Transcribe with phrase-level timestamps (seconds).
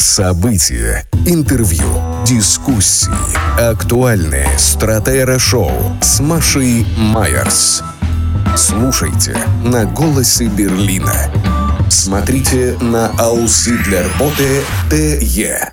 [0.00, 1.84] События, интервью,
[2.26, 3.12] дискуссии,
[3.60, 5.70] актуальные стратера-шоу
[6.00, 7.84] с Машей Майерс.
[8.56, 11.12] Слушайте на «Голосе Берлина».
[11.90, 15.70] Смотрите на Аусы для работы ТЕ.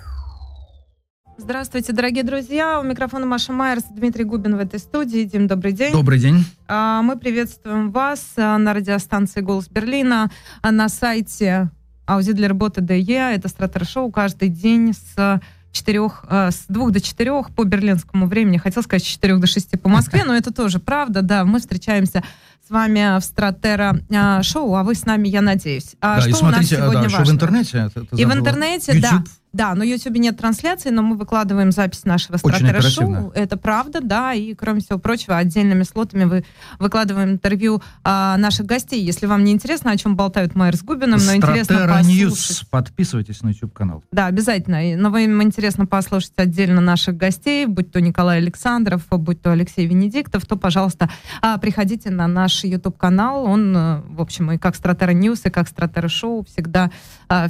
[1.38, 2.80] Здравствуйте, дорогие друзья.
[2.80, 5.24] У микрофона Маша Майерс, Дмитрий Губин в этой студии.
[5.24, 5.92] Дим, добрый день.
[5.92, 6.44] Добрый день.
[6.66, 11.70] А, Мы приветствуем вас а, на радиостанции «Голос Берлина», а, на сайте
[12.08, 13.34] «Аузи для работы ДЕ».
[13.34, 15.40] Это стратер-шоу каждый день с
[15.70, 18.56] четырех, а, с двух до четырех по берлинскому времени.
[18.56, 21.44] Хотел сказать с четырех до шести по Москве, но это тоже правда, да.
[21.44, 22.22] Мы встречаемся
[22.66, 25.94] с вами в Стратера а, шоу, а вы с нами, я надеюсь.
[26.00, 27.32] А да, и что у нас смотрите, а, сегодня да, еще в важно?
[27.32, 27.78] интернете.
[27.78, 28.92] это- это И в интернете.
[28.94, 29.02] YouTube.
[29.10, 29.24] Да,
[29.74, 33.20] на YouTube нет трансляции, но мы выкладываем запись нашего Очень стратера оперативно.
[33.22, 33.32] шоу.
[33.34, 34.34] Это правда, да.
[34.34, 36.44] И, кроме всего прочего, отдельными слотами вы
[36.78, 39.02] выкладываем интервью а, наших гостей.
[39.02, 42.06] Если вам не интересно, о чем болтают Майер с Губиным, но интересно послушать.
[42.06, 42.64] News.
[42.70, 44.04] Подписывайтесь на YouTube-канал.
[44.12, 44.80] Да, обязательно.
[44.96, 50.46] Но вам интересно послушать отдельно наших гостей, будь то Николай Александров, будь то Алексей Венедиктов,
[50.46, 51.08] то, пожалуйста,
[51.40, 53.44] а, приходите на наш YouTube-канал.
[53.44, 56.90] Он, э, в общем, и как Strattera News, и как Strattera Show всегда,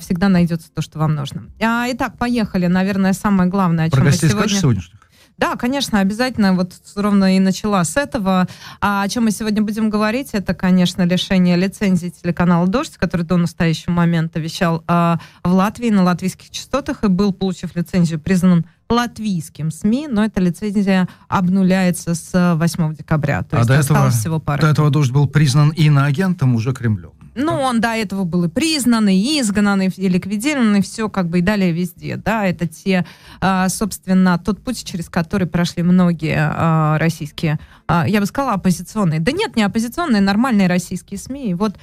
[0.01, 1.45] всегда найдется то, что вам нужно.
[1.63, 2.67] А, Итак, поехали.
[2.67, 4.41] Наверное, самое главное, о Про чем мы гостей сегодня...
[4.49, 4.99] скажешь сегодняшних?
[5.39, 6.53] Да, конечно, обязательно.
[6.55, 8.49] Вот ровно и начала с этого.
[8.81, 13.37] А о чем мы сегодня будем говорить, это, конечно, лишение лицензии телеканала «Дождь», который до
[13.37, 19.71] настоящего момента вещал а, в Латвии на латвийских частотах и был, получив лицензию, признан латвийским
[19.71, 23.45] СМИ, но эта лицензия обнуляется с 8 декабря.
[23.45, 24.61] То А есть до этого- всего пара.
[24.61, 27.13] До этого «Дождь» был признан иноагентом уже Кремлем.
[27.41, 31.39] Ну, он до этого был и признан, и изгнан, и ликвидирован, и все как бы
[31.39, 33.07] и далее везде, да, это те,
[33.41, 39.21] а, собственно, тот путь, через который прошли многие а, российские, а, я бы сказала, оппозиционные,
[39.21, 41.77] да нет, не оппозиционные, нормальные российские СМИ, и вот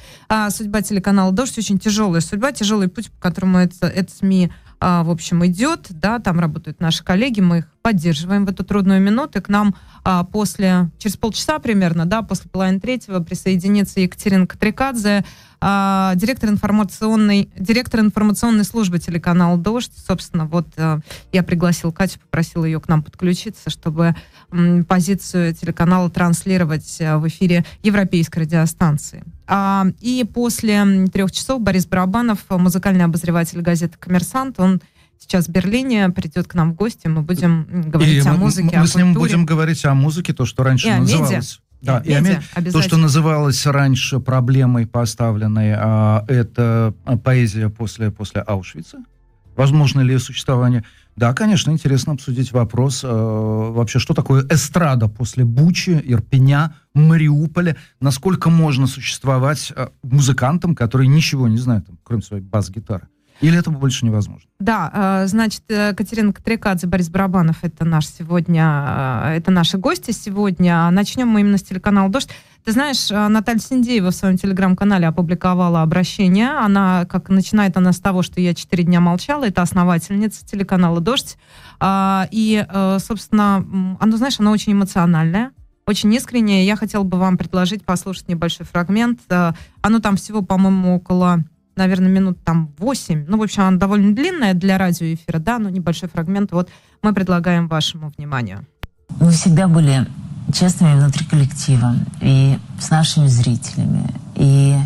[0.50, 4.52] судьба телеканала «Дождь» очень тяжелая судьба, тяжелый путь, по которому это, это СМИ
[4.86, 9.40] в общем, идет, да, там работают наши коллеги, мы их поддерживаем в эту трудную минуту,
[9.40, 15.26] и к нам а, после, через полчаса примерно, да, после половины третьего присоединится Екатерина Катрикадзе,
[15.60, 19.92] а, директор информационной, директор информационной службы телеканала «Дождь».
[20.08, 21.00] Собственно, вот а,
[21.32, 24.16] я пригласил Катю, попросила ее к нам подключиться, чтобы
[24.52, 29.24] м, позицию телеканала транслировать а, в эфире европейской радиостанции.
[29.48, 34.82] А, и после трех часов Борис Барабанов, музыкальный обозреватель газеты «Коммерсант», он
[35.20, 38.78] сейчас в Берлине, придет к нам в гости, мы будем говорить И о мы- музыке,
[38.78, 41.20] мы, о с ним будем говорить о музыке, то, что раньше И о медиа.
[41.20, 41.60] называлось...
[41.82, 47.70] Да, И и медиа, ме- То, что называлось раньше проблемой поставленной, а, это а, поэзия
[47.70, 48.98] после, после Аушвица.
[49.56, 50.84] Возможно ли существование?
[51.16, 57.78] Да, конечно, интересно обсудить вопрос э, вообще, что такое эстрада после Бучи, Ирпеня, Мариуполя.
[58.02, 63.08] Насколько можно существовать э, музыкантам, которые ничего не знают, там, кроме своей бас-гитары?
[63.42, 64.50] Или это больше невозможно?
[64.60, 70.12] Да, э, значит, э, Катерина Катрикадзе, Борис Барабанов, это наш сегодня, э, это наши гости
[70.12, 70.90] сегодня.
[70.92, 72.30] Начнем мы именно с телеканала «Дождь».
[72.66, 76.50] Ты знаешь, э, Наталья Синдеева в своем телеграм-канале опубликовала обращение.
[76.50, 81.38] Она, как начинает она с того, что я четыре дня молчала, это основательница телеканала «Дождь».
[81.80, 83.64] А, И, э, собственно,
[84.00, 85.52] оно, знаешь, оно очень эмоциональное,
[85.86, 86.66] очень искреннее.
[86.66, 89.20] Я хотела бы вам предложить послушать небольшой фрагмент.
[89.30, 89.52] Э,
[89.84, 91.44] Оно там всего, по-моему, около
[91.76, 93.26] наверное, минут там 8.
[93.28, 96.52] Ну, в общем, она довольно длинная для радиоэфира, да, но небольшой фрагмент.
[96.54, 96.70] Вот
[97.04, 98.66] мы предлагаем вашему вниманию.
[99.20, 100.08] Мы всегда были
[100.54, 104.10] честными внутри коллектива и с нашими зрителями.
[104.36, 104.78] И,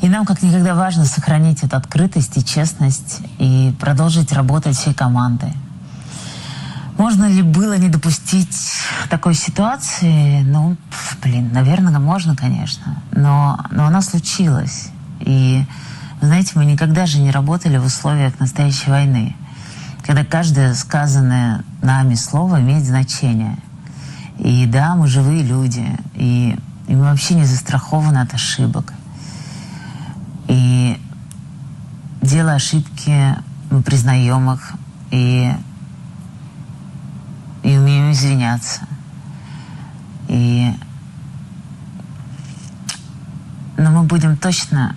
[0.00, 5.52] и нам как никогда важно сохранить эту открытость и честность и продолжить работать всей командой.
[6.98, 8.56] Можно ли было не допустить
[9.08, 10.42] такой ситуации?
[10.42, 10.76] Ну,
[11.22, 13.00] блин, наверное, можно, конечно.
[13.12, 14.88] Но, но она случилась.
[15.20, 15.64] И,
[16.20, 19.36] знаете, мы никогда же не работали в условиях настоящей войны,
[20.04, 23.56] когда каждое сказанное нами слово имеет значение.
[24.38, 28.92] И да, мы живые люди, и, и мы вообще не застрахованы от ошибок.
[30.46, 31.00] И
[32.22, 33.36] делая ошибки,
[33.70, 34.72] мы признаем их
[35.10, 35.52] и,
[37.62, 38.82] и умеем извиняться.
[40.28, 40.74] И
[43.78, 44.96] но мы будем точно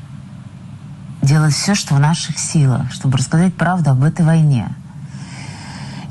[1.22, 4.70] делать все, что в наших силах, чтобы рассказать правду об этой войне.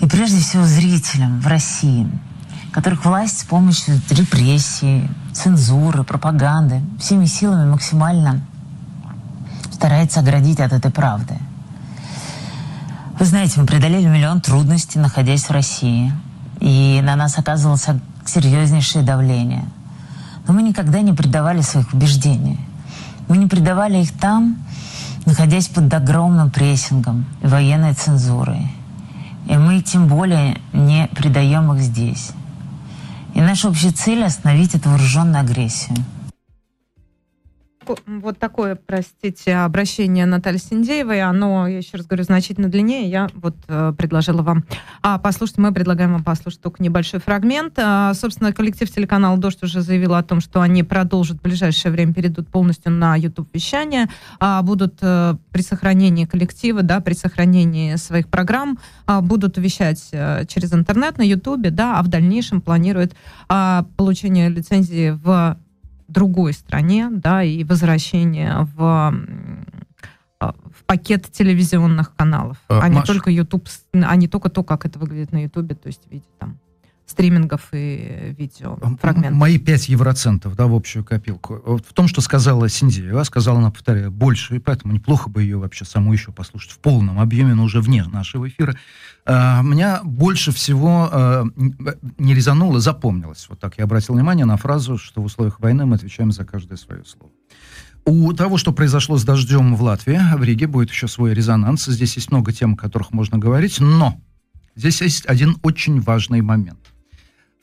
[0.01, 2.09] И прежде всего зрителям в России,
[2.73, 8.41] которых власть с помощью репрессий, цензуры, пропаганды всеми силами максимально
[9.73, 11.35] старается оградить от этой правды.
[13.19, 16.13] Вы знаете, мы преодолели миллион трудностей, находясь в России.
[16.61, 17.87] И на нас оказывалось
[18.25, 19.65] серьезнейшее давление.
[20.47, 22.59] Но мы никогда не предавали своих убеждений.
[23.29, 24.57] Мы не предавали их там,
[25.27, 28.71] находясь под огромным прессингом и военной цензурой.
[29.47, 32.33] И мы тем более не предаем их здесь.
[33.41, 35.97] И наша общая цель– остановить эту вооруженную агрессию–
[38.07, 43.09] вот такое, простите, обращение Натальи Синдеевой, оно, я еще раз говорю, значительно длиннее.
[43.09, 44.65] Я вот э, предложила вам
[45.03, 47.75] а, послушать, мы предлагаем вам послушать только небольшой фрагмент.
[47.79, 52.15] А, собственно, коллектив телеканала «Дождь» уже заявил о том, что они продолжат в ближайшее время,
[52.15, 54.09] перейдут полностью на YouTube-вещание,
[54.39, 60.45] а, будут а, при сохранении коллектива, да, при сохранении своих программ, а, будут вещать а,
[60.45, 63.15] через интернет на YouTube, да, а в дальнейшем планируют
[63.49, 65.57] а, получение лицензии в
[66.11, 69.15] другой стране, да, и возвращение в
[70.41, 74.87] а, в пакет телевизионных каналов, а, а не только YouTube, а не только то, как
[74.87, 76.59] это выглядит на YouTube, то есть в виде там
[77.11, 79.39] стримингов и видео фрагментов.
[79.39, 81.61] Мои 5 евроцентов, да, в общую копилку.
[81.65, 85.59] Вот в том, что сказала Синдеева, сказала она, повторяю, больше, и поэтому неплохо бы ее
[85.59, 88.77] вообще саму еще послушать в полном объеме, но уже вне нашего эфира.
[89.27, 91.45] А, меня больше всего а,
[92.19, 93.47] не резануло, запомнилось.
[93.49, 96.77] Вот так я обратил внимание на фразу, что в условиях войны мы отвечаем за каждое
[96.77, 97.33] свое слово.
[98.07, 101.85] У того, что произошло с дождем в Латвии, в Риге будет еще свой резонанс.
[101.87, 104.21] Здесь есть много тем, о которых можно говорить, но
[104.75, 106.79] здесь есть один очень важный момент.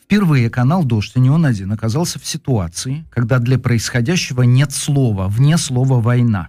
[0.08, 5.28] Впервые канал «Дождь», и не он один, оказался в ситуации, когда для происходящего нет слова,
[5.28, 6.48] вне слова «война».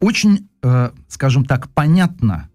[0.00, 2.50] Очень, э, скажем так, понятно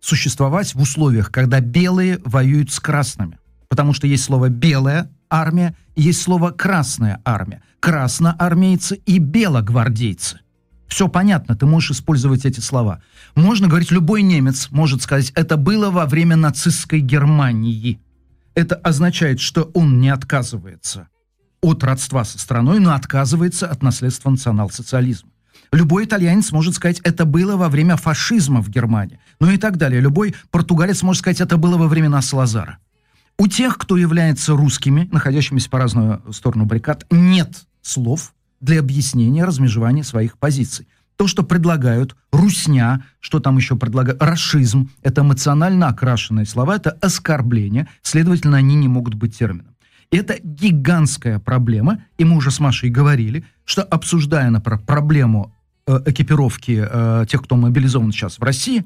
[0.00, 3.38] существовать в условиях, когда белые воюют с красными.
[3.68, 7.62] Потому что есть слово «белая армия» есть слово «красная армия».
[7.80, 10.40] Красноармейцы и белогвардейцы.
[10.86, 13.02] Все понятно, ты можешь использовать эти слова.
[13.34, 18.00] Можно говорить, любой немец может сказать, это было во время нацистской Германии
[18.54, 21.08] это означает, что он не отказывается
[21.60, 25.30] от родства со страной, но отказывается от наследства национал-социализма.
[25.72, 29.18] Любой итальянец может сказать, это было во время фашизма в Германии.
[29.40, 30.00] Ну и так далее.
[30.00, 32.78] Любой португалец может сказать, это было во времена Салазара.
[33.38, 40.04] У тех, кто является русскими, находящимися по разную сторону баррикад, нет слов для объяснения размежевания
[40.04, 40.86] своих позиций
[41.16, 47.88] то, что предлагают, русня, что там еще предлагают, расизм, это эмоционально окрашенные слова, это оскорбление,
[48.02, 49.74] следовательно, они не могут быть термином.
[50.10, 55.54] И это гигантская проблема, и мы уже с Машей говорили, что обсуждая, например, проблему
[55.86, 58.84] э, экипировки э, тех, кто мобилизован сейчас в России,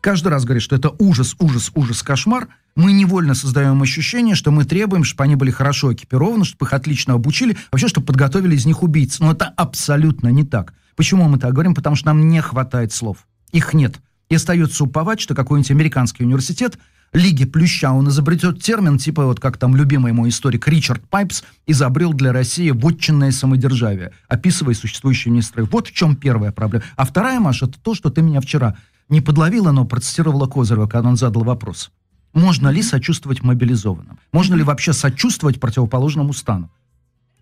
[0.00, 4.64] каждый раз говорит, что это ужас, ужас, ужас, кошмар, мы невольно создаем ощущение, что мы
[4.64, 8.82] требуем, чтобы они были хорошо экипированы, чтобы их отлично обучили, вообще, чтобы подготовили из них
[8.84, 9.18] убийц.
[9.18, 10.74] Но это абсолютно не так.
[10.98, 11.76] Почему мы так говорим?
[11.76, 13.18] Потому что нам не хватает слов.
[13.52, 14.00] Их нет.
[14.28, 16.76] И остается уповать, что какой-нибудь американский университет
[17.12, 22.14] Лиги Плюща, он изобретет термин, типа вот как там любимый мой историк Ричард Пайпс изобрел
[22.14, 25.64] для России вотчинное самодержавие, описывая существующие министры.
[25.66, 26.84] Вот в чем первая проблема.
[26.96, 28.76] А вторая, Маша, это то, что ты меня вчера
[29.08, 31.92] не подловила, но процитировала Козырева, когда он задал вопрос.
[32.32, 34.18] Можно ли сочувствовать мобилизованным?
[34.32, 36.72] Можно ли вообще сочувствовать противоположному стану?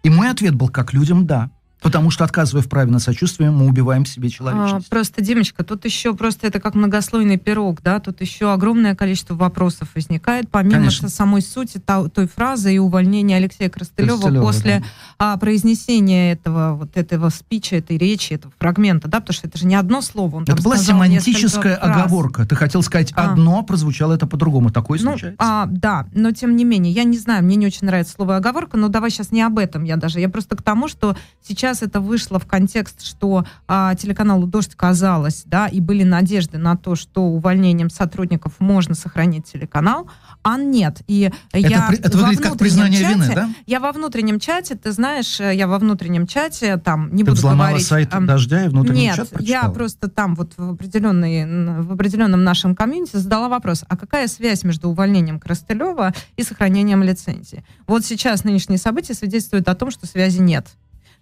[0.03, 1.51] И мой ответ был, как людям, да.
[1.87, 4.89] Потому что, отказывая в праве на сочувствие, мы убиваем себе человечность.
[4.89, 9.35] А, просто, Димочка, тут еще просто это как многослойный пирог, да, тут еще огромное количество
[9.35, 11.09] вопросов возникает, помимо Конечно.
[11.09, 14.87] самой сути та, той фразы и увольнения Алексея Крастылева, Крастылева после да.
[15.19, 19.67] а, произнесения этого, вот этого спича, этой речи, этого фрагмента, да, потому что это же
[19.67, 20.37] не одно слово.
[20.37, 22.47] Он это была семантическая оговорка.
[22.47, 23.31] Ты хотел сказать а.
[23.31, 24.71] одно, прозвучало это по-другому.
[24.71, 25.37] Такое ну, случается.
[25.39, 28.77] А, да, но тем не менее, я не знаю, мне не очень нравится слово оговорка,
[28.77, 30.19] но давай сейчас не об этом я даже.
[30.19, 34.75] Я просто к тому, что сейчас сейчас это вышло в контекст, что а, телеканалу «Дождь»
[34.75, 40.09] казалось, да, и были надежды на то, что увольнением сотрудников можно сохранить телеканал,
[40.43, 41.03] а нет.
[41.07, 43.51] И это, я при, это выглядит как признание чате, вины, да?
[43.67, 47.87] Я во внутреннем чате, ты знаешь, я во внутреннем чате, там, не ты буду говорить...
[47.87, 51.93] сайт а, «Дождя» и внутренний нет, чат Нет, я просто там вот в, определенной, в
[51.93, 57.65] определенном нашем комьюнити задала вопрос, а какая связь между увольнением Крастылева и сохранением лицензии?
[57.87, 60.67] Вот сейчас нынешние события свидетельствуют о том, что связи нет.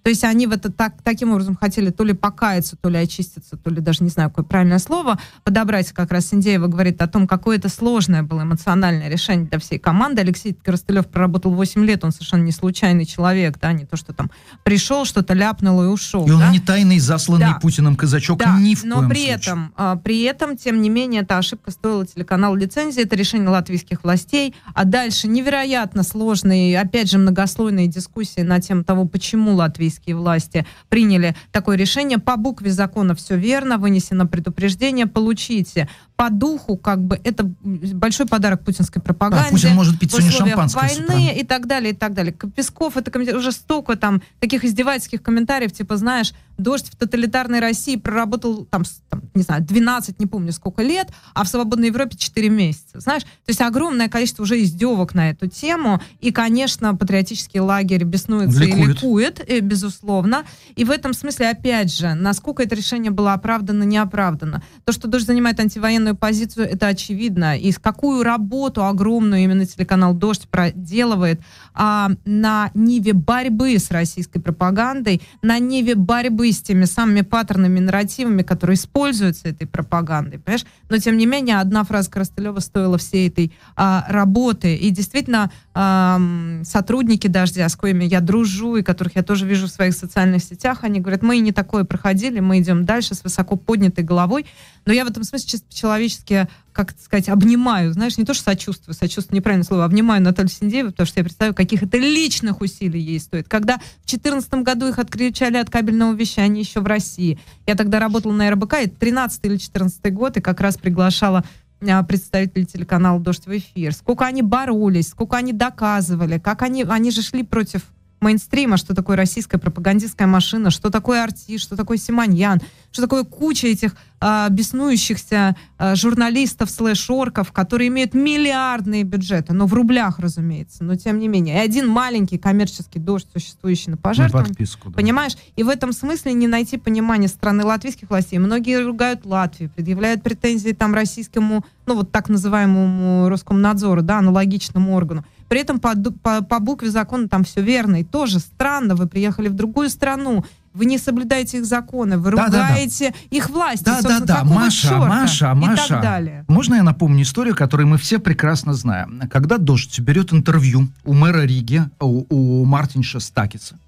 [0.05, 3.57] То есть они в это так, таким образом хотели то ли покаяться, то ли очиститься,
[3.57, 5.93] то ли даже не знаю, какое правильное слово подобрать.
[5.93, 10.21] Как раз Индеева говорит о том, какое это сложное было эмоциональное решение для всей команды.
[10.21, 14.31] Алексей Коростылев проработал 8 лет, он совершенно не случайный человек, да, не то, что там
[14.63, 16.27] пришел, что-то ляпнул и ушел.
[16.27, 16.51] И он да?
[16.51, 17.59] не тайный, засланный да.
[17.63, 19.37] Путиным казачок да, ни в но коем при случае.
[19.37, 24.05] этом, а, при этом, тем не менее, эта ошибка стоила телеканалу лицензии, это решение латвийских
[24.05, 29.55] властей, а дальше невероятно сложные, опять же, многослойные дискуссии на тему того, почему
[29.95, 32.19] латвийские власти приняли такое решение.
[32.19, 38.63] По букве закона все верно, вынесено предупреждение, получите по духу, как бы, это большой подарок
[38.65, 39.47] путинской пропаганде.
[39.47, 42.33] Да, Путин может пить сегодня шампанское войны и так далее, и так далее.
[42.33, 48.65] Песков, это уже столько там таких издевательских комментариев, типа, знаешь, дождь в тоталитарной России проработал,
[48.67, 53.01] там, там, не знаю, 12, не помню сколько лет, а в свободной Европе 4 месяца.
[53.01, 56.01] Знаешь, то есть огромное количество уже издевок на эту тему.
[56.21, 58.89] И, конечно, патриотический лагерь беснуется и Ликует.
[58.89, 60.45] ликует, э, безусловно.
[60.77, 64.63] И в этом смысле, опять же, насколько это решение было оправдано, неоправдано.
[64.85, 67.57] То, что Дождь занимает антивоенную позицию, это очевидно.
[67.59, 71.41] И какую работу огромную именно телеканал Дождь проделывает
[71.75, 78.43] а, на ниве борьбы с российской пропагандой, на ниве борьбы с теми самыми паттернами, нарративами,
[78.43, 80.65] которые используются этой пропагандой, понимаешь?
[80.89, 84.77] Но, тем не менее, одна фраза Коростылева стоила всей этой а, работы.
[84.77, 89.71] И действительно, ам, сотрудники «Дождя», с коими я дружу и которых я тоже вижу в
[89.71, 93.57] своих социальных сетях, они говорят, мы и не такое проходили, мы идем дальше с высоко
[93.57, 94.47] поднятой головой.
[94.87, 98.95] Но я в этом смысле чисто по-человечески, как сказать, обнимаю, знаешь, не то, что сочувствую,
[98.95, 103.21] сочувствую неправильное слово, обнимаю Наталью Синдееву, потому что я представляю, каких это личных усилий ей
[103.21, 103.49] стоит.
[103.49, 108.33] Когда в 2014 году их отключали от кабельного вещания еще в России, я тогда работала
[108.33, 111.45] на РБК, это 13 или 14 год, и как раз приглашала
[111.81, 113.93] а, представителей телеканала «Дождь» в эфир.
[113.93, 117.83] Сколько они боролись, сколько они доказывали, как они, они же шли против
[118.25, 123.67] мейнстрима, что такое российская пропагандистская машина, что такое артист, что такое Симоньян, что такое куча
[123.69, 130.97] этих а, беснующихся а, журналистов слэш-орков, которые имеют миллиардные бюджеты, но в рублях, разумеется, но
[130.97, 131.57] тем не менее.
[131.57, 134.89] И один маленький коммерческий дождь, существующий на На пожертвовании, подписку.
[134.91, 134.95] да.
[134.95, 135.37] Понимаешь?
[135.57, 138.39] И в этом смысле не найти понимания страны латвийских властей.
[138.39, 145.25] Многие ругают Латвию, предъявляют претензии там российскому, ну вот так называемому Роскомнадзору, да, аналогичному органу.
[145.55, 148.01] При этом по, по, по букве закона там все верно.
[148.01, 152.71] И тоже странно, вы приехали в другую страну, вы не соблюдаете их законы, вы Да-да-да.
[152.71, 153.85] ругаете их власти.
[153.85, 154.99] Да, да, да, Маша, черта?
[155.07, 155.89] Маша, И Маша.
[155.91, 156.45] так далее.
[156.49, 159.23] Можно я напомню историю, которую мы все прекрасно знаем?
[159.31, 163.79] Когда Дождь берет интервью у мэра Риги, у, у Мартинша Стакиса,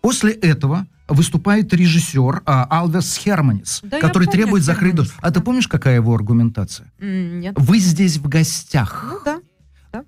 [0.00, 5.20] после этого выступает режиссер а, Алвес Херманис, Да, который помню требует закрыть Херманис, Дождь.
[5.22, 5.44] А ты да.
[5.44, 6.86] помнишь, какая его аргументация?
[7.00, 7.54] Нет.
[7.58, 9.08] Вы здесь в гостях.
[9.10, 9.40] Ну да.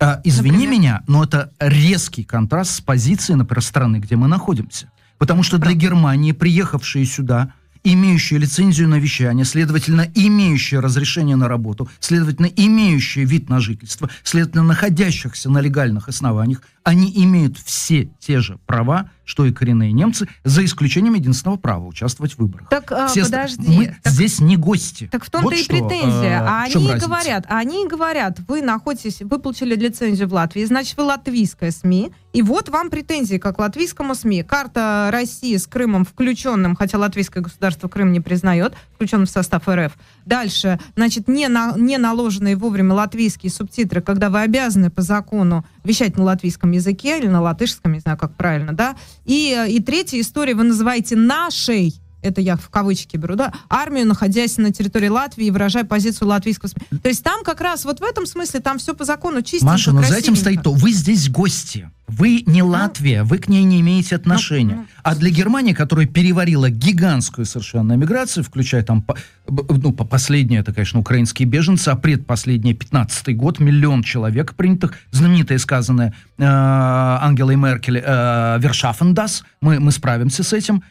[0.00, 0.72] А, извини Например?
[0.72, 4.90] меня, но это резкий контраст с позицией, например, страны, где мы находимся.
[5.18, 7.52] Потому что для Германии, приехавшие сюда,
[7.84, 14.64] имеющие лицензию на вещание, следовательно, имеющие разрешение на работу, следовательно, имеющие вид на жительство, следовательно,
[14.64, 20.64] находящихся на легальных основаниях, они имеют все те же права, что и коренные немцы, за
[20.64, 22.70] исключением единственного права участвовать в выборах.
[22.70, 23.68] Так, а, Все подожди.
[23.68, 25.06] Мы Так- здесь не гости.
[25.12, 26.40] Так в том-то Вот и что, претензия.
[26.48, 27.06] а они разница?
[27.06, 32.40] говорят, они говорят, вы находитесь, вы получили лицензию в Латвии, значит, вы латвийская СМИ, и
[32.40, 34.44] вот вам претензии как латвийскому СМИ.
[34.44, 39.92] Карта России с Крымом включенным, хотя латвийское государство Крым не признает, включенным в состав РФ.
[40.24, 46.16] Дальше, значит, не, на, не наложенные вовремя латвийские субтитры, когда вы обязаны по закону вещать
[46.16, 46.77] на латвийском языке
[47.18, 48.96] или на латышском, не знаю, как правильно, да.
[49.24, 54.06] И, э, и третья история, вы называете нашей это я в кавычки беру, да, армию,
[54.06, 56.70] находясь на территории Латвии выражая позицию латвийского.
[57.02, 59.92] То есть там как раз вот в этом смысле там все по закону чистенько, Маша,
[59.92, 61.90] но за этим стоит то, вы здесь гости.
[62.08, 64.76] Вы не Латвия, вы к ней не имеете отношения.
[64.76, 69.04] ну, а для Германии, которая переварила гигантскую совершенно миграцию, включая там,
[69.46, 75.58] ну, по последнее, это, конечно, украинские беженцы, а предпоследний, 15 год, миллион человек принятых, знаменитое
[75.58, 80.82] сказанное э, Ангелой Меркель, э, «Вершафендас», мы, мы справимся с этим.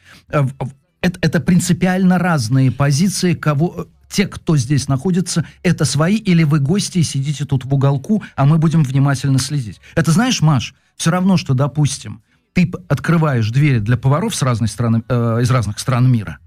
[1.01, 6.99] Это, это принципиально разные позиции, кого те, кто здесь находится, это свои или вы гости
[6.99, 9.79] и сидите тут в уголку, а мы будем внимательно следить.
[9.95, 12.21] Это знаешь, Маш, все равно, что, допустим,
[12.53, 16.39] ты открываешь двери для поваров с разной страны, э, из разных стран мира,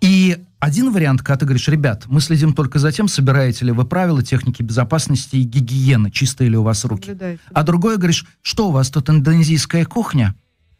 [0.00, 3.84] и один вариант, когда ты говоришь, ребят, мы следим только за тем, собираете ли вы
[3.84, 7.16] правила техники безопасности и гигиены, чистые ли у вас руки.
[7.52, 10.34] А другой говоришь, что у вас тут индонезийская кухня?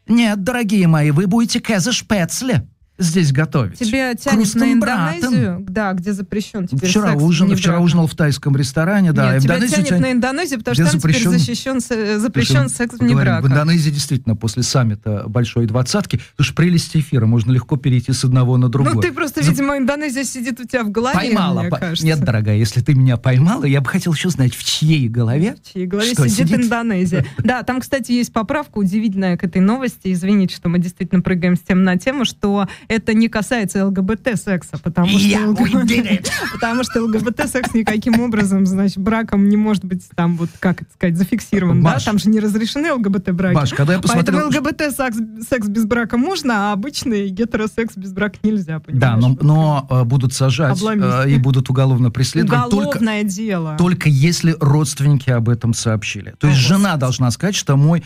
[0.07, 2.67] Нет, дорогие мои, вы будете кэзешпецле
[2.97, 3.79] здесь готовить.
[3.79, 4.73] Тебе тянет на.
[4.73, 9.33] Индонезию, да, где запрещен теперь Вчера, секс ужин, вчера ужинал в тайском ресторане, да.
[9.33, 12.95] Нет, тебя тянет тянет- на Индонезию, потому что там теперь запрещен- защищен, се- запрещен секс
[12.99, 13.43] вне говорим, брака.
[13.43, 18.23] В Индонезии действительно после саммита большой двадцатки, потому что прелести эфира, можно легко перейти с
[18.23, 18.93] одного на другое.
[18.93, 21.61] Ну, ты просто, За- видимо, Индонезия сидит у тебя в голове, Поймала.
[21.61, 22.05] мне по- кажется.
[22.05, 25.55] Нет, дорогая, если ты меня поймала, я бы хотел еще знать, в чьей голове.
[25.63, 26.65] В чьей голове Что, сидит, сидит?
[26.65, 27.25] Индонезия.
[27.43, 30.11] Да, там, кстати, есть поправка удивительная к этой новости.
[30.13, 35.07] Извините, что мы действительно прыгаем с тем на тему, что это не касается ЛГБТ-секса, потому
[35.07, 35.27] что...
[35.27, 36.27] it.
[36.53, 41.17] Потому что ЛГБТ-секс никаким образом, значит, браком не может быть там вот, как это сказать,
[41.17, 41.93] зафиксирован, да?
[41.93, 42.03] Маш.
[42.03, 43.55] Там же не разрешены ЛГБТ-браки.
[43.55, 44.41] Маш, когда я посмотрел...
[44.49, 45.17] Поэтому ЛГБТ-секс
[45.49, 49.21] секс без брака можно, а обычный гетеросекс без брака нельзя, Да, понимаешь?
[49.21, 51.25] но, Вот но э, будут сажать Обломись.
[51.25, 53.75] э, и будут уголовно преследовать только, Уголовное дело.
[53.77, 56.33] только если родственники об этом сообщили.
[56.39, 58.03] То есть О, жена должна сказать, что мой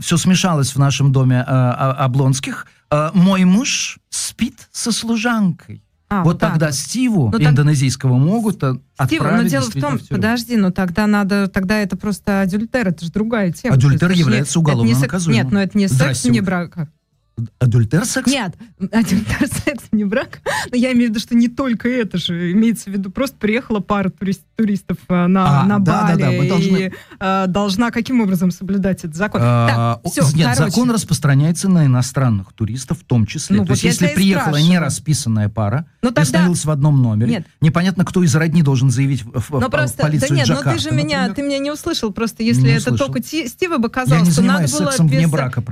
[0.00, 2.66] все смешалось в нашем доме э, Облонских.
[2.94, 5.82] Э, мой муж спит со служанкой.
[6.08, 6.70] А, вот так тогда.
[6.70, 10.20] Стиву Ну, так- индонезийского могут э, Стив, но отправить дело в том, в тюрьму.
[10.22, 13.74] подожди, ну тогда надо, тогда это просто адюльтер, это же другая тема.
[13.74, 15.42] Адюльтер есть не- является уголовно не наказуемым.
[15.44, 16.42] Нет, но это не секс Здрасте, вне
[17.58, 18.30] Адюльтер секс?
[18.30, 18.54] Нет,
[18.92, 20.38] адюльтер секс вне брака.
[20.70, 22.52] Но я имею в виду, что не только это же.
[22.52, 26.40] Имеется в виду, просто приехала пара турист- туристов э, на, А, на да, да, Бали
[26.42, 29.40] да, должны- и э, должна каким образом соблюдать этот закон.
[29.42, 30.70] А, так, всё, Нет, короче.
[30.70, 33.56] закон распространяется на иностранных туристов в том числе.
[33.56, 34.70] Ну, То вот есть, если приехала спрашиваю.
[34.70, 37.46] не расписанная пара, Ну, и тогда- остановилась в одном номере, Нет.
[37.60, 40.54] непонятно, кто из родни должен заявить в, в- Ну в просто, полицию да нет, ну
[40.54, 43.06] Джакарты, ты же меня, ты меня не услышал, просто если Не это услышал.
[43.08, 44.92] только Ти- Стива бы казалось, не что надо было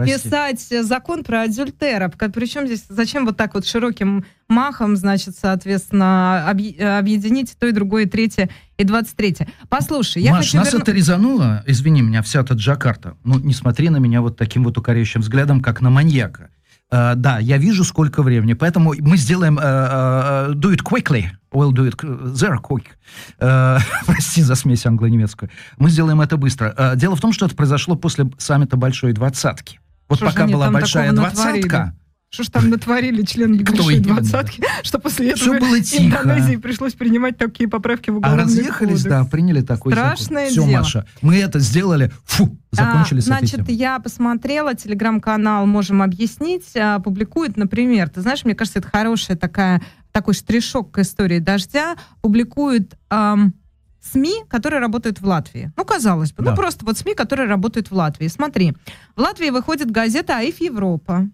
[0.06, 2.08] писать э, закон про адюльтера.
[2.08, 8.04] Причем здесь, зачем вот так вот широким махом, значит, соответственно, объ- объединить то, и другое,
[8.04, 9.48] и третье, и двадцать третье.
[9.68, 13.16] Послушай, я Маш, хочу нас верну- это резануло, извини меня, вся эта Джакарта.
[13.24, 16.50] Ну, не смотри на меня вот таким вот укоряющим взглядом, как на маньяка.
[16.90, 21.26] Э, да, я вижу, сколько времени, поэтому мы сделаем э, э, do it quickly.
[21.52, 21.96] We'll do it
[22.34, 22.84] there quick.
[23.38, 25.50] Э, прости за смесь англо-немецкую.
[25.78, 26.74] Мы сделаем это быстро.
[26.76, 29.80] Э, дело в том, что это произошло после саммита Большой Двадцатки.
[30.12, 31.12] Вот Что пока была Большая?
[31.12, 31.94] Двадцатка,
[32.28, 36.20] Что ж там натворили члены большой двадцатки, что после этого было тихо.
[36.22, 39.02] Индонезии пришлось принимать такие поправки в а уголовный разъехались, кодекс.
[39.04, 40.64] да, приняли такой Страшное закон.
[40.64, 40.78] Все, дело.
[40.80, 43.74] Маша, мы это сделали, фу, закончили А, с Значит, темой.
[43.74, 49.82] я посмотрела, телеграм-канал «Можем объяснить» а, публикует, например, ты знаешь, мне кажется, это хорошая такая,
[50.10, 53.54] такой штришок к истории «Дождя», публикует ам,
[54.02, 55.72] СМИ, которые работают в Латвии.
[55.76, 56.50] Ну, казалось бы, Да.
[56.50, 58.26] ну просто вот СМИ, которые работают в Латвии.
[58.28, 58.74] Смотри,
[59.16, 61.28] в Латвии выходит газета «Аиф Европа».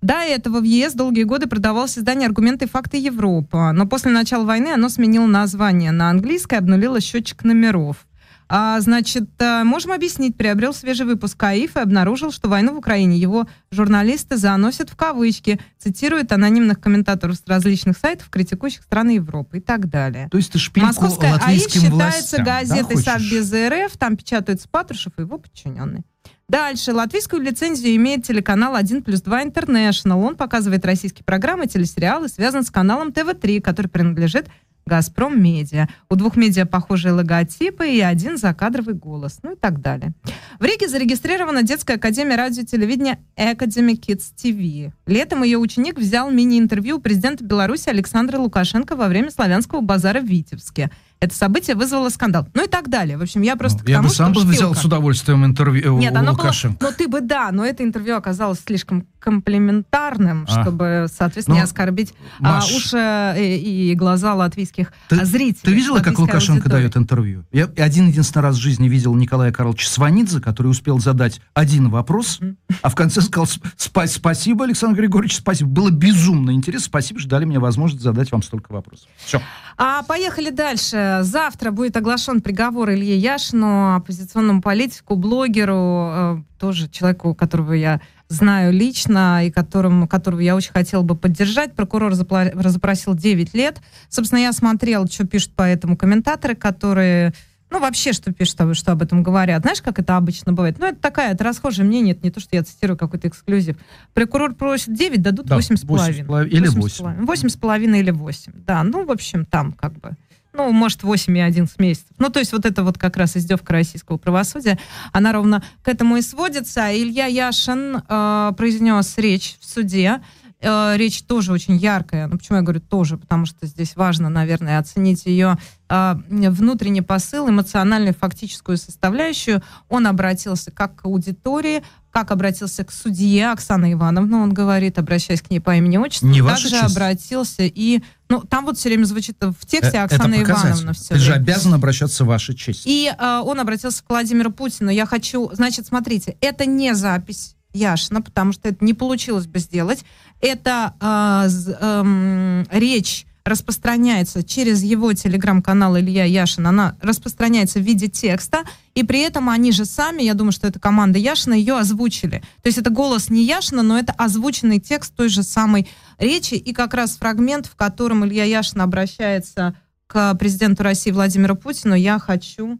[0.00, 4.44] До этого в ЕС долгие годы продавалось издание «Аргументы и факты Европа», но после начала
[4.44, 8.06] войны оно сменило название на английское, обнулило счетчик номеров.
[8.54, 13.16] А, значит, э, можем объяснить, приобрел свежий выпуск АИФ и обнаружил, что войну в Украине
[13.16, 19.60] его журналисты заносят в кавычки, цитируют анонимных комментаторов с различных сайтов, критикующих страны Европы и
[19.62, 20.28] так далее.
[20.30, 23.04] То есть ты шпильку Московская АИФ считается властям, да, газетой хочешь?
[23.04, 26.02] Совбез РФ, там печатаются Патрушев и его подчиненные.
[26.46, 26.92] Дальше.
[26.92, 30.22] Латвийскую лицензию имеет телеканал 1 плюс 2 International.
[30.22, 34.48] Он показывает российские программы, телесериалы, связан с каналом ТВ-3, который принадлежит
[34.86, 35.88] Газпром Медиа.
[36.08, 40.12] У двух медиа похожие логотипы и один закадровый голос, ну и так далее.
[40.58, 44.92] В Риге зарегистрирована детская академия радио и телевидения Academy Kids TV.
[45.06, 50.26] Летом ее ученик взял мини-интервью у президента Беларуси Александра Лукашенко во время славянского базара в
[50.26, 50.90] Витебске.
[51.22, 52.48] Это событие вызвало скандал.
[52.52, 53.16] Ну и так далее.
[53.16, 55.96] В общем, я просто Ну, к я тому, бы сам бы взял с удовольствием интервью
[55.98, 56.40] Нет, у оно было...
[56.40, 56.78] Лукашенко.
[56.84, 60.62] Ну, ты бы да, но это интервью оказалось слишком комплементарным, А.
[60.62, 65.60] чтобы, соответственно, Ну, не оскорбить а, Маш, уши и, и глаза латвийских Ты- а, зрителей.
[65.62, 66.72] Ты видела, как Лукашенко аудитории?
[66.82, 67.44] дает интервью?
[67.52, 72.40] Я один единственный раз в жизни видел Николая Карловича Сванидзе, который успел задать один вопрос,
[72.82, 75.70] а в конце сказал «Спа- спасибо, Александр Григорьевич, спасибо.
[75.70, 76.86] Было безумно интересно.
[76.86, 79.08] Спасибо, что дали мне возможность задать вам столько вопросов.
[79.24, 79.40] Все.
[79.78, 81.11] А поехали дальше.
[81.20, 88.00] Завтра будет оглашен приговор Илье Яшину, оппозиционному политику, блогеру, э, тоже человеку, которого я
[88.32, 91.74] знаю лично и которому, которого я очень хотела бы поддержать.
[91.74, 93.80] Прокурор запросил 9 лет.
[94.08, 97.34] Собственно, я смотрела, что пишут по этому комментаторы, которые...
[97.70, 99.62] Ну, вообще, что пишут, что об этом говорят.
[99.62, 100.78] Знаешь, как это обычно бывает?
[100.78, 103.76] Ну, это такая, это расхожее мнение, это не то, что я цитирую какой-то эксклюзив.
[104.12, 106.28] Прокурор просит 9, дадут Да, 8 с половиной.
[106.28, 106.98] 8,5 или 8 с 8.
[107.02, 107.26] половиной.
[107.26, 108.52] 8 с половиной или 8.
[108.66, 110.16] Да, ну, в общем, там как бы...
[110.52, 112.10] Ну, может, 8 и 11 месяцев.
[112.18, 114.78] Ну, то есть вот это вот как раз издевка российского правосудия,
[115.12, 116.92] она ровно к этому и сводится.
[116.92, 120.20] Илья Яшин э, произнес речь в суде.
[120.60, 122.28] Э, речь тоже очень яркая.
[122.28, 123.16] Ну, почему я говорю тоже?
[123.16, 129.62] Потому что здесь важно, наверное, оценить ее э, внутренний посыл, эмоциональную, фактическую составляющую.
[129.88, 135.50] Он обратился как к аудитории, как обратился к судье Оксана Ивановна, он говорит, обращаясь к
[135.50, 136.28] ней по имени отчеству.
[136.28, 136.84] Не Также честь?
[136.84, 138.02] обратился и...
[138.28, 140.52] Ну, там вот все время звучит в тексте Э, Оксана это.
[140.52, 140.92] Ивановна.
[140.92, 142.82] Все Ты же обязан обращаться в ваша честь.
[142.84, 144.90] и э, он обратился к Владимиру Путину.
[144.90, 150.04] Я хочу, значит, смотрите, это не запись Яшина, потому что это не получилось бы сделать.
[150.42, 151.48] Это э,
[151.80, 159.20] эм, речь распространяется через его телеграм-канал Илья Яшин, она распространяется в виде текста, и при
[159.20, 162.42] этом они же сами, я думаю, что это команда Яшина, ее озвучили.
[162.62, 166.72] То есть это голос не Яшина, но это озвученный текст той же самой речи, и
[166.72, 169.74] как раз фрагмент, в котором Илья Яшин обращается
[170.06, 172.78] к президенту России Владимиру Путину, я хочу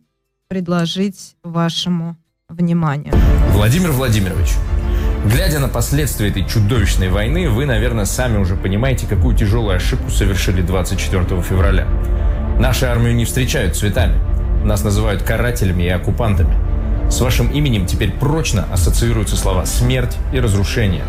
[0.48, 2.16] предложить вашему
[2.48, 3.14] вниманию.
[3.52, 4.50] Владимир Владимирович,
[5.24, 10.62] глядя на последствия этой чудовищной войны, вы, наверное, сами уже понимаете, какую тяжелую ошибку совершили
[10.62, 11.86] 24 февраля.
[12.58, 14.18] Нашу армию не встречают цветами.
[14.64, 16.54] Нас называют карателями и оккупантами.
[17.10, 21.04] С вашим именем теперь прочно ассоциируются слова «смерть» и «разрушение».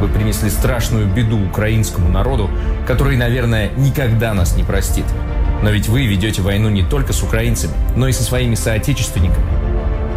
[0.00, 2.50] Вы принесли страшную беду украинскому народу,
[2.86, 5.04] который, наверное, никогда нас не простит.
[5.62, 9.46] Но ведь вы ведете войну не только с украинцами, но и со своими соотечественниками.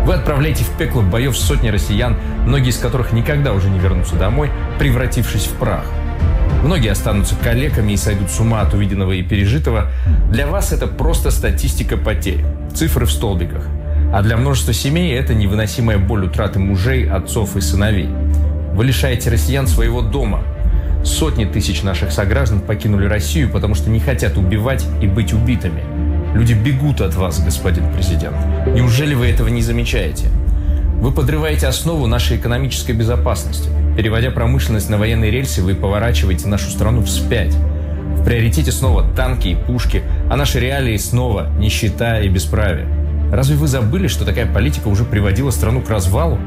[0.08, 2.16] Вы отправляете в пекло боев сотни россиян,
[2.46, 5.84] многие из которых никогда уже не вернутся домой, превратившись в прах.
[6.64, 9.92] Многие останутся калеками и сойдут с ума от увиденного и пережитого.
[10.32, 13.68] Для вас это просто статистика потерь, цифры в столбиках.
[14.14, 18.08] А для множества семей это невыносимая боль утраты мужей, отцов и сыновей.
[18.76, 20.42] Вы лишаете россиян своего дома–
[21.08, 25.82] Сотни тысяч наших сограждан покинули Россию, потому что не хотят убивать и быть убитыми.
[26.36, 28.36] Люди бегут от вас, господин президент.
[28.76, 30.28] Неужели вы этого не замечаете?
[31.00, 33.70] Вы подрываете основу нашей экономической безопасности.
[33.96, 37.56] Переводя промышленность на военные рельсы, вы поворачиваете нашу страну вспять.
[37.56, 42.86] В приоритете снова танки и пушки, а наши реалии снова нищета и бесправие.
[43.32, 46.38] Разве вы забыли, что такая политика уже приводила страну к развалу?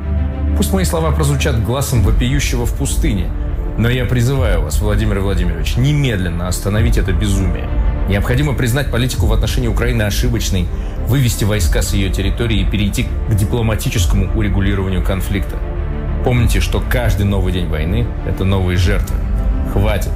[0.59, 3.31] Пусть мои слова прозвучат глазом вопиющего в пустыне–
[3.81, 7.67] но я призываю вас, Владимир Владимирович, немедленно остановить это безумие.
[8.11, 10.69] Необходимо признать политику в отношении Украины ошибочной,
[11.07, 15.59] вывести войска с ее территории и перейти к дипломатическому урегулированию конфликта.
[16.25, 19.17] Помните, что каждый новый день войны– это новые жертвы.
[19.73, 20.11] Хватит.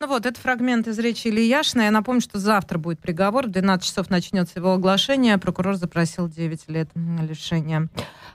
[0.00, 1.82] Ну вот, это фрагмент из речи Ильи Яшина.
[1.82, 3.46] Я напомню, что завтра будет приговор.
[3.46, 5.38] В 12 часов начнется его оглашение.
[5.38, 7.88] Прокурор запросил 9 лет лишения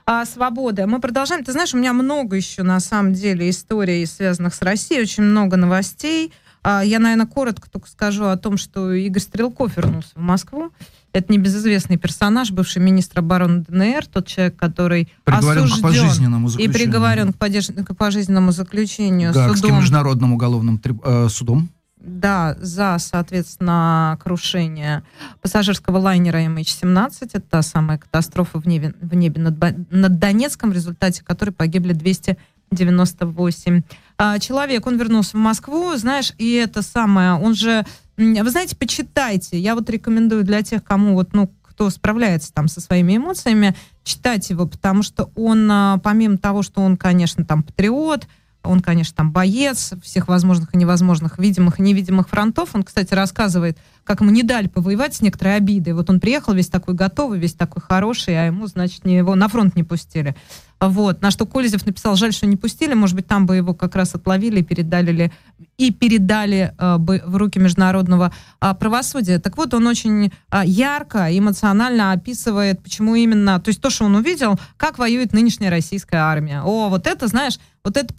[0.08, 0.86] а, свободы.
[0.86, 1.44] Мы продолжаем.
[1.44, 5.02] Ты знаешь, у меня много еще, на самом деле, историй, связанных с Россией.
[5.02, 6.32] Очень много новостей.
[6.62, 10.72] А, я, наверное, коротко только скажу о том, что Игорь Стрелков вернулся в Москву.
[11.12, 16.74] Это небезызвестный персонаж, бывший министр обороны ДНР, тот человек, который приговорен осужден к пожизненному заключению.
[16.74, 17.66] и приговорен к, подерж...
[17.66, 19.78] к пожизненному заключению да, судом.
[19.78, 21.68] международным уголовным э, судом.
[22.08, 25.02] Да, за, соответственно, крушение
[25.42, 27.10] пассажирского лайнера MH17.
[27.20, 31.92] Это та самая катастрофа в небе, в небе над, над Донецком, в результате которой погибли
[31.92, 33.82] 298
[34.16, 34.86] а, человек.
[34.86, 37.84] Он вернулся в Москву, знаешь, и это самое, он же
[38.16, 39.58] вы знаете, почитайте.
[39.58, 44.50] Я вот рекомендую для тех, кому вот, ну, кто справляется там со своими эмоциями, читать
[44.50, 48.26] его, потому что он, а, помимо того, что он, конечно, там патриот,
[48.68, 52.70] он, конечно, там боец всех возможных и невозможных, видимых и невидимых фронтов.
[52.74, 55.94] Он, кстати, рассказывает, как ему не дали повоевать с некоторой обидой.
[55.94, 59.48] Вот он приехал весь такой готовый, весь такой хороший, а ему, значит, не его на
[59.48, 60.36] фронт не пустили.
[60.80, 61.22] Вот.
[61.22, 64.14] На что Кользев написал, жаль, что не пустили, может быть, там бы его как раз
[64.14, 65.32] отловили и передали,
[65.76, 69.38] и передали э, бы в руки международного э, правосудия.
[69.38, 74.14] Так вот, он очень э, ярко, эмоционально описывает, почему именно, то есть то, что он
[74.14, 76.62] увидел, как воюет нынешняя российская армия.
[76.62, 78.12] О, вот это, знаешь, вот это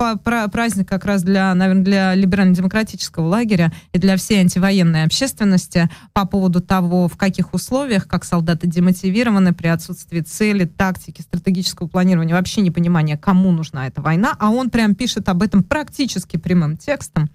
[0.51, 6.59] праздник как раз для, наверное, для либерально-демократического лагеря и для всей антивоенной общественности по поводу
[6.59, 13.17] того, в каких условиях, как солдаты демотивированы при отсутствии цели, тактики, стратегического планирования, вообще непонимания,
[13.17, 17.29] кому нужна эта война, а он прям пишет об этом практически прямым текстом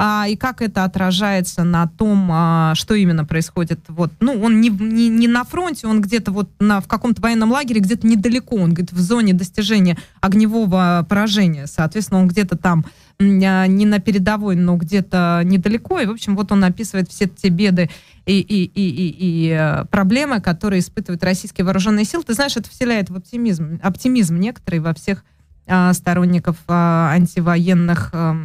[0.00, 3.80] а, и как это отражается на том, а, что именно происходит.
[3.88, 7.50] Вот, ну, он не, не, не на фронте, он где-то вот на, в каком-то военном
[7.50, 11.66] лагере, где-то недалеко, он говорит, в зоне достижения огневого поражения.
[11.66, 12.84] Соответственно, он где-то там
[13.20, 15.98] а, не на передовой, но где-то недалеко.
[15.98, 17.90] И, в общем, вот он описывает все те беды
[18.28, 22.24] и, и, и, и, и э, проблемы, которые испытывают российские вооруженные силы.
[22.24, 25.24] Ты знаешь, это вселяет в оптимизм, оптимизм некоторый во всех
[25.66, 28.36] а, сторонников а, антивоенных а,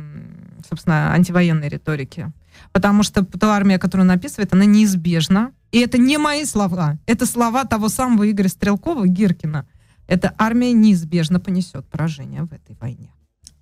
[0.68, 2.32] собственно, антивоенной риторики.
[2.72, 5.52] Потому что та армия, которую он описывает, она неизбежна.
[5.72, 6.98] И это не мои слова.
[7.06, 9.68] Это слова того самого Игоря Стрелкова, Гиркина.
[10.08, 13.13] Эта армия неизбежно понесет поражение в этой войне.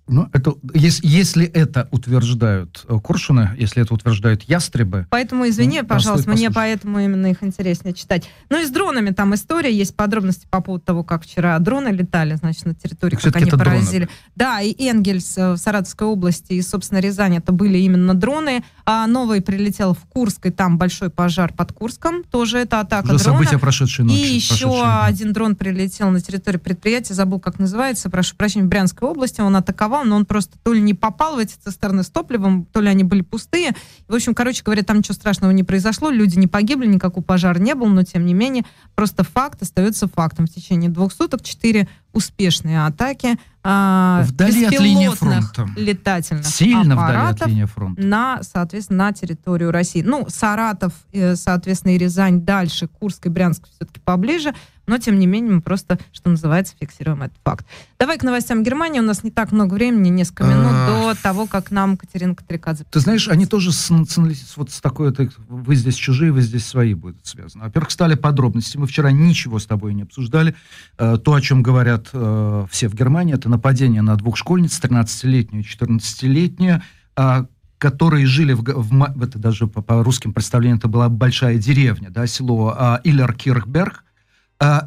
[0.08, 5.06] Ну, это, если, если это утверждают э, Коршуны, если это утверждают ястребы...
[5.10, 8.28] Поэтому, извини, ну, пожалуйста, мне поэтому именно их интереснее читать.
[8.50, 12.34] Ну и с дронами там история, есть подробности по поводу того, как вчера дроны летали,
[12.34, 14.04] значит, на территории, как они поразили.
[14.04, 14.10] Дроны.
[14.34, 18.64] Да, и Энгельс э, в Саратовской области, и, собственно, Рязань, это были именно дроны.
[18.84, 23.24] А новый прилетел в Курск, и там большой пожар под Курском, тоже это атака Уже
[23.24, 23.38] дрона.
[23.38, 24.16] события прошедшей ночи.
[24.16, 29.08] И еще один дрон прилетел на территорию предприятия, забыл, как называется, прошу прощения, в Брянской
[29.08, 32.66] области, он атаковал но он просто то ли не попал в эти цистерны с топливом,
[32.72, 33.72] то ли они были пустые.
[34.08, 37.74] В общем, короче говоря, там ничего страшного не произошло, люди не погибли, никакого пожара не
[37.74, 38.64] было, но тем не менее,
[38.94, 40.46] просто факт остается фактом.
[40.46, 45.68] В течение двух суток четыре успешные атаки а, вдали от линии фронта.
[45.76, 48.02] летательных Сильно аппаратов вдали от линии фронта.
[48.02, 50.02] на, соответственно, на территорию России.
[50.02, 54.52] Ну, Саратов, э, соответственно, и Рязань дальше, Курск и Брянск все-таки поближе,
[54.86, 57.66] но, тем не менее, мы просто, что называется, фиксируем этот факт.
[57.98, 59.00] Давай к новостям Германии.
[59.00, 62.84] У нас не так много времени, несколько минут до того, как нам Катерина Катрикадзе...
[62.90, 65.12] Ты знаешь, они тоже с националистом, вот с такой,
[65.48, 67.64] вы здесь чужие, вы здесь свои будут связаны.
[67.64, 68.76] Во-первых, стали подробности.
[68.76, 70.54] Мы вчера ничего с тобой не обсуждали.
[70.98, 75.62] Э, то, о чем говорят э, все в Германии, это нападение на двух школьниц, 13-летнюю
[75.62, 76.82] и 14-летнюю,
[77.16, 77.46] а,
[77.78, 82.26] которые жили в, в это даже по, по русским представлениям это была большая деревня, да,
[82.26, 84.04] село а, Иллер-Кирхберг,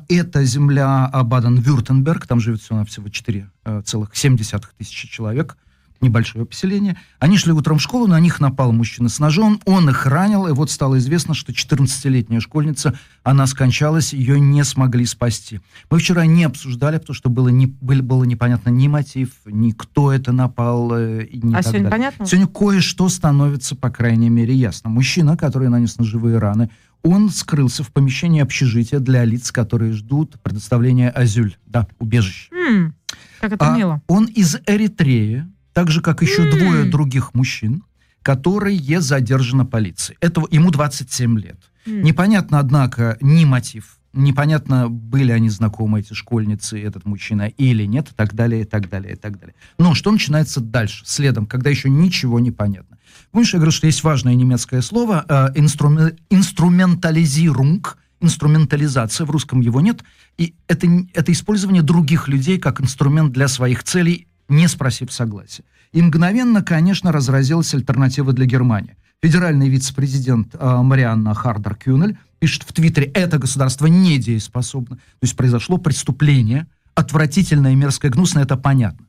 [0.07, 5.57] это земля Баден-Вюртемберг, там живет всего, всего 4,7 тысячи человек
[6.01, 6.97] небольшое поселение.
[7.19, 10.51] Они шли утром в школу, на них напал мужчина с ножом, он их ранил, и
[10.51, 15.61] вот стало известно, что 14-летняя школьница, она скончалась, ее не смогли спасти.
[15.89, 20.31] Мы вчера не обсуждали, потому что было, не, было, непонятно ни мотив, ни кто это
[20.31, 21.91] напал, э, и не а так сегодня далее.
[21.91, 22.25] понятно?
[22.25, 24.89] Сегодня кое-что становится, по крайней мере, ясно.
[24.89, 26.69] Мужчина, который нанес ножевые раны,
[27.05, 32.49] он скрылся в помещении общежития для лиц, которые ждут предоставления азюль, да, убежища.
[32.53, 32.95] М,
[33.39, 34.01] как это А мило.
[34.07, 36.57] он из Эритреи, так же, как еще М.
[36.57, 37.83] двое других мужчин,
[38.23, 40.17] которые задержаны полицией.
[40.19, 41.59] Это, ему 27 лет.
[41.85, 42.01] М.
[42.01, 48.13] Непонятно, однако, ни мотив, непонятно, были они знакомы, эти школьницы, этот мужчина, или нет, и
[48.15, 49.55] так далее, и так далее, и так далее.
[49.77, 52.97] Но что начинается дальше, следом, когда еще ничего не понятно?
[53.31, 59.81] Помнишь, я говорил, что есть важное немецкое слово э, инструме- инструментализирунг, инструментализация, в русском его
[59.81, 60.03] нет,
[60.37, 65.63] и это, это использование других людей как инструмент для своих целей, не спросив согласия.
[65.91, 68.95] И мгновенно, конечно, разразилась альтернатива для Германии.
[69.21, 74.97] Федеральный вице-президент э, Марианна Хардер Кюнель пишет в Твиттере, это государство недееспособно.
[74.97, 79.05] То есть произошло преступление, отвратительное, мерзкое, гнусное, это понятно.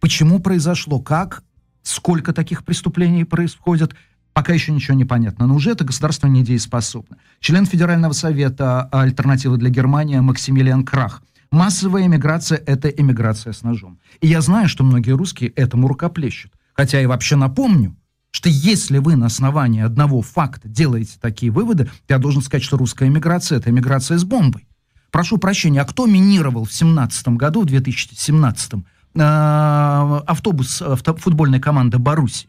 [0.00, 1.42] Почему произошло, как,
[1.82, 3.94] сколько таких преступлений происходит,
[4.32, 5.46] пока еще ничего не понятно.
[5.46, 7.16] Но уже это государство недееспособно.
[7.40, 11.22] Член Федерального совета «Альтернатива для Германии» Максимилиан Крах.
[11.50, 13.98] Массовая эмиграция– это эмиграция с ножом.
[14.20, 16.52] И я знаю, что многие русские этому рукоплещут.
[16.74, 17.96] Хотя и вообще напомню,
[18.34, 23.08] что если вы на основании одного факта делаете такие выводы, я должен сказать, что русская
[23.08, 24.66] эмиграция– это эмиграция с бомбой.
[25.12, 28.72] Прошу прощения, а кто минировал в 17 году, в 2017
[29.14, 32.48] э, автобус авто- футбольной команды Баруси?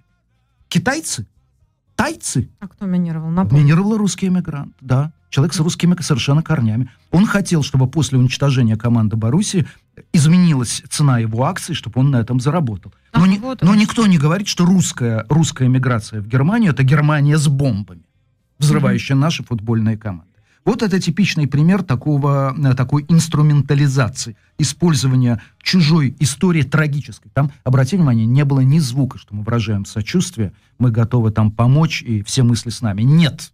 [0.69, 1.27] Китайцы?
[1.95, 2.49] Тайцы?
[2.59, 3.29] А кто минировал?
[3.29, 3.63] Напомню.
[3.63, 5.13] Минировал русский эмигрант, да.
[5.35, 6.89] Человек с русскими совершенно корнями.
[7.11, 9.67] Он хотел, чтобы после уничтожения команды Баруси
[10.13, 12.93] изменилась цена его акций, чтобы он на этом заработал.
[13.13, 16.83] Но, Ах, ни- вот но никто не говорит, что русская, русская эмиграция в Германию– это
[16.83, 18.03] Германия с бомбами,
[18.59, 20.31] взрывающая наши футбольные команды.
[20.63, 27.29] Вот это типичный пример такого, э, такой инструментализации, использования чужой истории трагической.
[27.33, 32.01] Там, обратите внимание, не было ни звука, что мы выражаем сочувствие, мы готовы там помочь,
[32.01, 33.01] и все мысли с нами.
[33.01, 33.51] Нет.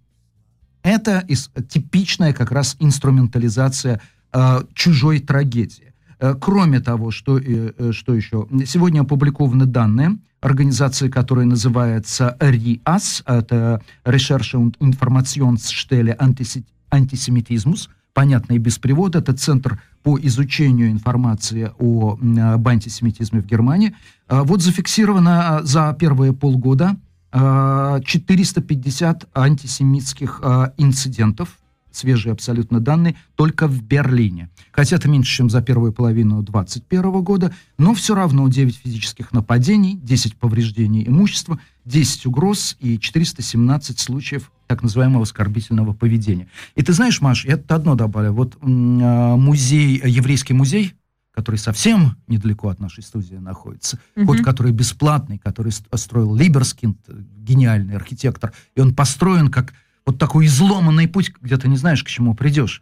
[0.84, 4.02] Это ис- типичная как раз инструментализация
[4.34, 5.94] э, чужой трагедии.
[6.20, 8.48] Э, кроме того, что, э, э, что еще?
[8.66, 18.58] Сегодня опубликованы данные организации, которая называется РИАС, это Recherche und Informationsstelle Antisem- Antisemitismus, понятно и
[18.58, 22.18] без перевода, это Центр по изучению информации о,
[22.54, 23.96] об антисемитизме в Германии.
[24.28, 26.96] Вот зафиксировано за первые полгода
[27.34, 31.58] 450 антисемитских а, инцидентов,
[31.92, 34.50] свежие абсолютно данные, только в Берлине.
[34.72, 40.00] Хотя это меньше, чем за первую половину 2021 года, но все равно 9 физических нападений,
[40.02, 46.48] 10 повреждений имущества, 10 угроз и 417 случаев так называемого оскорбительного поведения.
[46.76, 48.32] И ты знаешь, Маш, я тут одно добавлю.
[48.32, 50.94] Вот а, музей, еврейский музей,
[51.42, 54.28] который совсем недалеко от нашей студии находится, Мгм.
[54.28, 59.74] вот который бесплатный, который ст- строил Либерскинд, э, гениальный архитектор, и он построен как
[60.06, 62.82] вот такой изломанный путь, где ты не знаешь, к чему придешь.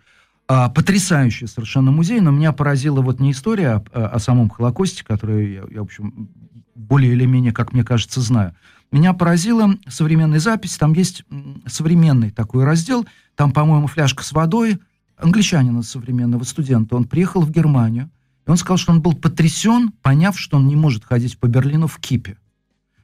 [0.50, 5.52] А, потрясающий совершенно музей, но меня поразила вот не история о, о самом Холокосте, которую
[5.52, 6.30] я, я, в общем,
[6.76, 8.54] более или менее, как мне кажется, знаю.
[8.92, 11.24] Меня поразила современная запись, там есть
[11.68, 14.80] современный такой раздел, там, по-моему, фляжка с водой,
[15.18, 18.10] англичанина современного студента, он приехал в Германию,
[18.50, 21.86] и он сказал, что он был потрясен, поняв, что он не может ходить по Берлину
[21.86, 22.36] в кипе.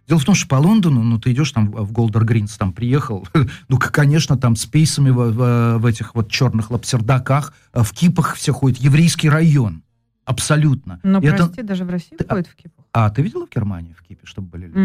[0.08, 3.28] Дело в том, что по Лондону, ну, ты идешь там в Голдер Гринс, там приехал,
[3.70, 8.34] ну, конечно, там с пейсами в, в- в этих вот черных лапсердаках, а в кипах
[8.34, 9.84] все ходят, еврейский район,
[10.26, 11.00] абсолютно.
[11.04, 12.84] Но, И это- прости, даже в России Ты- а- ходят в кипах.
[12.92, 14.78] А ты видела в Германии, в Кипе, чтобы были люди?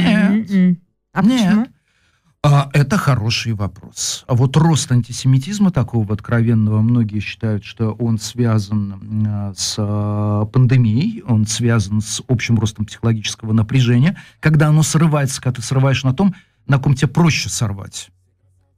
[0.00, 0.50] Нет.
[0.50, 0.78] М-м-м.
[1.12, 1.40] А Нет.
[1.48, 1.66] почему?
[2.42, 4.24] А, это хороший вопрос.
[4.26, 11.22] А вот рост антисемитизма такого откровенного, многие считают, что он связан м, с а, пандемией,
[11.22, 16.34] он связан с общим ростом психологического напряжения, когда оно срывается, когда ты срываешь на том,
[16.66, 18.10] на ком тебе проще сорвать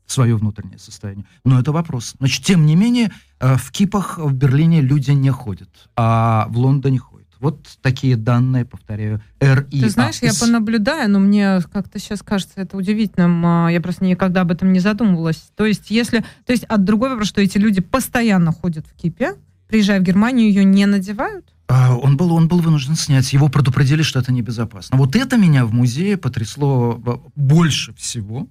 [0.07, 1.25] свое внутреннее состояние.
[1.44, 2.16] Но это вопрос.
[2.18, 6.98] Значит, тем не менее, э, в Кипах в Берлине люди не ходят, а в Лондоне
[6.98, 7.12] ходят.
[7.43, 9.67] Вот такие данные, повторяю, РИАС.
[9.69, 13.45] Ты знаешь, я понаблюдаю, но мне как-то сейчас кажется это удивительным.
[13.45, 15.51] А, Я просто никогда об этом не задумывалась.
[15.57, 16.21] То есть, если...
[16.47, 19.35] То есть, от другой вопрос, что эти люди постоянно ходят в кипе,
[19.67, 21.53] приезжая в Германию, ее не надевают?
[21.67, 23.33] А, Он был, он был вынужден снять.
[23.33, 24.97] Его предупредили, что это небезопасно.
[24.97, 27.03] Вот это меня в музее потрясло
[27.35, 28.47] больше всего.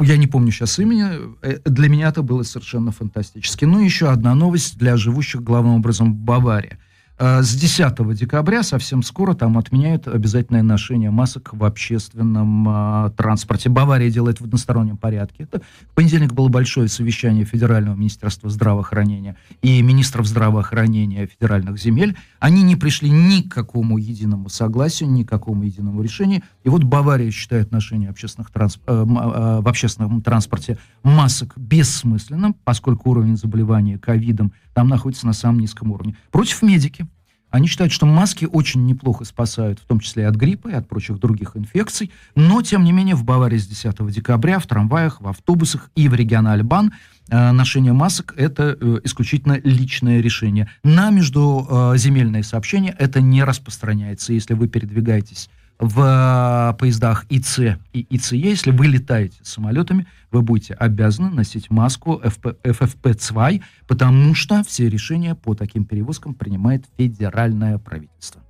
[0.00, 1.06] Я не помню сейчас имени.
[1.42, 3.66] Э, Для меня это было совершенно фантастически.
[3.66, 6.78] Ну, еще одна новость для живущих, главным образом, в Баварии.
[7.18, 13.70] Э, С 10 декабря, совсем скоро, там отменяют обязательное ношение масок в общественном э, транспорте.
[13.70, 15.44] Бавария делает в одностороннем порядке.
[15.44, 22.16] Это в понедельник было большое совещание Федерального министерства здравоохранения и министров здравоохранения федеральных земель.
[22.38, 26.42] Они не пришли ни к какому единому согласию, ни к какому единому решению.
[26.64, 33.10] И вот Бавария считает ношение общественных трансп- э, э, в общественном транспорте масок бессмысленным, поскольку
[33.10, 36.16] уровень заболевания ковидом там находится на самом низком уровне.
[36.30, 37.06] Против медики.
[37.48, 40.86] Они считают, что маски очень неплохо спасают, в том числе и от гриппа, и от
[40.86, 42.12] прочих других инфекций.
[42.34, 46.14] Но, тем не менее, в Баварии с 10 декабря в трамваях, в автобусах и в
[46.14, 46.92] регионале Бан
[47.30, 50.68] э, ношение масок– это э, исключительно личное решение.
[50.84, 54.34] На междуземельные сообщения это не распространяется.
[54.34, 60.74] Если вы передвигаетесь в э, поездах ИЦ и ИЦЕ, если вы летаете самолетами, вы будете
[60.74, 68.42] обязаны носить маску FP FFP2, потому что все решения по таким перевозкам принимает федеральное правительство.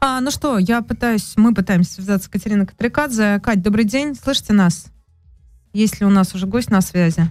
[0.00, 3.40] А, ну что, я пытаюсь, мы пытаемся связаться с Катериной Катрикадзе.
[3.40, 4.86] Кать, добрый день, слышите нас?
[5.72, 7.30] Есть ли у нас уже гость на связи?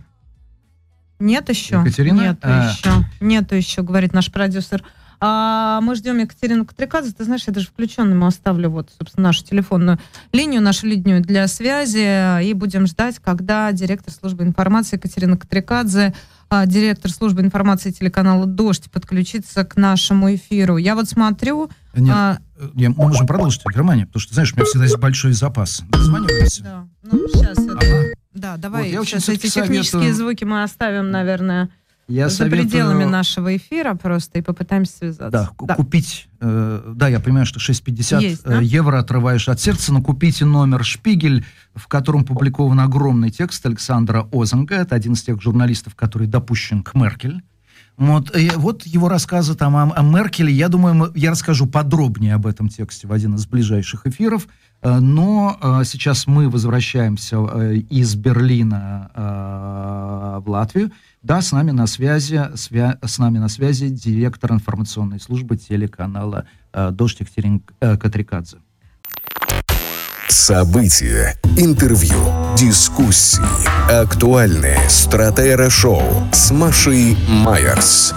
[1.19, 1.77] Нет еще?
[1.77, 2.21] Екатерина?
[2.21, 2.71] Нету А.
[2.71, 2.91] еще.
[3.19, 4.83] Нету еще, говорит наш продюсер.
[5.21, 7.11] А, мы ждем Екатерину Катрикадзе.
[7.11, 9.99] Ты знаешь, я даже включенным оставлю вот, собственно, нашу телефонную
[10.31, 16.13] линию, нашу линию для связи, и будем ждать, когда директор службы информации Екатерина Катрикадзе,
[16.49, 20.77] а, директор службы информации телеканала «Дождь» подключится к нашему эфиру.
[20.77, 21.69] Я вот смотрю...
[21.93, 24.85] Нет, а, э, не, мы можем продолжить о Германии, потому что, знаешь, у меня всегда
[24.85, 25.83] есть большой запас.
[25.89, 26.63] Дозваниваемся.
[26.63, 27.77] Да, ну сейчас это...
[27.77, 28.03] Ага.
[28.33, 31.69] Да, давай Вот, я сейчас эти всё-таки технические советую- звуки мы оставим, наверное,
[32.09, 35.29] Я за советую, пределами нашего эфира просто и попытаемся связаться.
[35.29, 38.59] Да, ку- купить, э, да, я понимаю, что 6,50 Есть, э, да?
[38.61, 41.45] евро отрываешь от сердца, но купите номер «Шпигель»,
[41.75, 46.95] в котором публикован огромный текст Александра Озанга, это один из тех журналистов, который допущен к
[46.95, 47.41] Меркель.
[47.99, 52.47] Вот, и вот его рассказы там о, о Меркеле, я думаю, я расскажу подробнее об
[52.47, 54.47] этом тексте в один из ближайших эфиров,
[54.81, 60.91] Э, но э, сейчас мы возвращаемся э, из Берлина э, в Латвию.
[61.21, 66.91] Да, с нами на связи, свя- с нами на связи директор информационной службы телеканала э,
[66.91, 68.57] «Дождь» Екатерин э, Катрикадзе.
[70.29, 72.13] События, интервью,
[72.55, 73.41] дискуссии,
[73.91, 78.13] актуальные стратера-шоу с Машей Майерс.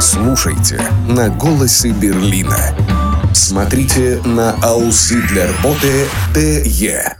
[0.00, 2.56] Слушайте на «Голосе Берлина».
[3.34, 7.16] Смотрите на Ауссидлерботе ТЕ.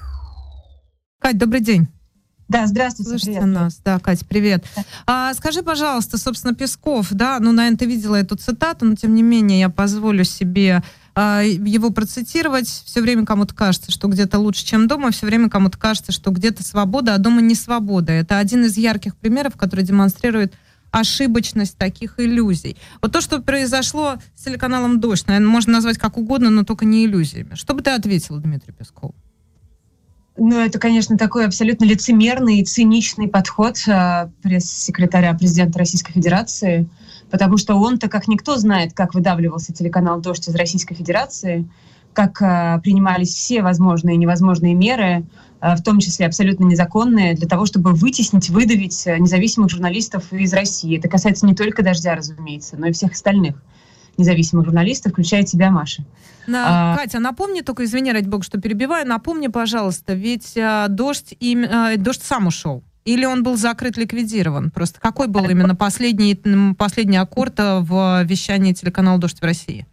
[1.20, 1.88] Кать, добрый день.
[2.48, 3.10] Да, здравствуйте.
[3.10, 3.46] Слышите привет.
[3.46, 3.80] нас?
[3.84, 4.64] Да, Кать, привет.
[5.04, 9.22] А, скажи, пожалуйста, собственно, Песков, да, ну, наверное, ты видела эту цитату, но тем не
[9.22, 10.82] менее я позволю себе
[11.14, 12.68] его процитировать.
[12.68, 16.62] Все время кому-то кажется, что где-то лучше, чем дома, все время кому-то кажется, что где-то
[16.62, 18.12] свобода, а дома не свобода.
[18.12, 20.54] Это один из ярких примеров, который демонстрирует
[20.90, 22.76] ошибочность таких иллюзий.
[23.00, 27.06] Вот то, что произошло с телеканалом «Дождь», наверное, можно назвать как угодно, но только не
[27.06, 27.54] иллюзиями.
[27.54, 29.14] Что бы ты ответил, Дмитрий Песков?
[30.36, 36.88] Ну, это, конечно, такой абсолютно лицемерный и циничный подход э, пресс-секретаря президента Российской Федерации,
[37.32, 41.66] потому что он-то, как никто, знает, как выдавливался телеканал «Дождь» из Российской Федерации,
[42.12, 45.24] как э, принимались все возможные и невозможные меры,
[45.62, 50.52] э, в том числе абсолютно незаконные, для того, чтобы вытеснить, выдавить э, независимых журналистов из
[50.52, 50.98] России.
[50.98, 53.56] Это касается не только «Дождя», разумеется, но и всех остальных
[54.18, 56.04] независимых журналистов, включая тебя, Маша.
[56.46, 61.34] На, А- Катя, напомни только, извини, ради бога, что перебиваю, напомни, пожалуйста, ведь а, дождь,
[61.40, 62.84] им, а, дождь сам ушел.
[63.04, 64.70] Или он был закрыт, ликвидирован?
[64.70, 66.34] Просто какой был именно последний,
[66.74, 69.86] последний аккорд а, в вещании телеканала «Дождь» в России?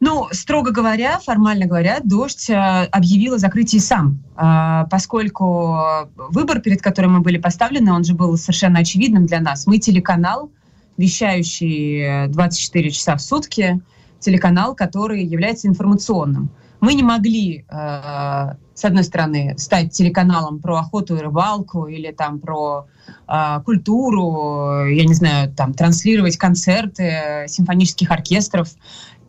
[0.00, 6.80] Ну, строго говоря, формально говоря, «Дождь» э, объявил о закрытии сам, а, поскольку выбор, перед
[6.80, 9.66] которым мы были поставлены, он же был совершенно очевидным для нас.
[9.66, 10.52] Мы телеканал,
[10.98, 13.80] вещающий э, 24 часа в сутки,
[14.20, 16.50] телеканал, который является информационным.
[16.80, 22.38] Мы не могли, э, с одной стороны, стать телеканалом про охоту и рыбалку или там
[22.38, 22.86] про
[23.26, 28.68] э, культуру, я не знаю, там транслировать концерты симфонических оркестров.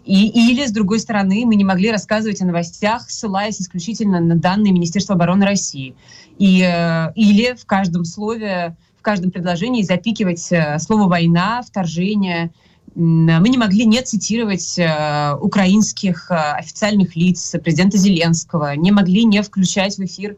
[0.06, 4.72] И, или, с другой стороны, мы не могли рассказывать о новостях, ссылаясь исключительно на данные
[4.72, 5.96] Министерства обороны России.
[6.38, 12.52] И, э, или в каждом слове, в каждом предложении запикивать э, слово «война», «вторжение»,
[12.96, 19.42] мы не могли не цитировать э, украинских э, официальных лиц, президента Зеленского, не могли не
[19.44, 20.38] включать в эфир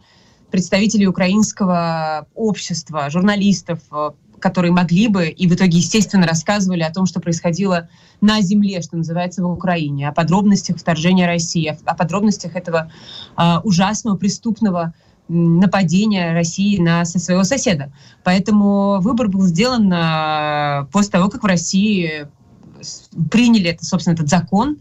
[0.49, 7.05] представителей украинского общества, журналистов, э, которые могли бы и в итоге, естественно, рассказывали о том,
[7.05, 7.87] что происходило
[8.19, 12.91] на земле, что называется, в Украине, о подробностях вторжения России, о, о подробностях этого
[13.37, 14.93] э, ужасного преступного
[15.27, 17.93] нападения России на своего соседа.
[18.23, 22.27] Поэтому выбор был сделан э, после того, как в России
[23.29, 24.77] приняли это, собственно, этот закон,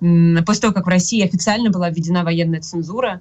[0.00, 3.20] после того, как в России официально была введена военная цензура,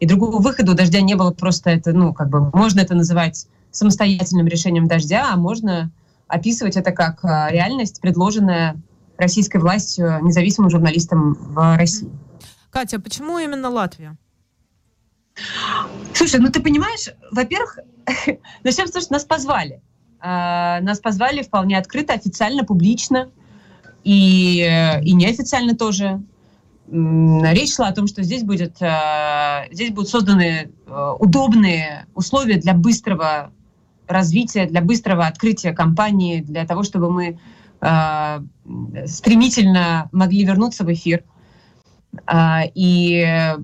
[0.00, 3.46] и другого выхода у дождя не было просто это, ну, как бы, можно это называть
[3.70, 5.90] самостоятельным решением дождя, а можно
[6.28, 8.76] описывать это как а, реальность, предложенная
[9.16, 12.10] российской властью независимым журналистам в России.
[12.70, 14.16] Катя, почему именно Латвия?
[16.14, 17.78] Слушай, ну ты понимаешь, во-первых,
[18.64, 19.82] начнем с того, что нас позвали.
[20.20, 23.30] А, нас позвали вполне открыто, официально, публично
[24.08, 26.22] и, и неофициально тоже.
[26.90, 32.72] Речь шла о том, что здесь, будет, э, здесь будут созданы э, удобные условия для
[32.72, 33.52] быстрого
[34.06, 37.38] развития, для быстрого открытия компании, для того, чтобы мы
[37.82, 38.40] э,
[39.04, 41.24] стремительно могли вернуться в эфир.
[42.74, 43.54] И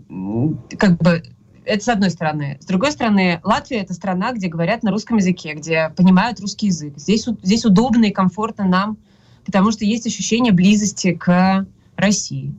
[0.79, 1.23] как бы
[1.65, 2.59] это с одной стороны.
[2.61, 6.99] С другой стороны, Латвия это страна, где говорят на русском языке, где понимают русский язык.
[6.99, 8.99] Здесь, здесь удобно и комфортно нам
[9.45, 11.67] потому что есть ощущение близости к
[11.97, 12.55] России.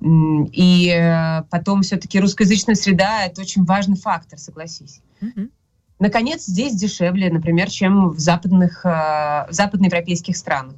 [0.00, 5.00] И э, потом все-таки русскоязычная среда— это очень важный фактор, согласись.
[5.20, 5.50] Mm-hmm.
[5.98, 10.74] Наконец, здесь дешевле, например, чем в, западных, э, в западноевропейских странах.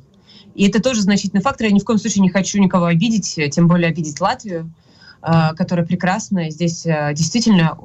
[0.56, 1.68] И это тоже значительный фактор.
[1.68, 4.74] Я ни в коем случае не хочу никого обидеть, тем более обидеть Латвию,
[5.22, 6.50] э, которая прекрасная.
[6.50, 7.78] Здесь действительно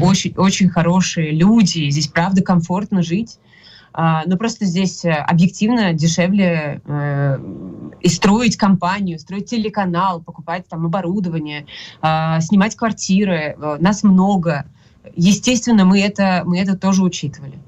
[0.00, 3.38] очень, очень хорошие люди, здесь правда комфортно жить.
[3.92, 7.38] А, но просто здесь э, объективно дешевле э,
[8.00, 11.66] и строить компанию, строить телеканал, покупать там оборудование,
[12.00, 13.56] а, снимать квартиры.
[13.58, 14.66] Э, нас много.
[15.16, 17.58] Естественно, мы это, мы это тоже учитывали.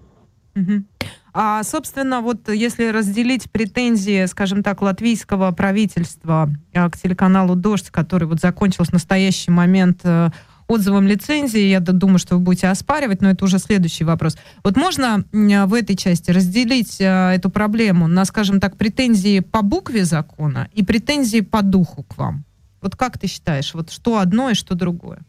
[1.35, 8.39] А, собственно, вот если разделить претензии, скажем так, латвийского правительства к телеканалу «Дождь», который вот
[8.39, 10.03] закончился в настоящий момент
[10.69, 11.69] отзывам лицензии.
[11.69, 14.37] Я думаю, что вы будете оспаривать, но это уже следующий вопрос.
[14.65, 20.05] Вот можно в этой части разделить э, эту проблему на, скажем так, претензии по букве
[20.05, 22.45] закона и претензии по духу к вам?
[22.81, 25.21] Вот как ты считаешь, вот что одно и что другое?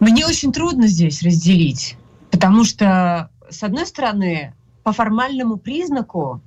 [0.00, 1.96] Мне очень трудно здесь разделить,
[2.30, 4.54] потому что, с одной стороны,
[4.84, 6.40] по формальному признаку,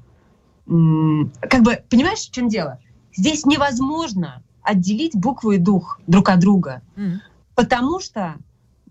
[0.65, 2.79] как бы, понимаешь, в чем дело?
[3.13, 6.81] Здесь невозможно отделить букву и дух друг от друга.
[6.95, 7.17] Mm.
[7.55, 8.35] Потому что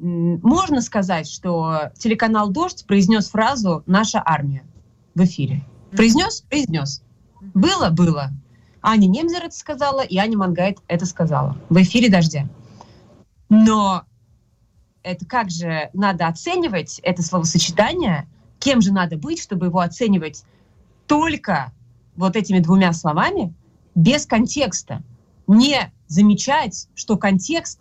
[0.00, 4.64] можно сказать, что телеканал «Дождь» произнес фразу «Наша армия»
[5.14, 5.62] в эфире.
[5.90, 6.42] Произнес?
[6.48, 7.02] Произнес.
[7.54, 7.90] Было?
[7.90, 8.30] Было.
[8.82, 12.48] Аня Немзер это сказала, и Аня Мангайт это сказала в эфире «Дождя».
[13.50, 14.04] Но
[15.02, 18.26] это как же надо оценивать это словосочетание,
[18.58, 20.44] кем же надо быть, чтобы его оценивать
[21.06, 21.72] только
[22.16, 23.52] вот этими двумя словами,
[23.94, 25.02] без контекста
[25.50, 27.80] не замечать, что контекст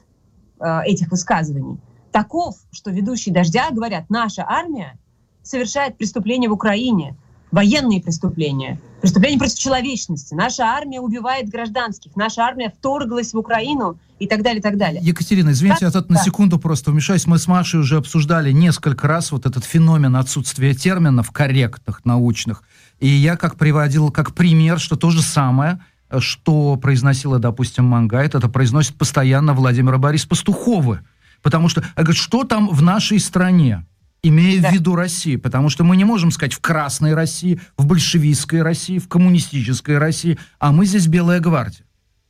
[0.59, 1.79] э, этих высказываний
[2.11, 4.97] таков, что ведущие «Дождя» говорят, наша армия
[5.43, 7.15] совершает преступления в Украине,
[7.51, 10.33] военные преступления, преступления против человечности.
[10.33, 15.01] Наша армия убивает гражданских, наша армия вторглась в Украину и так далее, и так далее.
[15.03, 16.15] Екатерина, извините, я тут да.
[16.15, 17.25] на секунду просто вмешаюсь.
[17.25, 22.63] Мы с Машей уже обсуждали несколько раз вот этот феномен отсутствия терминов корректных, научных.
[22.99, 25.79] И я как приводил как пример, что то же самое–
[26.19, 31.01] что произносила, допустим, Мангайт, это произносит постоянно Владимир Борис Пастуховы.
[31.41, 33.85] Потому что, говорит, что там в нашей стране?
[34.21, 34.69] Имея да.
[34.69, 38.99] в виду Россию, потому что мы не можем сказать в Красной России, в большевистской России,
[38.99, 41.85] в коммунистической России, а мы здесь Белая гвардия.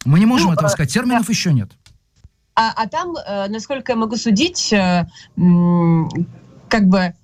[0.06, 1.32] Мы не можем ну, этого э, сказать, терминов да.
[1.32, 1.72] еще нет.
[2.56, 5.08] А, а там, э, насколько я могу судить, э,
[6.68, 7.16] как бы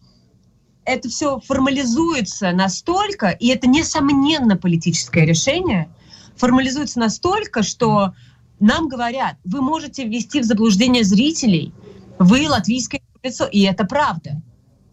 [0.86, 5.90] это все формализуется настолько, и это несомненно политическое решение,
[6.36, 8.14] формализуется настолько, что
[8.60, 11.74] нам говорят, вы можете ввести в заблуждение зрителей,
[12.20, 14.42] вы латвийское лицо, и это правда.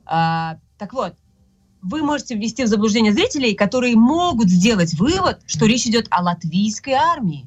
[0.04, 1.14] А, так вот,
[1.82, 6.92] вы можете ввести в заблуждение зрителей, которые могут сделать вывод, что речь идет о латвийской
[6.92, 7.46] армии.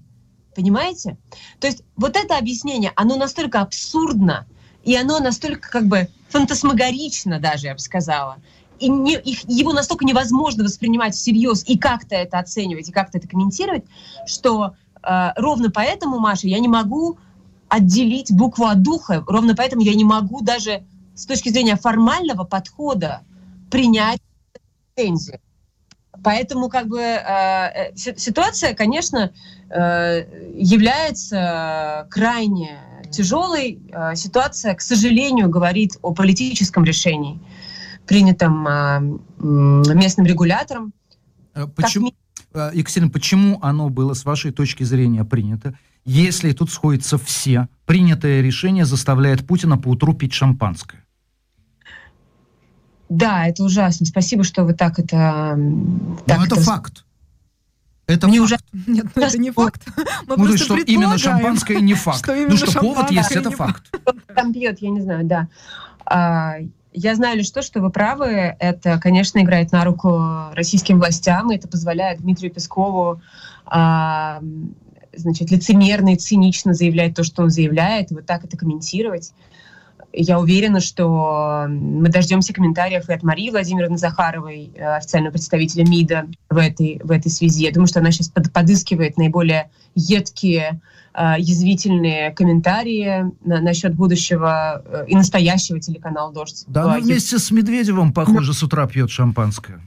[0.56, 1.18] Понимаете?
[1.60, 4.46] То есть вот это объяснение, оно настолько абсурдно,
[4.84, 8.38] и оно настолько как бы фантасмагорично даже, я бы сказала.
[8.80, 13.28] И не, их, его настолько невозможно воспринимать всерьез и как-то это оценивать, и как-то это
[13.28, 13.86] комментировать,
[14.26, 17.17] что э, ровно поэтому, Маша, я не могу
[17.69, 20.84] отделить букву от духа, ровно поэтому я не могу даже
[21.15, 23.21] с точки зрения формального подхода
[23.71, 24.19] принять
[24.95, 25.39] претензию.
[26.23, 29.32] Поэтому как бы э, э ситуация, конечно,
[29.69, 32.80] э, является крайне
[33.11, 33.80] тяжелой.
[33.91, 37.39] Э, ситуация, к сожалению, говорит о политическом решении,
[38.06, 38.99] принятом э,
[39.39, 40.93] местным регулятором.
[41.53, 42.14] Э, почему,
[42.51, 42.74] как...
[42.74, 45.78] Екатерина, почему оно было, с вашей точки зрения, принято?
[46.06, 51.03] Если тут сходятся все, принятое решение заставляет Путина поутру пить шампанское.
[53.10, 54.06] Да, это ужасно.
[54.06, 55.58] Спасибо, что вы так это...
[56.26, 57.06] Так Но это, это факт.
[58.08, 59.88] Это Мне уже Нет, ну это не факт.
[60.28, 62.20] Мы ну, что именно шампанское не факт.
[62.20, 63.84] Что ну что повод есть, это факт.
[64.36, 65.47] Там пьет, я не знаю, да.
[66.98, 68.56] Я знаю лишь то, что вы правы.
[68.58, 70.18] Это, конечно, играет на руку
[70.54, 73.22] российским властям, и это позволяет Дмитрию Пескову
[73.66, 74.39] а,
[75.14, 79.34] значит, лицемерно и цинично заявлять то, что он заявляет, и вот так это комментировать.
[80.18, 86.28] Я уверена, что мы дождемся комментариев и от Марии Владимировны Захаровой, э, официального представителя МИДа
[86.49, 87.66] в этой, в этой связи.
[87.66, 90.80] Я думаю, что она сейчас под, подыскивает наиболее едкие,
[91.13, 96.63] э, язвительные комментарии на, насчет будущего э, и настоящего телеканала «Дождь».
[96.68, 99.82] Да, она вместе с Медведевым, похоже, с утра пьет шампанское.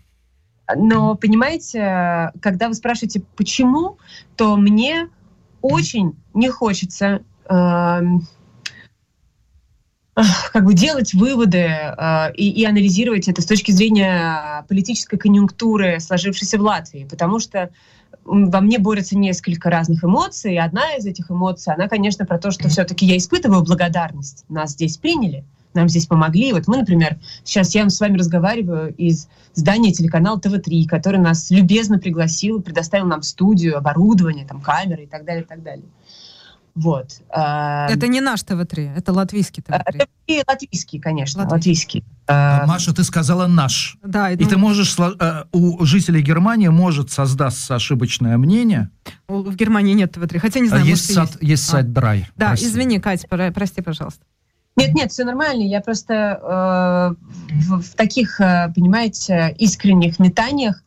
[0.76, 3.96] Но, понимаете, когда вы спрашиваете, почему,
[4.36, 5.08] то мне
[5.62, 8.00] очень не хочется э,
[10.52, 16.58] как бы делать выводы э, и, и анализировать это с точки зрения политической конъюнктуры, сложившейся
[16.58, 17.70] в Латвии, потому что
[18.24, 22.50] во мне борются несколько разных эмоций, и одна из этих эмоций, она, конечно, про то,
[22.50, 24.44] что все-таки я испытываю благодарность.
[24.48, 25.44] Нас здесь приняли,
[25.74, 26.52] нам здесь помогли.
[26.52, 31.98] Вот мы, например, сейчас я с вами разговариваю из здания телеканала ТВ-3, который нас любезно
[31.98, 35.86] пригласил, предоставил нам студию, оборудование, там, камеры и так далее, и так далее.
[36.78, 37.20] Вот.
[37.30, 39.82] А, это не наш ТВ-3, это латвийский ТВ-3.
[39.84, 42.04] Это и латвийский, конечно, латвийский.
[42.04, 42.04] латвийский.
[42.28, 43.98] А, Маша, ты сказала «наш».
[44.04, 44.30] Да.
[44.30, 48.90] И, и ты можешь, э, у жителей Германии может создаться ошибочное мнение.
[49.26, 51.50] В Германии нет ТВ-3, хотя не знаю, есть может, сайт, есть.
[51.50, 52.28] есть сайт Драй.
[52.36, 52.66] Да, прости.
[52.66, 54.24] извини, Катя, прости, пожалуйста.
[54.76, 55.62] Нет, нет, все нормально.
[55.62, 60.84] Я просто э, в, в таких, э, понимаете, искренних метаниях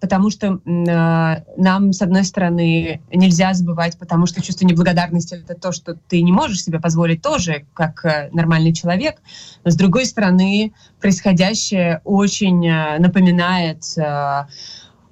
[0.00, 5.72] потому что э, нам, с одной стороны, нельзя забывать, потому что чувство неблагодарности— это то,
[5.72, 9.20] что ты не можешь себе позволить тоже, как э, нормальный человек.
[9.64, 13.84] Но, с другой стороны, происходящее очень э, напоминает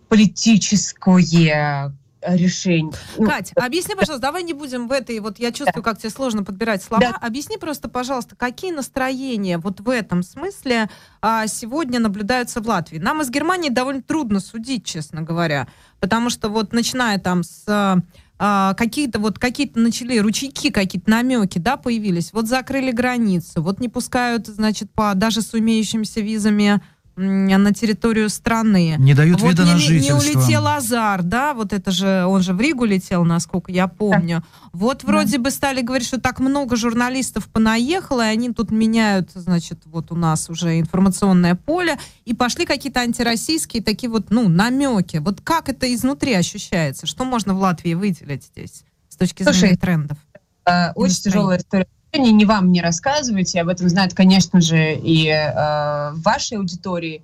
[0.09, 1.93] политическое
[2.27, 2.93] решений.
[3.17, 5.91] Ну, Кать, объясни, пожалуйста, давай не будем в этой, вот я чувствую, да.
[5.91, 7.01] как тебе сложно подбирать слова.
[7.01, 7.17] Да.
[7.21, 10.89] Объясни просто, пожалуйста, какие настроения вот в этом смысле
[11.23, 12.99] а, сегодня наблюдаются в Латвии.
[12.99, 15.69] Нам из Германии довольно трудно судить, честно говоря,
[16.01, 18.03] потому что вот начиная там с
[18.39, 22.33] а, какие-то вот какие-то начали ручейки какие-то намеки, да, появились.
[22.33, 26.83] Вот закрыли границу, вот не пускают, значит, по даже с умеющимися визами
[27.17, 28.97] на территорию страны.
[28.99, 30.13] Не дают вот вида не, на жительство.
[30.13, 34.41] Не улетел Азар, да, вот это же, он же в Ригу летел, насколько я помню.
[34.41, 34.69] Да.
[34.73, 35.45] Вот вроде да.
[35.45, 40.15] бы стали говорить, что так много журналистов понаехало, и они тут меняют, значит, вот у
[40.15, 45.17] нас уже информационное поле, и пошли какие-то антироссийские такие вот, ну, намеки.
[45.17, 47.07] Вот как это изнутри ощущается?
[47.07, 50.19] Что можно в Латвии выделить здесь с точки зрения Слушай, трендов?
[50.67, 51.87] Э, очень тяжелая история
[52.19, 57.23] не вам не рассказывайте, об этом знают, конечно же, и э, вашей аудитории.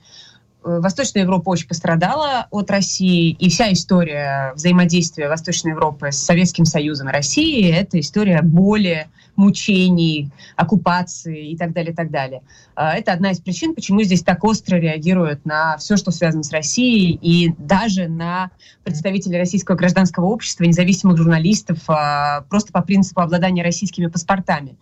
[0.65, 6.65] Э, Восточная Европа очень пострадала от России, и вся история взаимодействия Восточной Европы с Советским
[6.65, 12.43] Союзом и Россией— это история боли, мучений, оккупации и так далее, и так далее.
[12.75, 16.53] А, это одна из причин, почему здесь так остро реагируют на все, что связано с
[16.53, 18.51] Россией, и даже на
[18.85, 24.77] представителей российского гражданского общества, независимых журналистов, а, просто по принципу обладания российскими паспортами.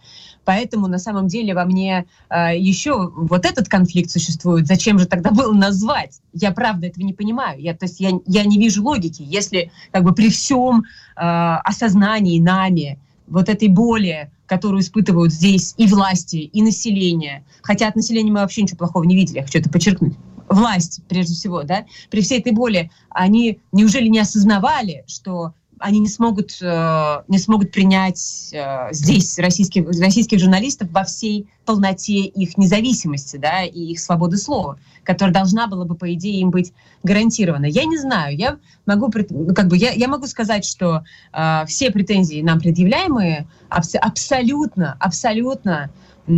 [0.44, 4.66] Поэтому на самом деле во мне а, еще вот этот конфликт существует.
[4.66, 6.20] Зачем же тогда было назвать?
[6.32, 7.60] Я правда этого не понимаю.
[7.60, 9.22] Я, то есть я, я не вижу логики.
[9.22, 10.84] Если как бы при всем
[11.16, 17.44] э, осознании нами вот этой боли, которую испытывают здесь и власти, и население.
[17.62, 20.14] Хотя от населения мы вообще ничего плохого не видели, я хочу это подчеркнуть.
[20.48, 26.08] Власть, прежде всего, да, при всей этой боли, они неужели не осознавали, что они не
[26.08, 33.38] смогут, э, не смогут принять э, здесь российских, российских журналистов во всей полноте их независимости
[33.38, 36.72] да, и их свободы слова, которая должна была бы, по идее, им быть
[37.02, 37.64] гарантирована.
[37.64, 41.02] Я не знаю, я могу, ну, как бы, я, я могу сказать, что
[41.32, 45.90] э, все претензии нам предъявляемые абс- абсолютно, абсолютно
[46.26, 46.32] э,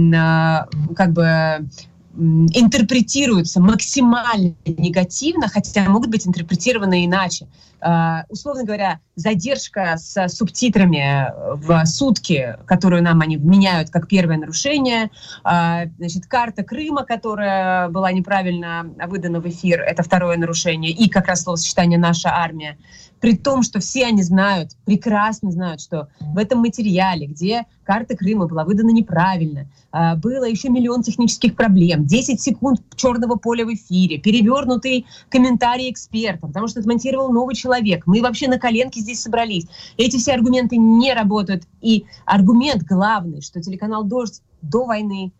[0.94, 1.68] как бы
[2.14, 7.48] интерпретируются максимально негативно, хотя могут быть интерпретированы иначе.
[7.80, 15.10] Uh, условно говоря, задержка с субтитрами в сутки, которую нам они меняют как первое нарушение,
[15.44, 21.26] uh, значит, карта Крыма, которая была неправильно выдана в эфир, это второе нарушение, и как
[21.26, 22.78] раз словосочетание «наша армия»
[23.22, 28.48] при том, что все они знают, прекрасно знают, что в этом материале, где карта Крыма
[28.48, 34.18] была выдана неправильно, а, было еще миллион технических проблем, 10 секунд черного поля в эфире,
[34.18, 38.08] перевернутый комментарий эксперта, потому что смонтировал новый человек.
[38.08, 39.68] Мы вообще на коленке здесь собрались.
[39.96, 41.62] Эти все аргументы не работают.
[41.80, 45.32] И аргумент главный, что телеканал «Дождь» до войны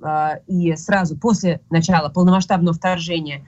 [0.00, 3.44] а, и сразу после начала полномасштабного вторжения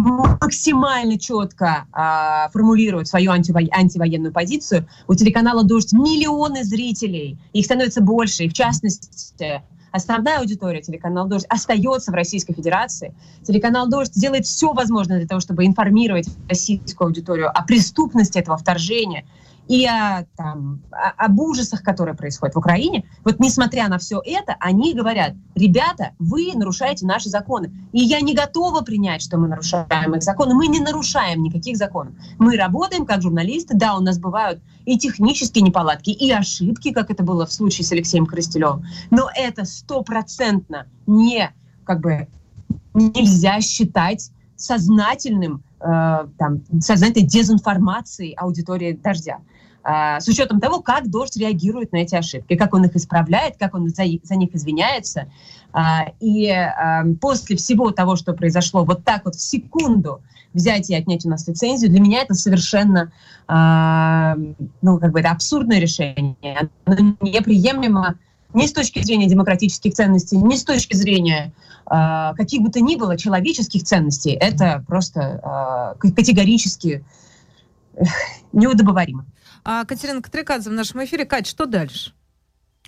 [0.00, 4.88] максимально четко а, формулируют свою антиво антивоенную позицию.
[5.06, 11.46] У телеканала «Дождь» миллионы зрителей, их становится больше, и в частности основная аудитория телеканала «Дождь»
[11.48, 13.14] остается в Российской Федерации.
[13.46, 19.24] Телеканал «Дождь» делает все возможное для того, чтобы информировать российскую аудиторию о преступности этого вторжения–
[19.70, 24.94] и о, там, об ужасах, которые происходят в Украине, вот несмотря на все это, они
[24.94, 27.70] говорят, ребята, вы нарушаете наши законы.
[27.92, 30.54] И я не готова принять, что мы нарушаем их законы.
[30.56, 32.14] Мы не нарушаем никаких законов.
[32.38, 37.22] Мы работаем как журналисты, да, у нас бывают и технические неполадки, и ошибки, как это
[37.22, 38.84] было в случае с Алексеем Крыстелевым.
[39.10, 41.48] Но это стопроцентно не,
[41.84, 42.26] как бы,
[42.92, 49.38] нельзя считать сознательным, э, там, сознательной дезинформацией аудитории «Дождя».
[49.82, 53.74] А, с учетом того, как дождь реагирует на эти ошибки, как он их исправляет, как
[53.74, 55.28] он за, за них извиняется.
[55.72, 60.22] А, и а, после всего того, что произошло, вот так вот в секунду
[60.52, 63.12] взять и отнять у нас лицензию, для меня это совершенно,
[63.46, 66.68] ну, как бы это абсурдное решение.
[66.84, 68.16] Оно неприемлемо
[68.52, 71.52] ни с точки зрения демократических ценностей, ни с точки зрения
[71.86, 74.32] каких бы то ни было человеческих ценностей.
[74.32, 77.04] Это просто категорически
[78.52, 79.26] неудобоваримо.
[79.64, 81.24] А Катерина Катрикадзе в нашем эфире.
[81.24, 82.12] Кать, что дальше?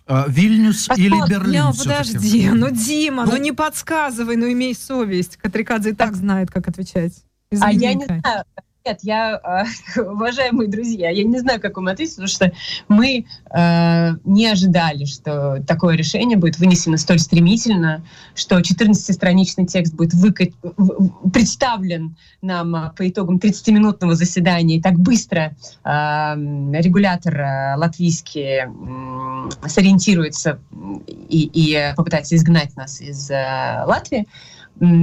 [0.06, 1.64] А, Вильнюс а или Берлин?
[1.64, 5.36] Ну, подожди, ну, Дима, ну, ну не подсказывай, ну имей совесть.
[5.36, 7.24] Катрикадзе и так, знает, как отвечать.
[7.50, 8.22] Извини, а я не знаю,
[8.84, 9.40] нет, я,
[9.96, 12.52] э, уважаемые друзья, я не знаю, как вам ответить, потому что
[12.88, 18.04] мы э, не ожидали, что такое решение будет вынесено столь стремительно,
[18.34, 20.46] что 14-страничный текст будет выка...
[21.32, 24.76] представлен нам э, по итогам 30-минутного заседания.
[24.76, 25.54] И так быстро
[25.84, 26.34] э,
[26.80, 30.58] регулятор э, латвийский э, сориентируется
[31.28, 34.26] и, и попытается изгнать нас из э, Латвии.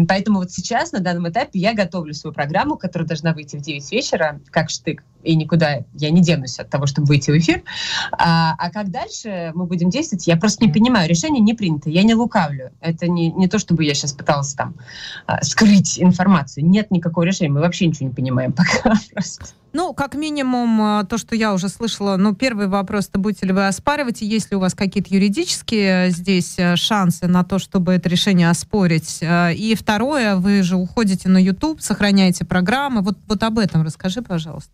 [0.08, 3.92] Поэтому вот сейчас, на данном этапе, я готовлю свою программу, которая должна выйти в 9
[3.92, 7.64] вечера, как штык, и никуда я не денусь от того, чтобы выйти в эфир.
[8.12, 11.10] А, а как дальше мы будем действовать, я просто не понимаю.
[11.10, 12.72] Решение не принято, я не лукавлю.
[12.80, 14.76] Это не, не то, чтобы я сейчас пыталась там
[15.26, 16.66] а, скрыть информацию.
[16.66, 19.46] Нет никакого решения, мы вообще ничего не понимаем пока просто.
[19.72, 23.54] Ну, как минимум, э, то, что я уже слышала, ну, первый вопрос, это будете ли
[23.54, 27.60] вы оспаривать, и есть ли у вас какие-то юридические э, здесь э, шансы на то,
[27.60, 29.20] чтобы это решение оспорить?
[29.60, 33.02] И второе, вы же уходите на YouTube, сохраняете программы.
[33.02, 34.72] Вот, вот об этом расскажи, пожалуйста.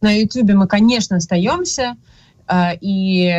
[0.00, 1.96] На YouTube мы, конечно, остаемся.
[2.80, 3.30] И,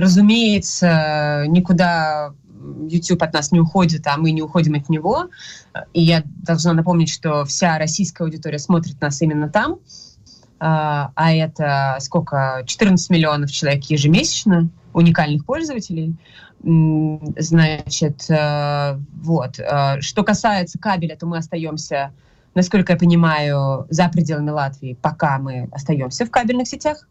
[0.00, 2.32] разумеется, никуда
[2.88, 5.28] YouTube от нас не уходит, а мы не уходим от него.
[5.92, 9.78] И я должна напомнить, что вся российская аудитория смотрит нас именно там.
[10.58, 12.62] А, а это сколько?
[12.66, 16.16] 14 миллионов человек ежемесячно, уникальных пользователей.
[16.62, 19.58] Значит, э, вот.
[19.60, 22.12] Э, что касается кабеля, то мы остаемся,
[22.54, 27.08] насколько я понимаю, за пределами Латвии, пока мы остаемся в кабельных сетях.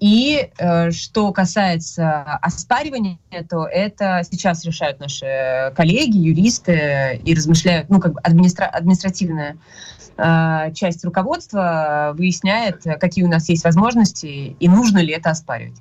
[0.00, 7.98] И э, что касается оспаривания, то это сейчас решают наши коллеги, юристы и размышляют, ну,
[8.00, 9.56] как бы администра- административная
[10.74, 15.80] часть руководства выясняет, какие у нас есть возможности и нужно ли это оспаривать.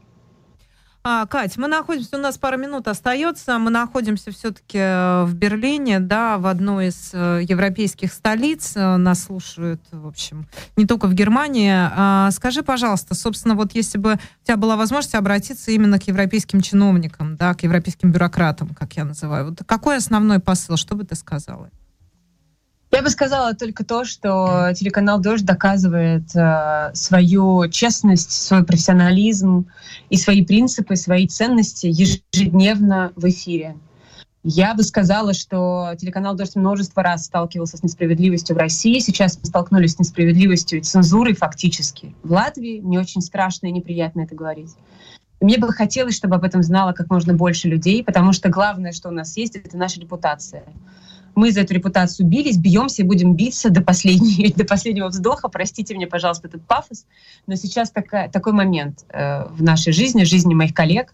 [1.09, 6.01] А, Кать, мы находимся, у нас пару минут остается, мы находимся все-таки э, в Берлине,
[6.01, 11.13] да, в одной из э, европейских столиц, э, нас слушают, в общем, не только в
[11.13, 11.71] Германии.
[11.73, 16.59] А, скажи, пожалуйста, собственно, вот если бы у тебя была возможность обратиться именно к европейским
[16.59, 21.15] чиновникам, да, к европейским бюрократам, как я называю, вот какой основной посыл, что бы ты
[21.15, 21.69] сказала?
[22.91, 29.67] Я бы сказала только то, что телеканал «Дождь» доказывает э, свою честность, свой профессионализм
[30.09, 33.75] и свои принципы, свои ценности ежедневно в эфире.
[34.43, 38.99] Я бы сказала, что телеканал «Дождь» множество раз сталкивался с несправедливостью в России.
[38.99, 42.15] Сейчас мы столкнулись с несправедливостью и цензурой фактически.
[42.23, 44.73] В Латвии мне очень страшно и неприятно это говорить.
[45.41, 49.09] Мне бы хотелось, чтобы об этом знало как можно больше людей, потому что главное, что
[49.09, 50.63] у нас есть, это наша репутация.
[51.37, 55.49] Мы за эту репутацию бились, бьемся и будем биться до, последней, до последнего вздоха.
[55.49, 57.05] Простите мне, пожалуйста, этот пафос.
[57.45, 61.13] Но сейчас такая, такой момент э, в нашей жизни, в жизни моих коллег,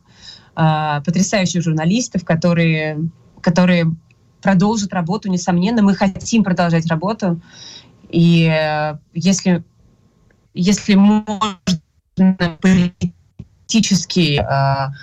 [0.56, 3.02] э, потрясающих журналистов, которые,
[3.42, 3.94] которые
[4.42, 5.82] продолжат работу, несомненно.
[5.82, 7.42] Мы хотим продолжать работу.
[8.10, 9.62] И э, если,
[10.54, 11.58] если можно
[12.62, 14.94] политически э,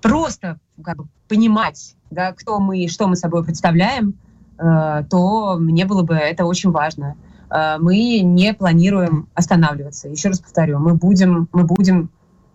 [0.00, 4.14] просто как бы, понимать, да, кто мы и что мы собой представляем,
[4.60, 7.16] то мне было бы это очень важно.
[7.50, 10.08] Э, мы не планируем останавливаться.
[10.08, 12.10] Еще раз повторю, мы будем, мы будем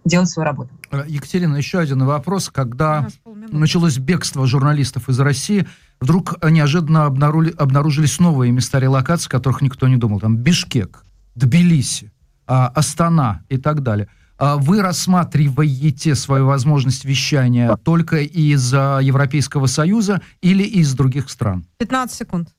[0.06, 0.70] делать свою работу.
[0.92, 2.50] Э, Екатерина, еще один вопрос.
[2.50, 3.08] Когда
[3.52, 5.68] началось бегство журналистов из России,
[6.00, 10.20] вдруг неожиданно обнаружили, обнаружились новые места релокации, которых никто не думал.
[10.20, 11.04] Там Бишкек,
[11.36, 12.12] Тбилиси,
[12.48, 14.08] а, Астана и так далее.
[14.38, 21.66] А вы рассматриваете свою возможность вещания только из Европейского Союза или из других стран?
[21.78, 22.50] 15 секунд.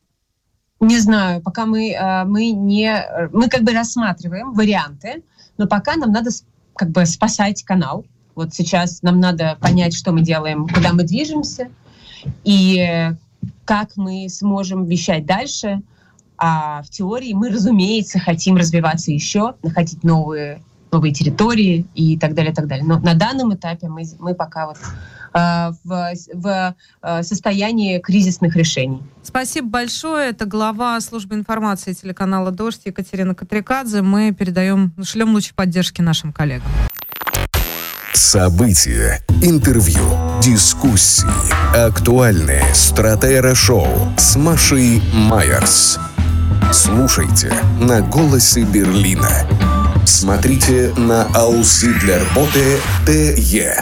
[0.81, 3.03] Не знаю, пока мы, э, мы не...
[3.33, 5.23] Мы как бы рассматриваем варианты,
[5.57, 6.31] но пока нам надо
[6.75, 8.05] как бы спасать канал.
[8.35, 11.71] Вот сейчас нам надо понять, что мы делаем, куда мы движемся,
[12.45, 13.11] и
[13.65, 15.81] как мы сможем вещать дальше.
[16.37, 20.61] А в теории мы, разумеется, хотим развиваться еще, находить новые
[20.93, 22.85] новые территории и так далее, так далее.
[22.85, 24.79] Но на данном этапе мы, мы пока вот
[25.35, 29.03] э, в, в э, состоянии кризисных решений.
[29.23, 30.31] Спасибо большое.
[30.31, 34.03] Это глава службы информации телеканала «Дождь» Екатерина Катрикадзе.
[34.03, 36.71] Мы передаем, шлем лучи поддержки нашим коллегам.
[38.13, 40.01] События, интервью,
[40.43, 41.29] дискуссии,
[41.77, 45.99] актуальные стратера-шоу с Машей Майерс.
[46.73, 49.47] Слушайте на «Голосе Берлина».
[50.07, 53.75] Смотрите на ausidlerbote.de.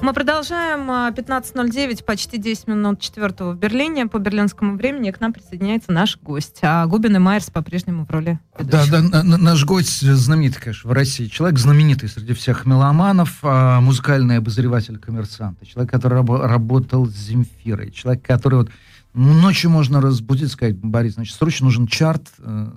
[0.00, 4.06] Мы продолжаем 15.09, почти 10 минут четвертого в Берлине.
[4.06, 6.58] По берлинскому времени к нам присоединяется наш гость.
[6.62, 8.90] А Губин и Майерс по-прежнему в роли ведущих.
[8.90, 11.26] Да, да, наш гость знаменитый, конечно, в России.
[11.26, 15.64] Человек знаменитый среди всех меломанов, а, музыкальный обозреватель коммерсанта.
[15.66, 17.92] Человек, который работал с Земфирой.
[17.92, 18.70] Человек, который вот
[19.12, 22.28] Ночью можно разбудить, сказать, Борис, значит, срочно нужен чарт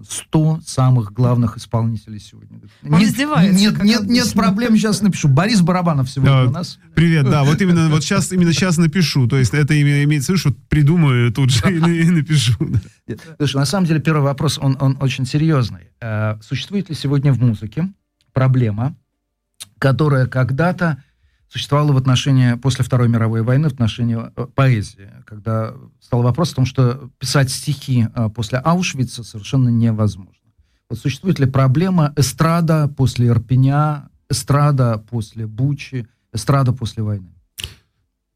[0.09, 2.59] 100 э, самых главных исполнителей сегодня.
[2.83, 3.53] Он нет, издевается.
[3.53, 5.27] Нет, нет, нет проблем, сейчас напишу.
[5.27, 6.79] Борис Барабанов сегодня да, у нас.
[6.95, 9.27] Привет, да, вот именно вот сейчас, именно сейчас напишу.
[9.27, 12.53] То есть это имеется в виду, что придумаю тут же и напишу.
[13.37, 15.91] Слушай, на самом деле первый вопрос, он, он очень серьезный.
[16.01, 17.93] Э, существует ли сегодня в музыке
[18.33, 18.95] проблема,
[19.77, 21.03] которая когда-то
[21.53, 26.55] существовало в отношении, после Второй мировой войны, в отношении э, поэзии, когда стал вопрос о
[26.55, 30.33] том, что писать стихи э, после Аушвица совершенно невозможно.
[30.89, 37.29] Вот существует ли проблема эстрада после Ирпеня, эстрада после Бучи, эстрада после войны?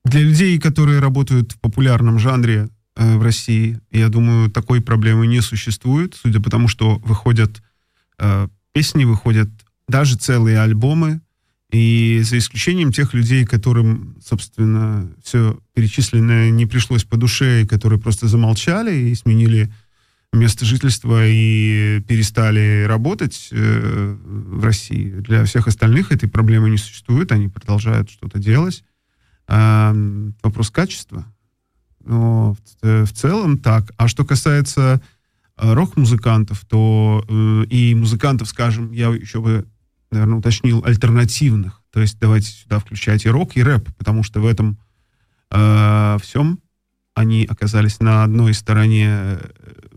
[0.06, 5.42] Для людей, которые работают в популярном жанре э, в России, я думаю, такой проблемы не
[5.42, 7.64] существует, судя по тому, что выходят
[8.20, 9.50] э, песни, выходят
[9.88, 11.22] даже целые альбомы,
[11.72, 18.00] и за исключением тех людей, которым, собственно, все перечисленное не пришлось по душе, и которые
[18.00, 19.72] просто замолчали и сменили
[20.34, 25.10] место жительства и перестали работать э, в России.
[25.10, 28.84] Для всех остальных этой проблемы не существует, они продолжают что-то делать.
[29.48, 29.96] А,
[30.44, 31.26] вопрос качества.
[32.04, 33.92] Но в, в целом так.
[33.98, 35.02] А что касается
[35.58, 39.68] э, рок-музыкантов, то э, и музыкантов, скажем, я еще бы
[40.12, 41.82] наверное, уточнил, альтернативных.
[41.92, 44.78] То есть давайте сюда включать и рок, и рэп, потому что в этом
[45.52, 46.60] э, всем
[47.16, 49.40] они оказались на одной стороне, э,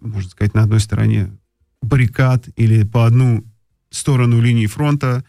[0.01, 1.37] можно сказать, на одной стороне
[1.83, 3.45] баррикад или по одну
[3.91, 5.25] сторону линии фронта.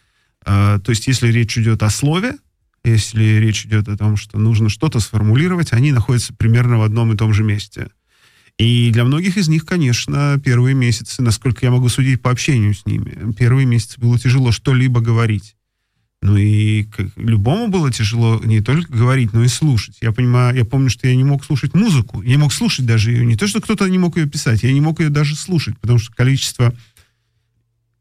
[0.45, 2.37] Э, то есть если речь идет о слове,
[2.83, 7.17] если речь идет о том, что нужно что-то сформулировать, они находятся примерно в одном и
[7.17, 7.89] том же месте–
[8.57, 12.85] и для многих из них, конечно, первые месяцы, насколько я могу судить по общению с
[12.85, 15.55] ними, первые месяцы было тяжело что-либо говорить.
[16.23, 19.97] Ну и как, любому было тяжело не только говорить, но и слушать.
[20.01, 23.11] Я понимаю, я помню, что я не мог слушать музыку, я не мог слушать даже
[23.11, 23.25] ее.
[23.25, 25.97] Не то, что кто-то не мог ее писать, я не мог ее даже слушать, потому
[25.97, 26.75] что количество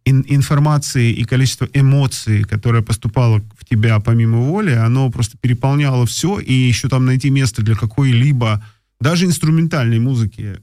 [0.05, 6.38] ин- информации и количество эмоций, которое поступало в тебя помимо воли, оно просто переполняло все,
[6.38, 8.62] и еще там найти место для какой-либо
[9.01, 10.61] даже инструментальной музыки,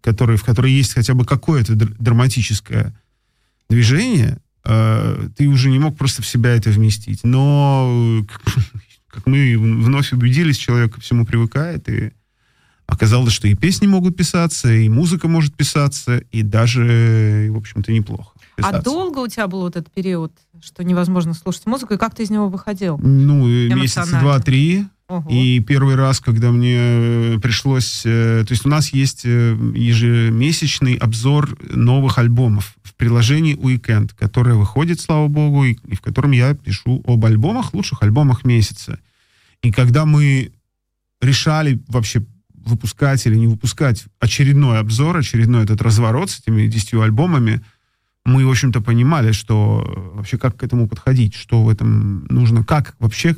[0.00, 2.94] который, в которой есть хотя бы какое-то драматическое
[3.70, 7.24] движение, э, ты уже не мог просто в себя это вместить.
[7.24, 8.24] Но,
[9.08, 12.12] как мы вновь убедились, человек ко всему привыкает, и
[12.86, 18.32] оказалось, что и песни могут писаться, и музыка может писаться, и даже, в общем-то, неплохо.
[18.34, 18.78] А писаться.
[18.78, 22.24] А долго у тебя был вот этот период, что невозможно слушать музыку, и как ты
[22.24, 22.98] из него выходил?
[22.98, 24.86] Ну, месяца два-три.
[25.28, 28.02] И первый раз, когда мне э, пришлось...
[28.06, 34.54] Э, то есть у нас есть э, ежемесячный обзор новых альбомов в приложении Weekend, которое
[34.54, 38.98] выходит, слава богу, и, и в котором я пишу об альбомах, лучших альбомах месяца.
[39.62, 40.52] И когда мы
[41.20, 42.24] решали вообще
[42.54, 47.60] выпускать или не выпускать очередной обзор, очередной этот разворот с этими десятью альбомами,
[48.24, 52.96] мы, в общем-то, понимали, что вообще как к этому подходить, что в этом нужно, как
[52.98, 53.36] вообще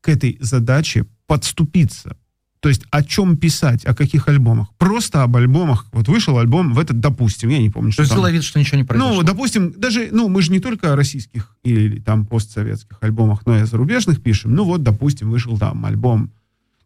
[0.00, 2.16] к этой задаче подступиться.
[2.60, 4.68] То есть о чем писать, о каких альбомах?
[4.76, 5.86] Просто об альбомах.
[5.92, 8.32] Вот вышел альбом в этот, допустим, я не помню, что То есть там...
[8.32, 9.14] вид, что ничего не произошло.
[9.14, 13.56] Ну, допустим, даже, ну, мы же не только о российских или там постсоветских альбомах, но
[13.56, 14.54] и о зарубежных пишем.
[14.54, 16.32] Ну, вот, допустим, вышел там альбом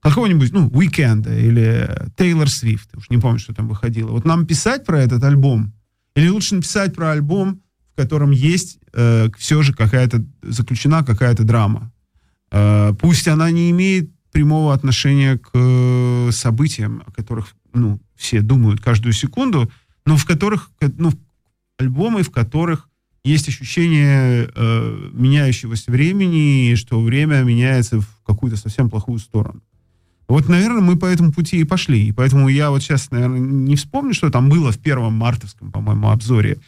[0.01, 2.91] какого-нибудь, ну, Уикенда или Тейлор Свифт.
[2.97, 4.11] Уж не помню, что там выходило.
[4.11, 5.73] Вот нам писать про этот альбом
[6.15, 7.63] или лучше написать про альбом,
[7.95, 11.91] в котором есть э, все же какая-то, заключена какая-то драма.
[12.57, 18.81] Э, пусть она не имеет прямого отношения к э, событиям, о которых ну, все думают
[18.81, 19.69] каждую секунду,
[20.07, 21.13] но в которых, ну,
[21.79, 22.89] альбомы, в которых
[23.25, 29.61] есть ощущение э, меняющегося времени, что время меняется в какую-то совсем плохую сторону.
[30.29, 32.07] Вот, наверное, мы по этому пути и пошли.
[32.07, 36.09] И поэтому я вот сейчас, наверное, не вспомню, что там было в первом мартовском, по-моему,
[36.09, 36.59] обзоре,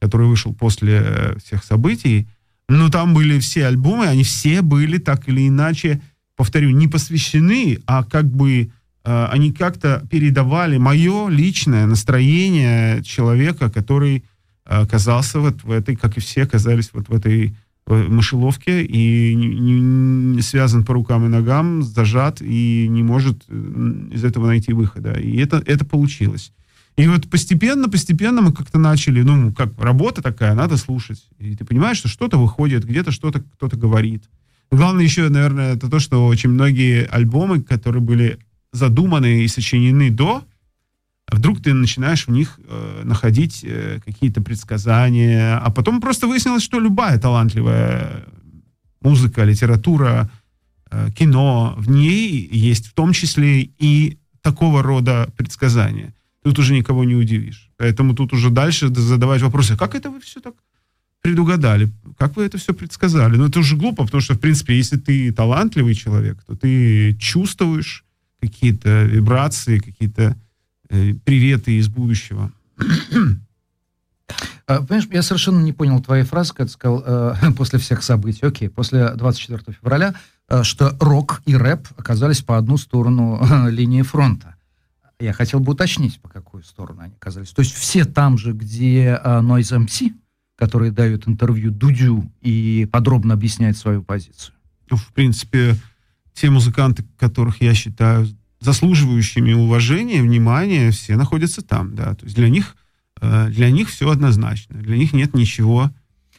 [0.00, 2.28] который вышел после э, всех событий.
[2.70, 6.00] Но там были все альбомы, они все были так или иначе,
[6.36, 8.70] повторю, не посвящены, а как бы
[9.04, 14.22] э, они как-то передавали мое личное настроение человека, который э,
[14.66, 17.56] оказался вот в этой, как и все оказались вот в этой
[17.88, 19.80] мышеловке и не,
[20.36, 25.14] не связан по рукам и ногам, зажат и не может э, из этого найти выхода.
[25.14, 26.52] И это, это получилось.
[27.00, 31.24] И вот постепенно, постепенно мы как-то начали, ну, как работа такая, надо слушать.
[31.38, 34.24] И ты понимаешь, что что-то выходит, где-то что-то кто-то говорит.
[34.70, 38.38] Главное еще, наверное, это то, что очень многие альбомы, которые были
[38.72, 40.44] задуманы и сочинены до,
[41.26, 46.78] вдруг ты начинаешь в них э, находить э, какие-то предсказания, а потом просто выяснилось, что
[46.78, 48.26] любая талантливая
[49.00, 50.30] музыка, литература,
[50.90, 56.12] э, кино, в ней есть в том числе и такого рода предсказания
[56.42, 57.70] тут уже никого не удивишь.
[57.76, 60.54] Поэтому тут уже дальше задавать вопросы, как это вы все так
[61.22, 63.36] предугадали, как вы это все предсказали.
[63.36, 68.04] Ну, это уже глупо, потому что, в принципе, если ты талантливый человек, то ты чувствуешь
[68.40, 70.36] какие-то вибрации, какие-то
[70.88, 72.50] э, приветы из будущего.
[74.66, 78.46] А, понимаешь, я совершенно не понял твоей фразы, когда ты сказал э, после всех событий,
[78.46, 80.14] окей, после 24 февраля,
[80.48, 84.54] э, что рок и рэп оказались по одну сторону э, линии фронта.
[85.20, 87.50] Я хотел бы уточнить, по какую сторону они оказались.
[87.50, 90.12] То есть все там же, где uh, Noise MC,
[90.56, 94.54] которые дают интервью Дудю и подробно объясняют свою позицию.
[94.90, 95.76] Ну, в принципе,
[96.32, 98.26] те музыканты, которых я считаю
[98.60, 102.14] заслуживающими уважения, внимания, все находятся там, да.
[102.14, 102.76] То есть для них,
[103.20, 104.76] э, для них все однозначно.
[104.78, 105.90] Для них нет ничего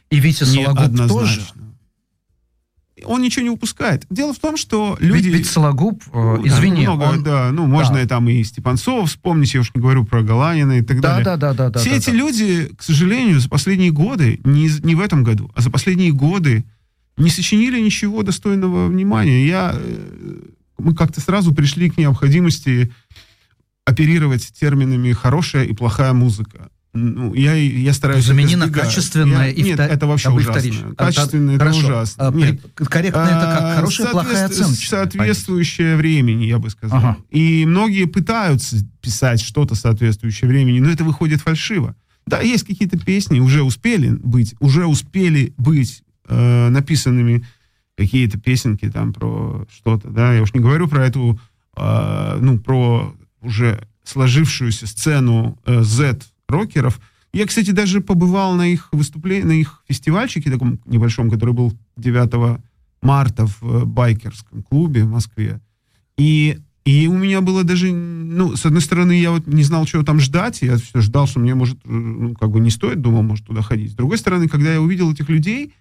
[0.09, 1.41] И Витя Сологуб тоже?
[3.05, 4.05] Он ничего не упускает.
[4.09, 5.27] Дело в том, что люди...
[5.27, 7.23] Ведь, ведь Сологуб, э, извини, много, он...
[7.23, 8.01] да, ну, можно да.
[8.01, 11.25] и там и Степанцова вспомнить, я уж не говорю про Галанина и так да, далее.
[11.25, 11.79] Да, да, да, да.
[11.79, 12.15] Все да, эти да.
[12.15, 16.65] люди, к сожалению, за последние годы, не, не в этом году, а за последние годы
[17.17, 19.45] не сочинили ничего достойного внимания.
[19.45, 20.39] Я, э,
[20.77, 22.91] мы как-то сразу пришли к необходимости
[23.85, 28.25] оперировать терминами «хорошая» и «плохая музыка» ну, я, я стараюсь...
[28.25, 30.93] Замени на качественное я, и Нет, это вообще ужасно.
[30.95, 32.27] Качественное, это ужасно.
[32.27, 32.59] А, нет.
[32.75, 33.61] Корректно это как?
[33.61, 34.75] А, Хорошая, плохая оценка.
[34.75, 36.97] Соответствующее времени, я бы сказал.
[36.97, 37.17] Ага.
[37.29, 41.95] И многие пытаются писать что-то соответствующее времени, но это выходит фальшиво.
[42.27, 47.45] Да, есть какие-то песни, уже успели быть, уже успели быть э, написанными
[47.97, 51.39] какие-то песенки там про что-то, да, я уж не говорю про эту,
[51.77, 56.21] э, ну, про уже сложившуюся сцену э, Z
[56.51, 56.99] рокеров.
[57.33, 62.59] Я, кстати, даже побывал на их выступлении, на их фестивальчике таком небольшом, который был 9
[63.01, 65.59] марта в э, байкерском клубе в Москве.
[66.17, 70.03] И, и у меня было даже, ну, с одной стороны, я вот не знал, чего
[70.03, 73.23] там ждать, я все ждал, что мне, может, э, ну, как бы не стоит, думал,
[73.23, 73.91] может, туда ходить.
[73.91, 75.73] С другой стороны, когда я увидел этих людей,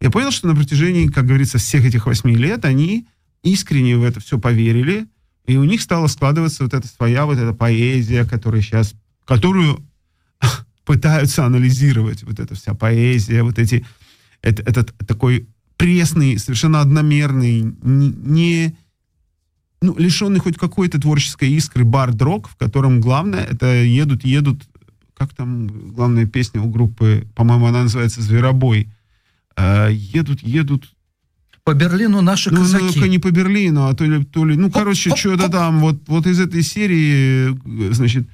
[0.00, 3.08] я понял, что на протяжении, как говорится, всех этих восьми лет они
[3.42, 5.06] искренне в это все поверили,
[5.46, 9.82] И у них стала складываться вот эта своя вот эта поэзия, которая сейчас, которую
[10.84, 13.84] пытаются анализировать, вот эта вся поэзия, вот эти,
[14.42, 18.76] это, этот такой пресный, совершенно одномерный, не, не
[19.80, 24.68] ну, лишенный хоть какой-то творческой искры бард-рок, в котором главное это едут, едут,
[25.14, 28.88] как там главная песня у группы, по-моему, она называется «Зверобой»,
[29.56, 30.92] э, едут, едут
[31.68, 32.98] по Берлину наши ну, казаки.
[32.98, 36.26] Ну, не по Берлину, а то ли, то ли ну, короче, что-то там, вот, вот
[36.26, 38.26] из этой серии, значит,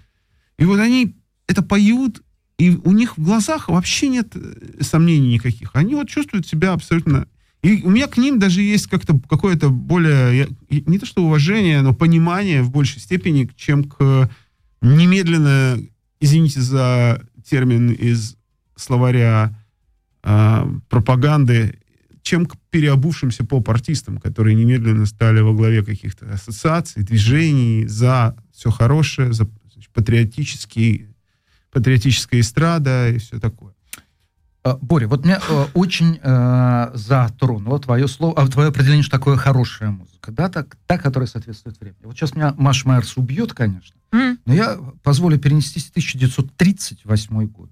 [0.56, 1.16] и вот они
[1.48, 2.22] это поют,
[2.58, 5.70] и у них в глазах вообще нет э, сомнений никаких.
[5.74, 7.26] Они вот чувствуют себя абсолютно
[7.64, 11.94] и у меня к ним даже есть как-то какое-то более, не то что уважение, но
[11.94, 14.30] понимание в большей степени, чем к
[14.82, 15.80] немедленно,
[16.20, 18.36] извините за термин из
[18.76, 19.58] словаря
[20.24, 21.78] э, пропаганды,
[22.20, 29.32] чем к переобувшимся поп-артистам, которые немедленно стали во главе каких-то ассоциаций, движений за все хорошее,
[29.32, 29.48] за
[29.94, 31.06] патриотический,
[31.74, 33.74] патриотическая эстрада и все такое.
[34.64, 39.36] А, Боря, вот меня э, очень э, затронуло твое слово, а, твое определение, что такое
[39.36, 41.98] хорошая музыка, да, так, та, которая соответствует времени.
[42.04, 44.38] Вот сейчас меня Маш Майерс убьет, конечно, mm.
[44.46, 47.68] но я позволю перенестись в 1938 год,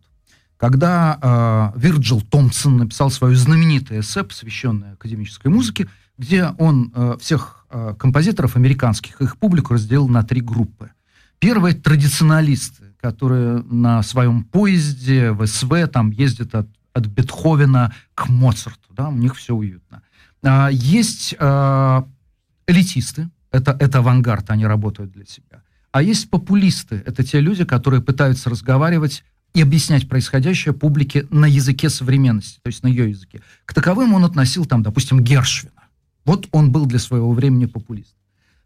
[0.59, 5.89] когда э, Вирджил Томпсон написал свое знаменитое эссе, посвященное академической музыке,
[6.19, 10.91] где он э, всех э, композиторов американских, их публику разделил на три группы.
[11.39, 18.93] Первые традиционалисты, которые на своем поезде в СВ там ездят от от Бетховена к Моцарту,
[18.93, 20.03] да, у них все уютно.
[20.43, 22.07] А, есть а,
[22.67, 25.63] элитисты, это, это авангард, они работают для себя.
[25.91, 29.25] А есть популисты, это те люди, которые пытаются разговаривать
[29.55, 33.43] и объяснять происходящее публике на языке современности, то есть на ее языке.
[33.67, 35.83] К таковым он относил, там, допустим, Гершвина.
[36.25, 38.15] Вот он был для своего времени популист.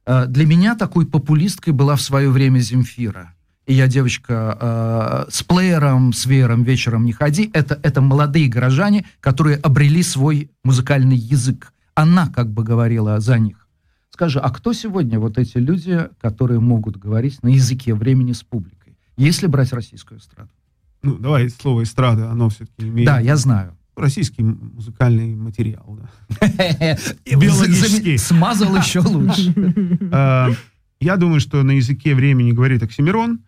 [0.05, 3.36] А, для меня такой популисткой была в свое время Земфира
[3.66, 7.50] и я девочка э, с плеером, с веером вечером не ходи.
[7.52, 11.72] Это, это молодые горожане, которые обрели свой музыкальный язык.
[11.94, 13.66] Она как бы говорила за них.
[14.10, 18.96] Скажи, а кто сегодня вот эти люди, которые могут говорить на языке времени с публикой,
[19.16, 20.50] если брать российскую эстраду?
[21.02, 23.06] Ну, давай слово эстрада, оно все-таки имеет...
[23.06, 23.76] Да, я знаю.
[23.96, 26.46] Российский музыкальный материал, да.
[27.26, 28.16] Биологический.
[28.16, 29.54] Смазал еще лучше.
[30.12, 30.50] Э,
[31.00, 33.40] я думаю, что на языке времени говорит Оксимирон,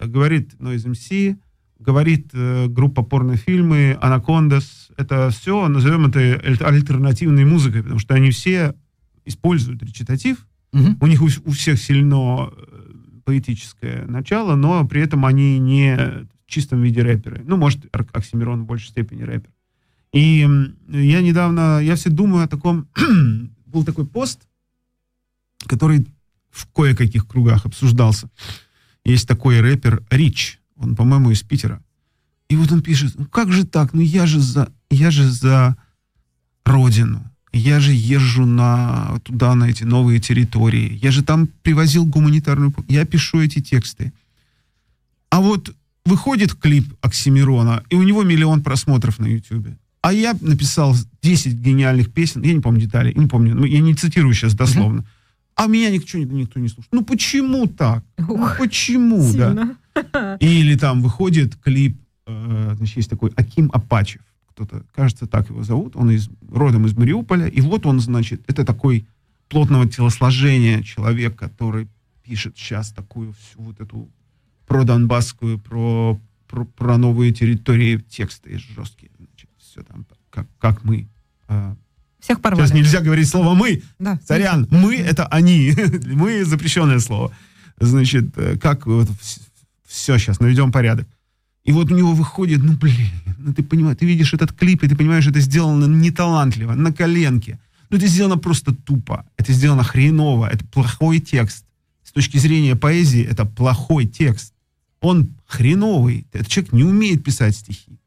[0.00, 1.36] говорит Noise MC,
[1.78, 4.88] говорит э, группа порнофильмы, Анакондас.
[4.96, 8.74] Это все, назовем это альтернативной музыкой, потому что они все
[9.24, 10.46] используют речитатив.
[10.72, 10.96] Угу.
[11.00, 12.78] У них у, у всех сильно э,
[13.24, 17.42] поэтическое начало, но при этом они не в чистом виде рэперы.
[17.44, 19.50] Ну, может, Оксимирон в большей степени рэпер.
[20.12, 20.48] И
[20.88, 22.88] я недавно, я все думаю о таком,
[23.66, 24.40] был такой пост,
[25.66, 26.06] который
[26.50, 28.30] в кое-каких кругах обсуждался.
[29.04, 31.82] Есть такой рэпер Рич, он, по-моему, из Питера.
[32.48, 35.76] И вот он пишет, ну как же так, ну я же за, я же за
[36.64, 37.24] родину.
[37.52, 40.98] Я же езжу на, туда, на эти новые территории.
[41.02, 42.74] Я же там привозил гуманитарную...
[42.88, 44.12] Я пишу эти тексты.
[45.30, 45.74] А вот
[46.04, 49.78] выходит клип Оксимирона, и у него миллион просмотров на Ютубе.
[50.02, 53.94] А я написал 10 гениальных песен, я не помню детали, не помню, ну, я не
[53.94, 55.00] цитирую сейчас дословно.
[55.00, 55.17] Uh-huh
[55.58, 56.92] а меня никто, никто не слушает.
[56.92, 58.04] Ну почему так?
[58.16, 59.76] Ну, Ух, ну почему, сильно.
[59.92, 60.36] да?
[60.38, 65.96] Или там выходит клип, э, значит, есть такой Аким Апачев, кто-то, кажется, так его зовут,
[65.96, 69.04] он из, родом из Мариуполя, и вот он, значит, это такой
[69.48, 71.88] плотного телосложения человек, который
[72.22, 74.08] пишет сейчас такую всю вот эту
[74.68, 81.08] про Донбасскую, про, про, про новые территории, тексты жесткие, значит, все там, как, как мы
[81.48, 81.74] э,
[82.28, 82.66] всех порвали.
[82.66, 83.82] Сейчас нельзя говорить слово «мы».
[83.98, 84.20] Да.
[84.26, 85.74] Сорян, «мы»— это «они».
[86.04, 87.32] «Мы»— запрещенное слово.
[87.80, 89.08] Значит, э, как вот
[89.86, 91.08] все сейчас, наведем порядок.
[91.64, 93.08] И вот у него выходит, ну, блин,
[93.38, 97.58] ну, ты понимаешь, ты видишь этот клип, и ты понимаешь, это сделано неталантливо, на коленке.
[97.88, 99.24] Ну, это сделано просто тупо.
[99.38, 100.50] Это сделано хреново.
[100.52, 101.64] Это плохой текст.
[102.04, 104.52] С точки зрения поэзии, это плохой текст.
[105.00, 106.26] Он хреновый.
[106.32, 107.98] Этот человек не умеет писать стихи.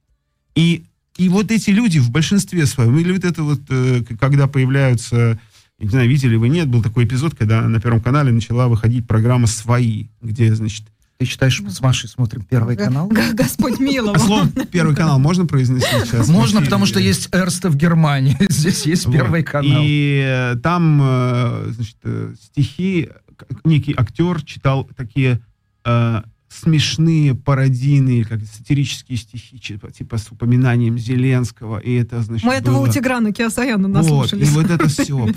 [0.54, 0.84] И
[1.18, 5.40] и вот эти люди в большинстве своем, или вот это вот, э, когда появляются,
[5.80, 9.48] не знаю, видели вы, нет, был такой эпизод, когда на Первом канале начала выходить программа
[9.48, 10.86] «Свои», где, значит,
[11.18, 13.08] ты считаешь, мы с Машей смотрим Первый канал?
[13.34, 14.16] Господь миловал.
[14.16, 16.28] А слово Первый канал можно произносить сейчас?
[16.30, 18.36] Можно, потому что есть Эрста в Германии.
[18.50, 19.84] Здесь есть Первый канал.
[19.84, 21.98] И э, там, э, значит,
[22.42, 23.10] стихи,
[23.64, 25.42] некий актер читал такие
[26.52, 32.78] смешные пародийные, как сатирические стихи, типа, типа с упоминанием Зеленского, и это, значит, Мы этого
[32.78, 32.90] было...
[32.90, 34.48] у Тиграна Киасаяна Вот, наслушались.
[34.48, 35.18] и вот это все.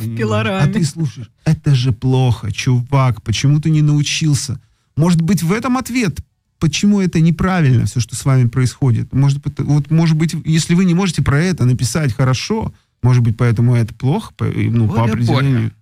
[0.45, 4.61] А ты слушаешь, это же плохо, чувак, почему ты не научился?
[4.97, 6.19] Может быть, в этом ответ,
[6.59, 9.13] почему это неправильно, все, что с вами происходит.
[9.13, 13.37] Может быть, вот, может быть, если вы не можете про это написать хорошо, может быть,
[13.37, 15.59] поэтому это плохо, по, ну, по Боря, определению.
[15.59, 15.73] Боря,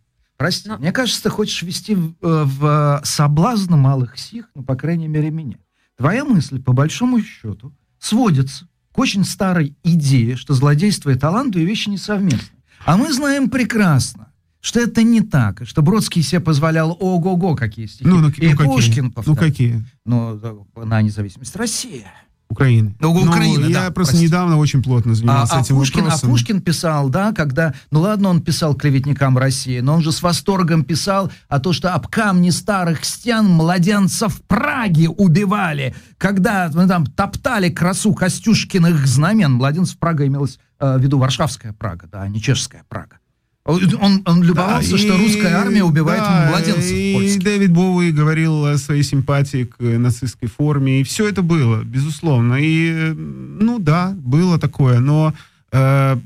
[0.43, 4.75] Прости, Но- мне кажется, ты хочешь ввести в, э, в соблазн малых сих, ну, по
[4.75, 5.59] крайней мере, меня.
[5.97, 11.65] Твоя мысль, по большому счету, сводится к очень старой идее, что злодейство и талант две
[11.65, 12.59] вещи несовместны.
[12.85, 17.87] А мы знаем прекрасно, что это не так, и что Бродский себе позволял ого-го какие
[17.87, 18.09] стихи.
[18.11, 18.67] Ну, ну, и ну, какие?
[18.67, 19.37] Пушкин Ну, повторял.
[19.37, 19.85] какие?
[20.05, 22.05] Ну, да, на независимость России.
[22.49, 22.95] Украины.
[23.01, 24.27] Ну, Украины, я да, просто прости.
[24.27, 26.31] недавно очень плотно А, занимался а этим Пушкин, а вопросом.
[26.31, 30.85] Пушкин писал, да, когда, ну ладно, он писал клеветникам России, но он же с восторгом
[30.85, 37.07] писал о том, что об камни старых стен младенцев в Праге убивали, когда ну, там
[37.07, 39.53] топтали красу Костюшкиных знамен.
[39.53, 43.17] Младенцев Прага имелось э, в виду Варшавская Прага, да, а не чешская Прага.
[43.65, 47.43] Он, он любовался, Да, что и- русская армия убивает да, младенцев И польских.
[47.45, 51.01] Дэвид Боуи говорил о своей симпатии к нацистской форме.
[51.01, 52.55] И все это было, безусловно.
[52.55, 54.99] И, э, ну да, было такое.
[54.99, 55.33] Но
[55.71, 56.17] э,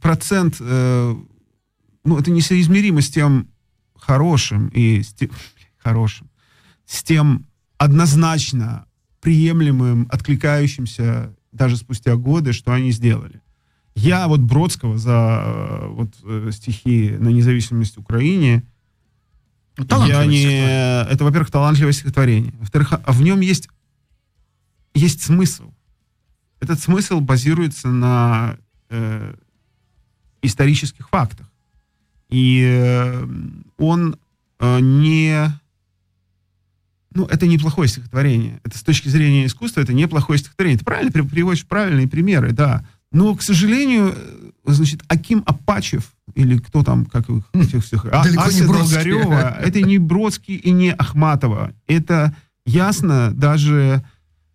[0.00, 1.14] процент, э,
[2.04, 3.46] ну, это несоизмеримо с тем
[3.96, 5.30] хорошим и с те-
[5.78, 6.28] хорошим,
[6.86, 7.46] с тем
[7.78, 8.86] однозначно
[9.20, 13.41] приемлемым, откликающимся даже спустя годы, что они сделали.
[13.94, 18.64] Я вот Бродского за э, вот, э, стихи на независимость Украине,
[19.78, 21.10] я не...
[21.10, 22.52] Это, во-первых, талантливое стихотворение.
[22.58, 23.68] Во-вторых, а в нем есть,
[24.94, 25.72] есть смысл.
[26.60, 28.58] Этот смысл базируется на
[28.90, 29.34] э,
[30.42, 31.50] исторических фактах.
[32.28, 33.26] И э,
[33.78, 34.16] он
[34.60, 35.48] э, не...
[37.14, 38.60] Ну, это неплохое стихотворение.
[38.64, 40.78] Это с точки зрения искусства, это неплохое стихотворение.
[40.78, 42.86] Ты правильно при- приводишь правильные примеры, да.
[43.12, 48.24] Но, к сожалению, э, значит, Аким Апачев, или кто там, как их этих всех, а,
[48.24, 48.66] Далеко не Ася.
[48.66, 51.74] Долгарева, это не Бродский и не Ахматова.
[51.86, 52.34] Это
[52.64, 54.02] ясно даже...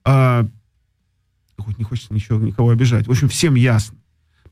[0.03, 0.47] а,
[1.57, 3.07] хоть не хочется ничего, никого обижать.
[3.07, 3.97] В общем, всем ясно.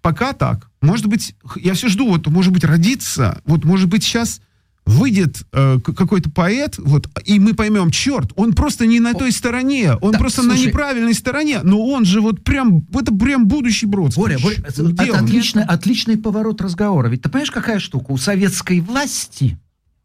[0.02, 0.70] Пока так.
[0.82, 4.40] Может быть, я все жду, вот, может быть, родится, вот, может быть, сейчас
[4.86, 9.96] выйдет э, какой-то поэт, вот, и мы поймем, черт, он просто не на той стороне,
[9.96, 10.68] он Да, просто на слушай.
[10.68, 14.22] неправильной стороне, но он же вот прям, это прям будущий Бродский.
[14.22, 14.96] Боря, Боря, это, он?
[15.26, 17.08] отличный, отличный поворот разговора.
[17.08, 18.12] Ведь ты понимаешь, какая штука?
[18.12, 19.58] У советской власти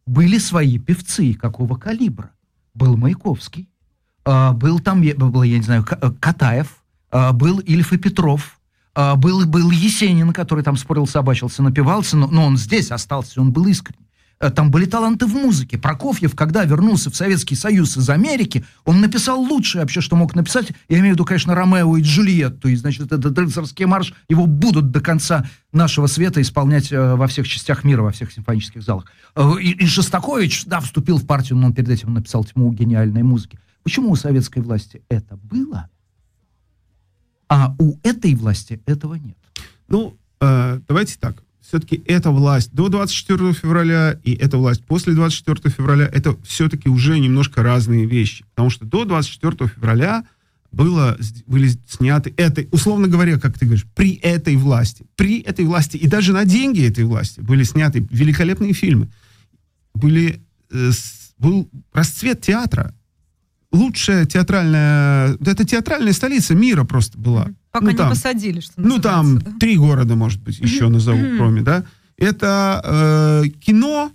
[0.07, 1.35] были свои певцы.
[1.35, 2.31] Какого калибра?
[2.75, 3.69] Был Маяковский,
[4.25, 8.61] а, был там, был, я не знаю, э, Катаев, а, был Ильф и Петров,
[8.95, 13.53] а, был, был Есенин, который там спорил, собачился, напивался, но, но он здесь остался, он
[13.53, 14.10] был искренний.
[14.41, 15.79] Э, Там были таланты в музыке.
[15.79, 20.73] Прокофьев, когда вернулся в Советский Союз из Америки, он написал лучшее вообще, что мог написать.
[20.89, 22.69] Я имею в виду, конечно, Ромео и Джульетту.
[22.69, 27.47] И, значит, этот рыцарский марш, его будут до конца нашего света исполнять э, во всех
[27.47, 29.05] частях мира, во всех симфонических залах.
[29.37, 33.23] Э, и, и Шостакович, да, вступил в партию, но он перед этим написал тьму гениальной
[33.23, 33.59] музыки.
[33.83, 35.89] Почему у советской власти это было,
[37.49, 39.37] а у этой власти этого нет?
[39.89, 41.43] Ну, давайте так.
[41.71, 47.17] Все-таки эта власть до 24 февраля и эта власть после 24 февраля, это все-таки уже
[47.21, 48.45] немножко разные вещи.
[48.57, 50.25] Потому что до 24 февраля
[50.73, 51.17] было,
[51.47, 56.09] были сняты этой, условно говоря, как ты говоришь, при этой власти, при этой власти и
[56.09, 59.09] даже на деньги этой власти были сняты великолепные фильмы.
[59.95, 60.43] Были,
[60.73, 60.91] э,
[61.39, 62.93] был расцвет театра.
[63.71, 65.37] Лучшая театральная...
[65.37, 67.47] Это театральная столица мира просто была.
[67.73, 69.53] Пока Ну, не там- посадили, что ну, там да?
[69.61, 71.85] три города, может быть, еще назову, кроме, да.
[72.17, 72.81] Это
[73.45, 74.11] э, кино,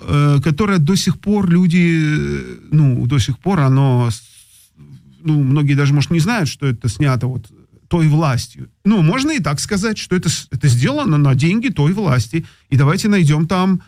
[0.00, 4.10] э, которое до сих пор люди, э, ну, до сих пор оно,
[5.22, 7.46] ну, многие даже, может, не знают, что это снято вот
[7.88, 8.68] той властью.
[8.84, 12.44] Ну, можно и так сказать, что это, это сделано на деньги той власти.
[12.70, 13.82] И давайте найдем там,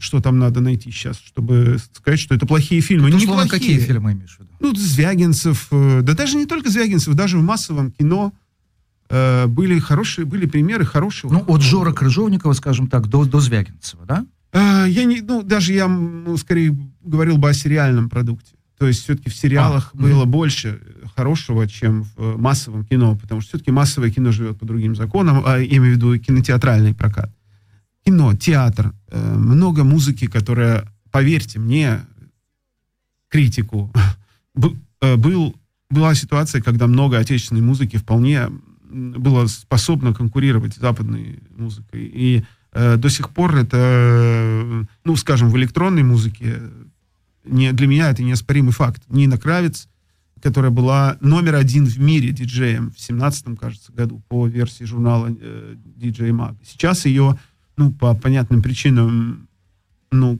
[0.00, 3.10] что там надо найти сейчас, чтобы сказать, что это плохие фильмы.
[3.10, 3.48] Ты, Не плохие.
[3.50, 4.50] какие фильмы имеешь в виду?
[4.60, 8.32] Ну, Звягинцев, э, да даже не только Звягинцев, даже в массовом кино
[9.08, 11.32] э, были хорошие, были примеры хорошего.
[11.32, 14.26] Ну, от Жора Крыжовникова, скажем так, до, до Звягинцева, да?
[14.52, 18.54] Э, я не, ну, даже я м, скорее говорил бы о сериальном продукте.
[18.78, 20.80] То есть все-таки в сериалах А, было больше
[21.14, 25.58] хорошего, чем в массовом кино, потому что все-таки массовое кино живет по другим законам, а
[25.58, 27.30] я имею в виду кинотеатральный прокат.
[28.04, 32.00] Кино, театр, э, много музыки, которая, поверьте мне,
[33.28, 33.92] критику,
[35.00, 35.56] э, был,
[35.90, 38.48] была ситуация, когда много отечественной музыки вполне
[38.90, 42.10] было способно конкурировать с западной музыкой.
[42.12, 46.60] И э, до сих пор это, ну, скажем, в электронной музыке
[47.44, 49.02] не, для меня это неоспоримый факт.
[49.08, 49.88] Нина Кравец,
[50.42, 55.76] которая была номер один в мире диджеем в 17 кажется, году по версии журнала э,
[55.96, 56.56] DJ Mag.
[56.64, 57.38] Сейчас ее,
[57.80, 59.48] ну, по понятным причинам,
[60.10, 60.38] ну,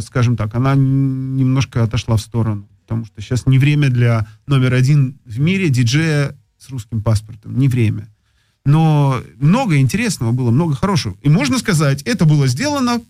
[0.00, 5.18] скажем так, она немножко отошла в сторону, потому что сейчас не время для номер один
[5.24, 8.08] в мире диджея с русским паспортом, не время.
[8.66, 11.16] Но много интересного было, много хорошего.
[11.22, 13.00] И можно сказать, это было сделано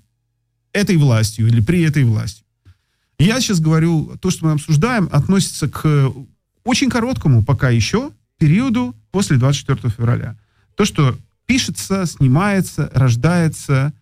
[0.73, 2.45] этой властью или при этой власти.
[3.19, 6.13] Я сейчас говорю, то, что мы обсуждаем, относится к
[6.63, 10.39] очень короткому пока еще периоду после 24 февраля.
[10.77, 11.19] То, что
[11.51, 13.93] пишется, снимается, рождается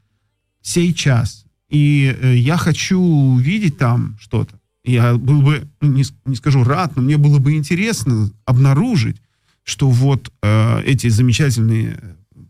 [0.60, 1.46] сейчас.
[1.70, 4.60] И э, я хочу увидеть там что-то.
[4.84, 9.16] Я был бы, ну, не, не скажу рад, но мне было бы интересно обнаружить,
[9.62, 11.98] что вот э, эти замечательные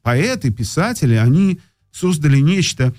[0.02, 1.60] поэты, писатели, они
[1.92, 2.92] создали нечто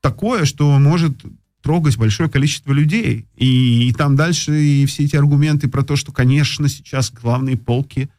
[0.00, 1.24] такое, что может
[1.60, 3.26] трогать большое количество людей.
[3.34, 8.10] И, и там дальше и все эти аргументы про то, что, конечно, сейчас главные полки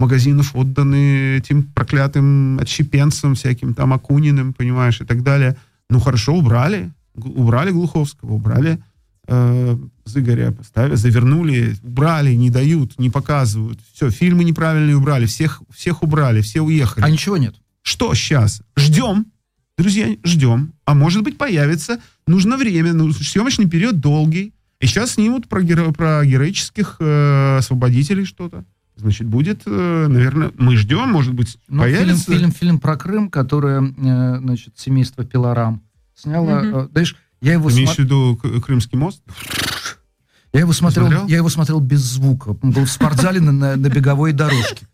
[0.00, 5.56] магазинов отданы этим проклятым отщепенцам, всяким там Акуниным, понимаешь, и так далее.
[5.88, 6.90] Ну, хорошо, убрали.
[7.14, 8.80] Убрали Глуховского, убрали
[9.30, 13.78] э, Зыгоря поставили, завернули, убрали, не дают, не показывают.
[13.94, 17.04] Все, фильмы неправильные убрали, всех, всех убрали, все уехали.
[17.04, 17.54] А ничего нет?
[17.82, 18.62] Что сейчас?
[18.76, 19.26] Ждем.
[19.78, 20.72] Друзья, ждем.
[20.84, 22.00] А может быть появится.
[22.26, 24.52] Нужно время, ну, съемочный период долгий.
[24.80, 28.64] И сейчас снимут про, геро- про героических э, освободителей что-то.
[29.00, 32.26] Значит, будет, э, наверное, мы ждем, может быть, ну, появится.
[32.26, 35.82] Фильм, фильм, фильм про Крым, который, э, значит, семейство Пилорам
[36.14, 36.62] сняло.
[36.62, 36.90] Mm-hmm.
[36.92, 39.22] Знаешь, я его Ты имеешь в виду Крымский мост?
[40.52, 42.56] Я его смотрел, смотрел, я его смотрел без звука.
[42.60, 44.86] Он был в спортзале на, на, на беговой дорожке.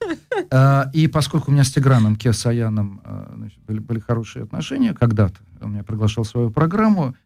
[0.52, 3.00] А, и поскольку у меня с Тиграном Кесаяном
[3.34, 7.16] значит, были, были хорошие отношения когда-то, он меня приглашал в свою программу,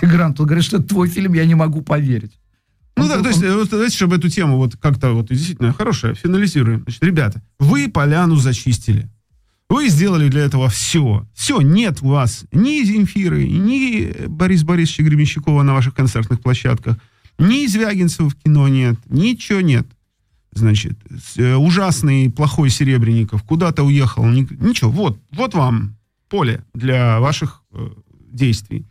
[0.00, 2.38] Тигран тут говорит, что это твой фильм, я не могу поверить.
[2.96, 6.82] Ну да, то есть, вот, давайте, чтобы эту тему вот как-то вот действительно хорошая, финализируем.
[6.82, 9.08] Значит, ребята, вы поляну зачистили.
[9.68, 11.26] Вы сделали для этого все.
[11.34, 16.96] Все, нет у вас ни Земфиры, ни Борис Борисовича Гребенщикова на ваших концертных площадках,
[17.38, 19.86] ни Звягинцева в кино нет, ничего нет.
[20.52, 20.98] Значит,
[21.36, 24.90] э, ужасный, плохой Серебренников куда-то уехал, ни, ничего.
[24.90, 25.96] Вот, вот вам
[26.30, 27.88] поле для ваших э,
[28.32, 28.86] действий.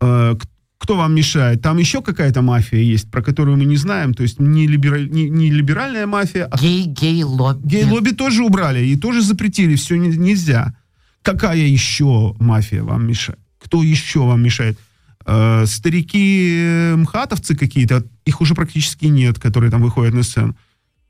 [0.00, 0.34] Э,
[0.82, 1.62] кто вам мешает?
[1.62, 4.14] Там еще какая-то мафия есть, про которую мы не знаем.
[4.14, 6.58] То есть не, либераль, не, не либеральная мафия, а...
[6.58, 7.68] Гей, гей-лобби.
[7.68, 9.76] Гей-лобби тоже убрали и тоже запретили.
[9.76, 10.74] Все не, нельзя.
[11.22, 13.38] Какая еще мафия вам мешает?
[13.64, 14.76] Кто еще вам мешает?
[15.24, 20.56] Э, старики мхатовцы какие-то, их уже практически нет, которые там выходят на сцену.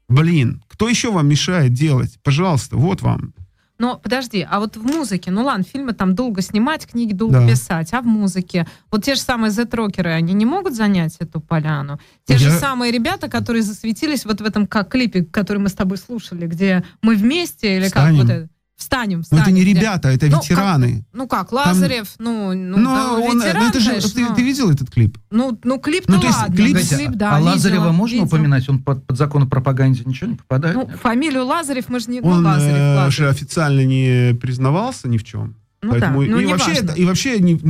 [0.07, 2.19] Блин, кто еще вам мешает делать?
[2.23, 3.32] Пожалуйста, вот вам.
[3.83, 7.49] Но подожди, а вот в музыке, ну ладно, фильмы там долго снимать, книги долго да.
[7.49, 8.65] писать, а в музыке?
[8.93, 11.99] Вот те же самые Z-рокеры, они не могут занять эту поляну?
[12.25, 12.39] Те Я...
[12.39, 16.47] же самые ребята, которые засветились вот в этом как клипе, который мы с тобой слушали,
[16.47, 18.19] где мы вместе, или Встанем.
[18.19, 18.49] как вот это?
[18.83, 19.45] Встанем, встанем.
[19.45, 20.93] Но это не ребята, это ну, ветераны.
[20.97, 22.27] Как, ну как, Лазарев, Там...
[22.27, 25.19] ну, ну, но да, он, ветеран, ну, это же, конечно, ты, ты видел этот клип?
[25.31, 26.57] Ну, ну клип ну, то есть, ладно.
[26.57, 28.27] Клип, клип, да, а видела, Лазарева можно видела.
[28.27, 28.69] упоминать?
[28.69, 30.75] Он под, под закон о пропаганде ничего не попадает?
[30.75, 32.21] Ну, фамилию Лазарев мы же не...
[32.21, 33.15] Он ну, Лазарев, э, Лазарев.
[33.15, 35.55] же официально не признавался ни в чем.
[35.81, 37.61] Ну Поэтому, да, ну, и, вообще, это, и вообще не,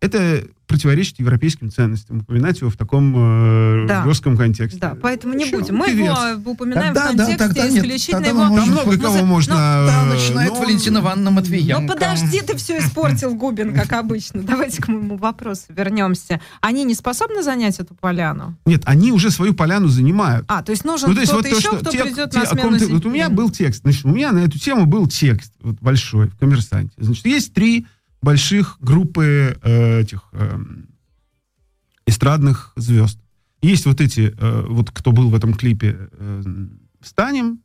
[0.00, 4.04] это противоречит европейским ценностям, упоминать его в таком э, да.
[4.04, 4.78] жестком контексте.
[4.80, 5.76] Да, поэтому не будем.
[5.76, 6.06] Мы Певец.
[6.06, 8.40] его упоминаем тогда, в контексте да, тогда исключительно нет, его...
[8.40, 9.54] Там много кого но, можно...
[9.54, 10.60] Но, да, начинает но...
[10.60, 11.80] Валентина Ивановна Матвиенко.
[11.80, 14.42] Ну подожди, ты все испортил, Губин, как обычно.
[14.42, 16.40] Давайте к моему вопросу вернемся.
[16.60, 18.56] Они не способны занять эту поляну?
[18.66, 20.46] Нет, они уже свою поляну занимают.
[20.48, 22.38] А, то есть нужен ну, то есть кто-то вот еще, то, кто те, придет те,
[22.38, 25.06] на смену ты, Вот у меня был текст, значит, у меня на эту тему был
[25.06, 26.94] текст вот, большой в «Коммерсанте».
[26.98, 27.86] Значит, есть три
[28.24, 30.24] больших группы э, этих...
[30.32, 30.58] Э,
[32.06, 33.18] эстрадных звезд.
[33.62, 36.42] Есть вот эти, э, вот кто был в этом клипе э,
[37.00, 37.60] «Встанем»,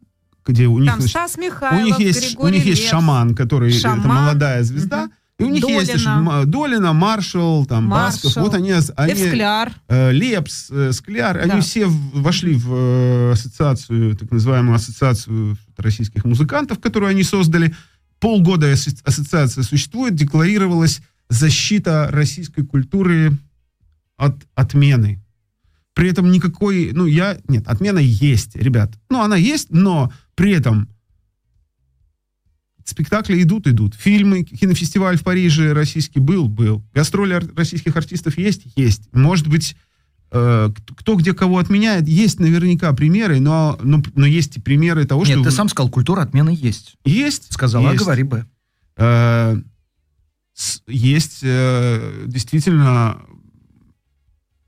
[0.45, 3.71] где у них, Там Стас Михайлов, у них есть, Григорий у них есть шаман, который
[3.71, 3.99] шаман.
[3.99, 5.11] это молодая звезда, угу.
[5.39, 5.79] и у них Долина.
[5.79, 8.29] есть Долина, Маршал, там Маршал.
[8.29, 9.73] Басков, вот они, они Скляр.
[9.89, 11.51] Э, Лепс, э, Скляр, да.
[11.53, 17.75] они все вошли в э, ассоциацию, так называемую ассоциацию российских музыкантов, которую они создали.
[18.19, 23.37] Полгода ассоциация существует, декларировалась защита российской культуры
[24.17, 25.21] от отмены.
[25.93, 28.93] При этом никакой, ну, я, нет, отмена есть, ребят.
[29.09, 30.89] Ну, она есть, но при этом
[32.83, 33.95] спектакли идут, идут.
[33.95, 36.83] Фильмы, кинофестиваль в Париже российский был, был.
[36.93, 39.13] Гастроли российских артистов есть, есть.
[39.13, 39.75] Может быть,
[40.29, 45.29] кто где кого отменяет, есть наверняка примеры, но, но, но есть и примеры того, Нет,
[45.29, 45.39] что...
[45.39, 46.97] Нет, ты сам сказал, культура отмены есть.
[47.03, 47.51] Есть.
[47.51, 47.95] Сказал, есть.
[47.95, 48.45] а говори бы.
[48.97, 49.57] Э,
[50.87, 53.21] есть э, действительно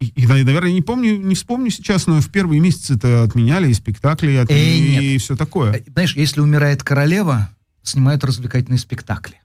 [0.01, 4.31] и, наверное, не помню, не вспомню сейчас, но в первые месяцы это отменяли и спектакли,
[4.31, 5.73] и, отменили, Э, и все такое.
[5.73, 7.49] Э, Знаешь, если умирает королева,
[7.83, 9.35] снимают развлекательные спектакли.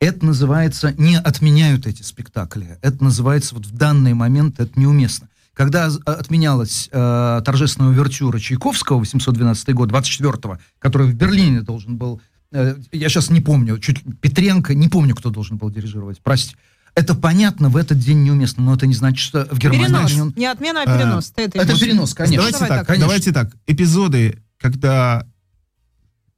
[0.00, 2.78] Это называется, не отменяют эти спектакли.
[2.82, 5.28] Это называется, вот в данный момент это неуместно.
[5.54, 12.20] Когда з- отменялась э, торжественная увертюра Чайковского, 812 год, 24-го, который в Берлине должен был,
[12.52, 16.56] э, я сейчас не помню, чуть Петренко, не помню, кто должен был дирижировать, простите.
[16.96, 19.86] Это понятно, в этот день неуместно, но это не значит, что в Германии...
[19.86, 20.12] Перенос.
[20.20, 21.30] он- Не отмена, а перенос.
[21.30, 22.36] Ты это это перенос, конечно.
[22.36, 23.06] давайте, Давай так, так, конечно.
[23.06, 23.56] давайте так.
[23.66, 25.26] Эпизоды, когда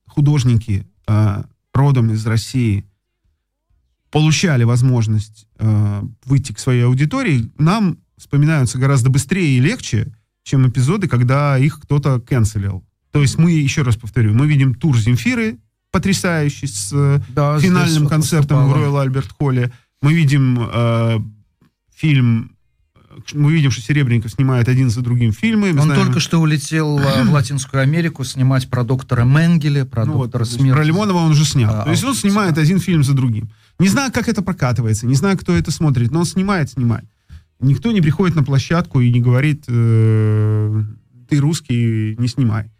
[0.07, 1.43] художники э,
[1.75, 2.87] родом из России
[4.11, 10.13] получали возможность э, выйти к своей аудитории, нам вспоминаются гораздо быстрее и легче,
[10.43, 12.85] чем эпизоды, когда их кто-то канцелил.
[13.13, 15.59] То есть мы, еще раз повторю, мы видим тур Земфиры,
[15.91, 18.77] потрясающий, с э, Да, финальным вот концертом в.
[18.77, 19.73] Роyal Альберт Холле.
[20.03, 21.19] Мы видим э,
[21.95, 22.53] фильм,
[22.95, 22.99] э,
[23.33, 25.73] мы видим, что Серебренников снимает один за другим фильмы.
[25.73, 30.05] Мы Он знаем- только что улетел а, в Латинскую Америку снимать про доктора Менгеле, про
[30.05, 30.77] Ну вот, доктора то есть смерти.
[30.77, 31.75] Про Лимонова он уже снял.
[31.75, 33.49] А, То есть он снимает один фильм за другим.
[33.79, 37.07] Не знаю, как это прокатывается, не знаю, кто это смотрит, но он снимает, снимает.
[37.61, 40.83] Никто не приходит на площадку и не говорит, э,
[41.28, 42.70] ты русский, не снимай.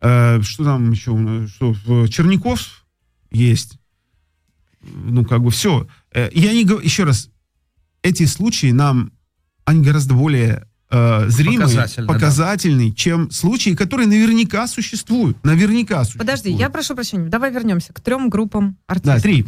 [0.00, 1.46] Э, что там еще?
[1.48, 2.84] Что, в- Черняков
[3.30, 3.78] есть.
[4.82, 5.86] Ну, как бы все.
[6.14, 7.30] Я не говорю, еще раз,
[8.02, 9.10] эти случаи нам,
[9.64, 12.12] они гораздо более э, зримые, Показательны, да.
[12.14, 15.42] показательные, чем случаи, которые наверняка существуют.
[15.44, 16.28] Наверняка существуют.
[16.30, 19.22] Подожди, я прошу прощения, давай вернемся к трем группам Да, артистов.
[19.22, 19.46] три.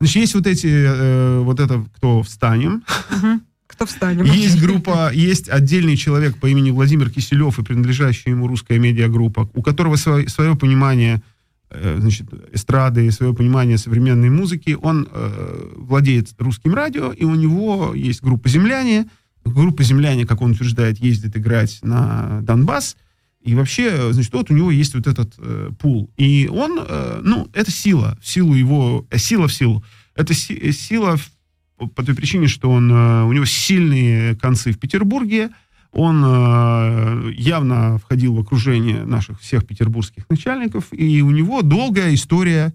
[0.00, 2.82] Значит, есть вот эти, э, вот это, кто встанем.
[3.10, 3.42] Мгм.
[3.74, 4.24] Кто встанем?
[4.24, 9.62] Есть группа, есть отдельный человек по имени Владимир Киселев и принадлежащая ему русская медиагруппа, у
[9.62, 11.22] которого свое, свое понимание
[11.70, 14.76] э, значит, эстрады, свое понимание современной музыки.
[14.80, 19.06] Он э, владеет русским радио, и у него есть группа «Земляне».
[19.44, 22.96] Группа «Земляне», как он утверждает, ездит играть на Донбасс.
[23.42, 26.10] И вообще, значит, вот у него есть вот этот э, пул.
[26.16, 29.84] И он, э, ну, это сила, в силу его, э, сила в силу.
[30.14, 31.30] Это си- сила в-
[31.78, 35.50] по- той причине, что он, э, у него сильные концы в Петербурге,
[35.92, 42.74] он э, явно входил в окружение наших всех петербургских начальников, и у него долгая история,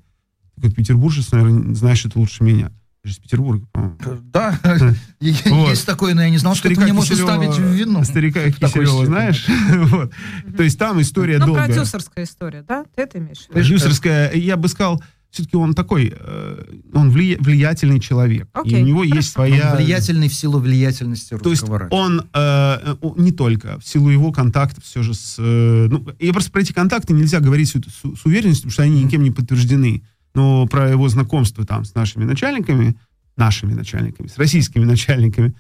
[0.62, 2.72] как петербуржец, наверное, знаешь это лучше меня.
[3.02, 3.98] Ты же из Петербурга, по-моему.
[4.24, 4.60] Да,
[5.22, 5.70] Вот.
[5.70, 8.04] есть такое, но я не знал, что Старика мне Киселева- ставить в вину.
[8.04, 9.48] Старика Киселева, знаешь?
[9.90, 10.12] Вот.
[10.58, 11.68] То есть там история Ну, долгая.
[11.68, 12.84] продюсерская история, да?
[12.96, 13.54] Ты это имеешь в виду?
[13.54, 18.48] Продюсерская, я бы сказал, все-таки он такой, э, он влия- влиятельный человек.
[18.48, 19.72] И Окей, у него есть своя...
[19.72, 21.96] Он влиятельный в силу влиятельности То есть русского радио.
[21.98, 25.36] он э, э, не только в силу его контактов все же с...
[25.38, 28.84] э, ну, и просто про эти контакты нельзя говорить с, с- с уверенностью, потому что
[28.84, 30.04] они никем не подтверждены.
[30.34, 32.96] Но про его знакомство там с нашими начальниками,
[33.38, 35.54] нашими начальниками, с российскими начальниками,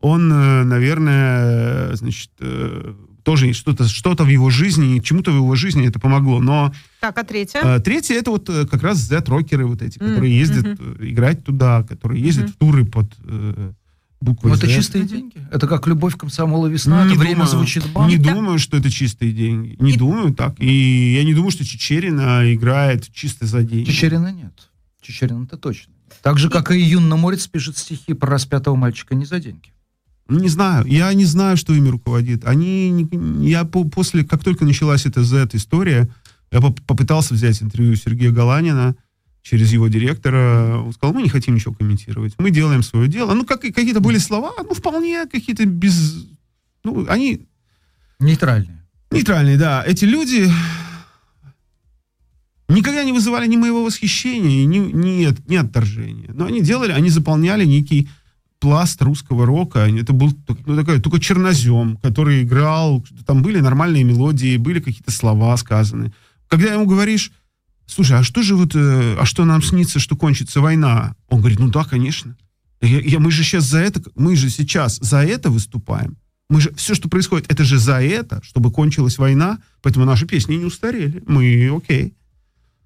[0.00, 0.28] он,
[0.68, 2.30] наверное, значит,
[3.22, 6.40] тоже что-то что в его жизни, чему-то в его жизни это помогло.
[6.40, 6.72] Но
[7.02, 7.60] Так, а третья?
[7.64, 11.42] э, третье это вот э, как раз Z-рокеры вот эти, М, которые ездят э, играть
[11.44, 12.52] туда, которые ездят Мгм.
[12.52, 13.72] в туры под э,
[14.20, 14.72] буквой Ну, это Z.
[14.76, 15.34] чистые деньги.
[15.50, 17.04] Это как любовь, комсомол и весна.
[17.04, 17.50] Не это время думаю.
[17.50, 18.08] звучит бам.
[18.08, 19.76] Не Итак- думаю, что это чистые деньги.
[19.80, 20.54] Не И- думаю так.
[20.60, 23.90] И я не думаю, что Чечерина играет чисто за деньги.
[23.90, 24.52] Чечерина нет.
[25.00, 25.92] Чечерина это точно.
[26.22, 29.70] Так же, как и Юнна Морец пишет стихи про распятого мальчика не за деньги.
[30.28, 30.86] Ну, Не знаю.
[30.86, 32.44] Я не знаю, что ими руководит.
[32.44, 33.08] Они...
[33.40, 36.08] Я по- после, как только началась эта Z-история,
[36.52, 38.94] я поп- попытался взять интервью Сергея Галанина
[39.42, 40.78] через его директора.
[40.78, 42.34] Он сказал, мы не хотим ничего комментировать.
[42.38, 43.34] Мы делаем свое дело.
[43.34, 46.26] Ну, как, какие-то были слова, ну, вполне какие-то без...
[46.84, 47.46] Ну, они
[48.22, 48.84] Нейтральные.
[49.10, 49.82] Нейтральные, да.
[49.84, 50.48] Эти люди
[52.68, 56.30] никогда не вызывали ни моего восхищения, ни, ни, ни отторжения.
[56.32, 58.08] Но они делали, они заполняли некий
[58.60, 59.80] пласт русского рока.
[59.80, 60.32] Это был
[60.66, 66.12] ну, такой, только чернозем, который играл, там были нормальные мелодии, были какие-то слова сказаны.
[66.52, 67.32] Когда ему говоришь,
[67.86, 71.16] слушай, а что же вот, э, а что нам снится, что кончится война?
[71.30, 72.36] Он говорит, ну да, конечно.
[72.82, 76.18] Я- я- мы же сейчас за это, мы же сейчас за это выступаем.
[76.50, 80.56] Мы же, все, что происходит, это же за это, чтобы кончилась война, поэтому наши песни
[80.56, 81.22] не устарели.
[81.26, 82.12] Мы окей.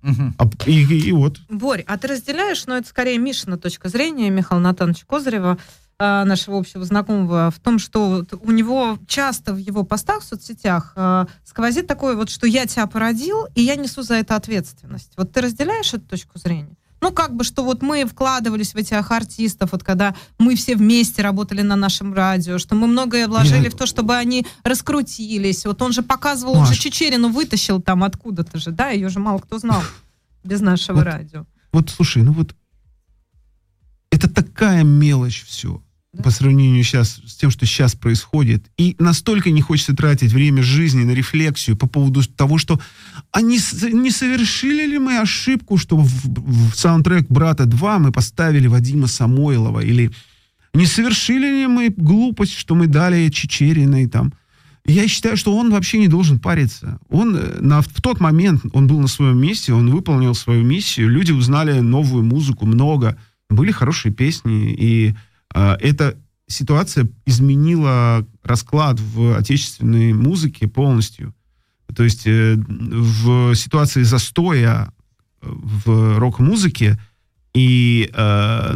[0.02, 0.36] Мгм.
[0.38, 1.40] А, и, и- и вот.
[1.50, 5.58] Борь, а ты разделяешь, но это скорее Мишина точка зрения, Михаила Натановича Козырева,
[5.98, 11.24] нашего общего знакомого, в том, что у него часто в его постах в соцсетях э,
[11.44, 15.12] сквозит такое вот, что я тебя породил, и я несу за это ответственность.
[15.16, 16.76] Вот ты разделяешь эту точку зрения?
[17.00, 21.22] Ну, как бы, что вот мы вкладывались в этих артистов, вот когда мы все вместе
[21.22, 23.74] работали на нашем радио, что мы многое вложили Нет.
[23.74, 25.66] в то, чтобы они раскрутились.
[25.66, 26.78] Вот он же показывал, он же Маш.
[26.78, 29.82] Чечерину вытащил там откуда-то же, да, ее же мало кто знал
[30.44, 31.46] без нашего Вот радио.
[31.72, 32.54] Вот, слушай, ну вот
[34.10, 35.82] это такая мелочь все.
[36.22, 38.64] По сравнению сейчас с тем, что сейчас происходит.
[38.76, 42.80] И настолько не хочется тратить время жизни на рефлексию по поводу того, что
[43.32, 43.58] а не,
[43.92, 49.80] не совершили ли мы ошибку, что в, в саундтрек «Брата 2» мы поставили Вадима Самойлова?
[49.80, 50.10] Или
[50.74, 54.32] не совершили ли мы глупость, что мы дали Чечериной там?
[54.86, 56.98] Я считаю, что он вообще не должен париться.
[57.08, 61.10] Он э, на, в тот момент, он был на своем месте, он выполнил свою миссию,
[61.10, 63.18] люди узнали новую музыку, много,
[63.50, 65.14] были хорошие песни, и
[65.54, 66.16] эта
[66.48, 71.34] ситуация изменила расклад в отечественной музыке полностью.
[71.94, 74.92] То есть э, в ситуации застоя
[75.40, 76.98] э, в рок-музыке,
[77.54, 78.74] и, э,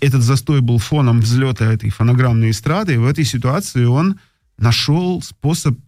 [0.00, 4.18] этот застой был фоном взлета этой фонограммной эстрады, в этой ситуации он
[4.58, 5.78] нашел способ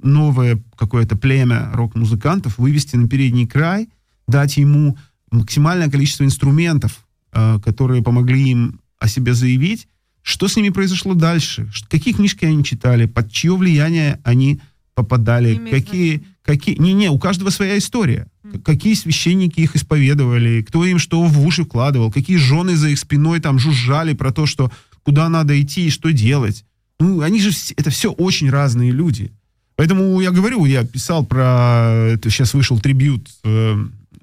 [0.00, 3.88] новое какое-то племя рок-музыкантов вывести на передний край,
[4.28, 4.96] дать ему
[5.30, 9.88] максимальное количество инструментов, э, которые помогли им о себе заявить.
[10.22, 11.70] Что с ними произошло дальше?
[11.88, 13.06] Какие книжки они читали?
[13.06, 14.60] Под чье влияние они
[14.94, 15.54] попадали?
[15.54, 16.76] Не Какие, какие...
[16.76, 18.26] Не-не, у каждого своя история.
[18.64, 20.62] Какие священники их исповедовали?
[20.62, 22.10] Кто им что в уши вкладывал?
[22.10, 24.70] Какие жены за их спиной там жужжали про то, что
[25.02, 26.64] куда надо идти и что делать?
[26.98, 27.50] Ну, они же...
[27.76, 29.32] Это все очень разные люди.
[29.76, 32.10] Поэтому я говорю, я писал про...
[32.12, 33.76] Это сейчас вышел трибют, э,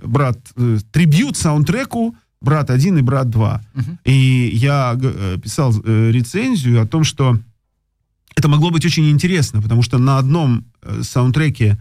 [0.03, 0.37] брат...
[0.57, 3.61] э, трибют саундтреку «Брат 1» и «Брат 2».
[3.73, 3.99] Мгм.
[4.05, 7.37] И я э, писал э, рецензию о том, что
[8.35, 11.77] это могло быть очень интересно, потому что на одном э, саундтреке,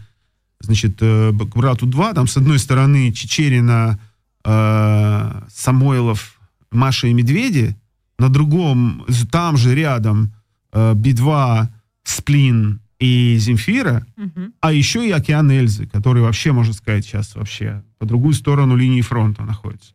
[0.61, 3.99] значит, к «Брату 2», там с одной стороны Чечерина,
[4.43, 6.39] э, Самойлов,
[6.71, 7.75] Маша и Медведи,
[8.17, 10.33] на другом, там же рядом
[10.71, 11.67] э, Би-2,
[12.03, 14.53] Сплин и Земфира, Мгм.
[14.61, 19.01] а еще и океан Эльзы, который вообще, можно сказать, сейчас вообще по другую сторону линии
[19.01, 19.91] фронта находится.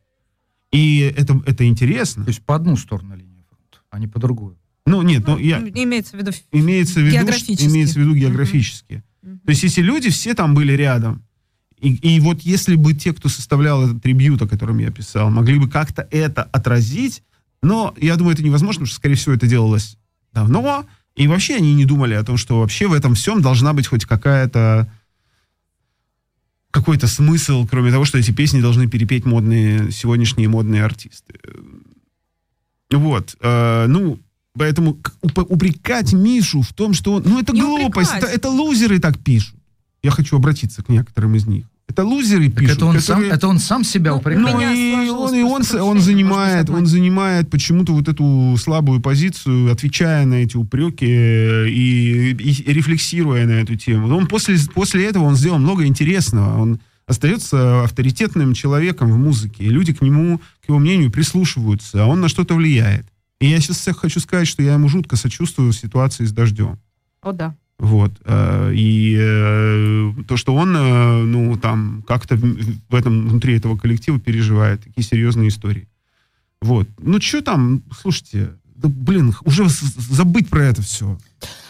[0.72, 2.24] И это, это интересно.
[2.24, 4.56] То есть по одну сторону линии фронта, а не по другую.
[4.86, 6.32] Ну, нет, ну, я, Имеется в виду...
[6.52, 7.68] имеется в виду, Географически.
[7.68, 9.02] имеется в виду географически.
[9.22, 9.40] Мгм.
[9.40, 11.22] То есть, если люди все там были рядом,
[11.78, 15.58] и, и вот если бы те, кто составлял этот трибют, о котором я писал, могли
[15.58, 17.22] бы как-то это отразить,
[17.62, 19.96] но я думаю, это невозможно, потому что, скорее всего, это делалось
[20.32, 20.86] давно,
[21.16, 24.04] и вообще они не думали о том, что вообще в этом всем должна быть хоть
[24.04, 24.90] какая-то
[26.70, 31.34] какой-то смысл, кроме того, что эти песни должны перепеть модные, сегодняшние модные артисты.
[32.90, 33.36] Вот.
[33.40, 34.18] э, ну,
[34.54, 37.22] поэтому упрекать Мишу в том, что он...
[37.24, 38.10] Ну, это Не глупость.
[38.10, 38.22] упрекать.
[38.30, 39.56] Это, это лузеры так пишут.
[40.02, 41.66] Я хочу обратиться к некоторым из них.
[41.90, 42.76] Это лузеры Так пишут.
[42.76, 44.46] это он, сам, которые- это он сам себя Ну, упрекает.
[44.54, 50.24] ну, и он, и он, он занимает, он занимает почему-то вот эту слабую позицию, отвечая
[50.24, 54.06] на эти упреки э, и, и рефлексируя на эту тему.
[54.06, 56.60] Но он после, после этого он сделал много интересного.
[56.60, 62.06] Он остается авторитетным человеком в музыке, и люди к нему, к его мнению прислушиваются, а
[62.06, 63.04] он на что-то влияет.
[63.40, 66.78] И я сейчас хочу сказать, что я ему жутко сочувствую в ситуации с дождем.
[67.22, 67.56] О, да.
[67.80, 68.12] Вот.
[68.26, 74.20] э, И э, то, что он, э, ну, там, как-то в этом, внутри этого коллектива
[74.20, 75.88] переживает такие серьезные истории.
[76.60, 76.86] Вот.
[76.98, 81.18] Ну, что там, слушайте, да, блин, уже забыть про это все.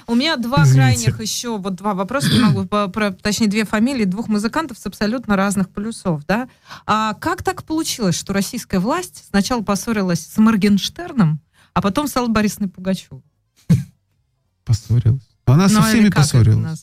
[0.08, 0.74] У меня два Извините.
[1.12, 5.36] крайних еще, вот два вопроса, не могу, про, точнее, две фамилии двух музыкантов с абсолютно
[5.36, 6.48] разных полюсов, да.
[6.86, 11.38] А как так получилось, что российская власть сначала поссорилась с Моргенштерном,
[11.72, 13.22] а потом с Аллой Борисовной Пугачевой?
[14.64, 15.29] Поссорилась.
[15.50, 16.82] Она со Ну, всеми это поссорилась.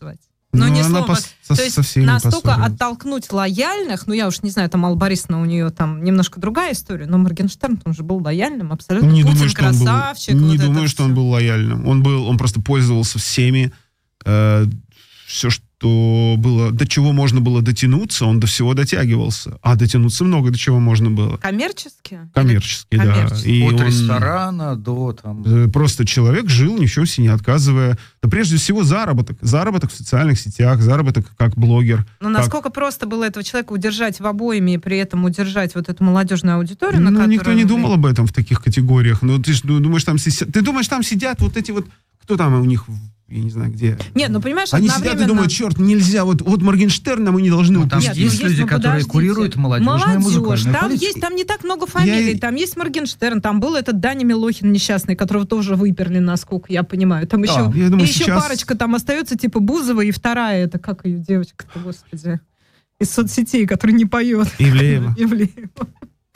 [0.53, 1.11] Ну, Ну, не она слово.
[1.13, 4.85] пос- со, То есть со всеми настолько оттолкнуть лояльных, ну я уж не знаю, там
[4.85, 9.07] Алла Борисовна у нее там немножко другая история, но Моргенштерн он же был лояльным абсолютно.
[9.09, 10.33] Не Путин думаю, что он был, красавчик.
[10.33, 11.15] не вот думаю, что он всё.
[11.17, 11.85] был лояльным.
[11.87, 13.73] Он был, он просто пользовался всеми.
[14.23, 19.59] все, что было, до чего можно было дотянуться, он до всего дотягивался.
[19.61, 21.37] А дотянуться много до чего можно было.
[21.37, 22.19] Коммерчески?
[22.33, 23.13] Коммерчески, Или- да.
[23.13, 23.47] коммерчески.
[23.47, 25.43] И От он- ресторана до там...
[25.45, 27.97] Э, Просто человек жил, ни в чем себе не отказывая.
[28.23, 29.37] Да прежде всего заработок.
[29.41, 32.05] Заработок в социальных сетях, заработок как блогер.
[32.21, 36.03] Ну, насколько просто было этого человека удержать в обоими и при этом удержать вот эту
[36.03, 39.21] молодежную аудиторию, на Ну, которую никто не думал об этом в таких категориях.
[39.21, 41.85] Ну, ты ж ду- думаешь, там сидят, ты думаешь, там сидят вот эти вот,
[42.23, 42.85] кто там у них,
[43.29, 43.97] я не знаю, где.
[44.15, 47.49] Нет, ну, понимаешь, Они сидят и одновременно- думают, черт, нельзя, вот, вот Моргенштерна мы не
[47.49, 48.17] должны Ну, там упустить.
[48.17, 49.11] есть люди, ну, которые подождите.
[49.11, 51.05] курируют молодежную Молодежь, музыкальную там политику.
[51.05, 54.71] есть, там не так много фамилий, Я- там есть Моргенштерн, там был этот Даня Милохин
[54.71, 57.27] несчастный, которого тоже выперли, насколько я понимаю.
[57.27, 60.63] Там Да, еще, я думаю, и еще сейчас- парочка там остается, типа Бузова, и вторая,
[60.65, 62.39] это как ее девочка-то, господи,
[62.99, 64.47] из соцсетей, которая не поет.
[64.57, 65.13] Ивлеева.
[65.17, 65.69] Ивлеева.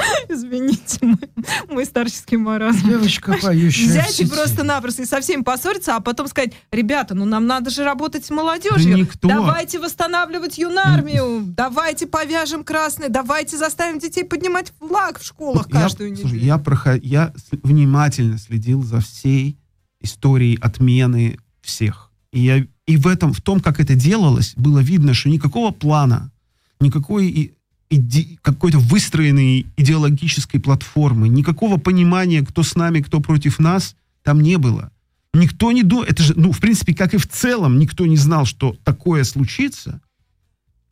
[0.29, 1.29] Извините, мой,
[1.69, 2.87] мой старческий маразм.
[2.87, 7.47] Девочка, поющая Взять и просто-напросто и со всеми поссориться, а потом сказать, ребята, ну нам
[7.47, 8.91] надо же работать с молодежью.
[8.91, 9.27] Да никто.
[9.27, 16.15] Давайте восстанавливать юнармию, давайте повяжем красный, давайте заставим детей поднимать флаг в школах Я, каждую
[16.15, 16.45] слушай, неделю.
[16.45, 17.33] я, проход- я
[17.63, 19.57] внимательно следил за всей
[19.99, 22.11] историей отмены всех.
[22.31, 26.31] И, я, и в этом, в том, как это делалось, было видно, что никакого плана,
[26.79, 27.53] никакой
[27.91, 34.57] иде, какой-то выстроенной идеологической платформы, никакого понимания, кто с нами, кто против нас, там не
[34.57, 34.91] было.
[35.33, 38.45] Никто не думал, это же, ну, в принципе, как и в целом, никто не знал,
[38.45, 40.01] что такое случится,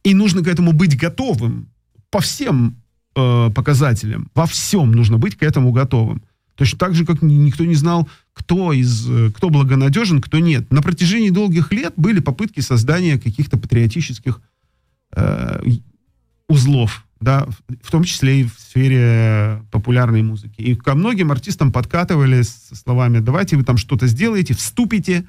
[0.04, 1.70] и нужно к этому быть готовым
[2.10, 2.76] по всем
[3.16, 6.22] э, показателям, во всем нужно быть к этому готовым.
[6.56, 10.72] Точно так же, как никто не знал, кто, из, э, кто благонадежен, кто нет.
[10.72, 14.42] На протяжении долгих лет были попытки создания каких-то патриотических
[15.16, 15.62] э,
[16.50, 17.48] узлов, да,
[17.82, 20.62] в том числе и в сфере популярной музыки.
[20.62, 25.26] И ко многим артистам подкатывали со словами, давайте вы там что-то сделаете, вступите,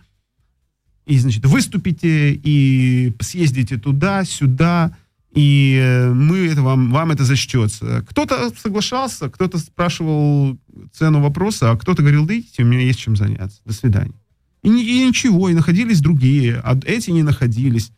[1.06, 4.96] и, значит, выступите, и съездите туда, сюда,
[5.32, 8.04] и э, мы это вам, вам это зачтется.
[8.08, 10.58] Кто-то соглашался, кто-то спрашивал
[10.92, 14.14] цену вопроса, а кто-то говорил, да идите, у меня есть чем заняться, до свидания.
[14.62, 17.92] И, и ничего, и находились другие, а эти не находились.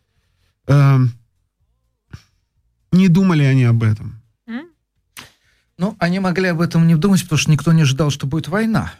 [0.66, 1.12] Эм,
[2.92, 4.20] не думали они об этом.
[5.78, 8.92] Ну, они могли об этом не думать, потому что никто не ожидал, что будет война.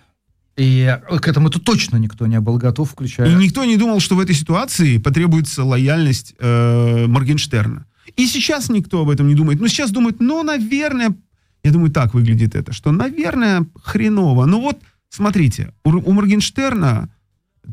[0.57, 3.31] И к этому то точно никто не был готов, включая...
[3.31, 7.87] И никто не думал, что в этой ситуации потребуется лояльность э, Моргенштерна.
[8.17, 9.61] И сейчас никто об этом не думает.
[9.61, 11.15] Но сейчас думают, ну, наверное,
[11.63, 14.45] я думаю, так выглядит это, что, наверное, хреново.
[14.47, 17.09] Ну вот, смотрите, у, у Моргенштерна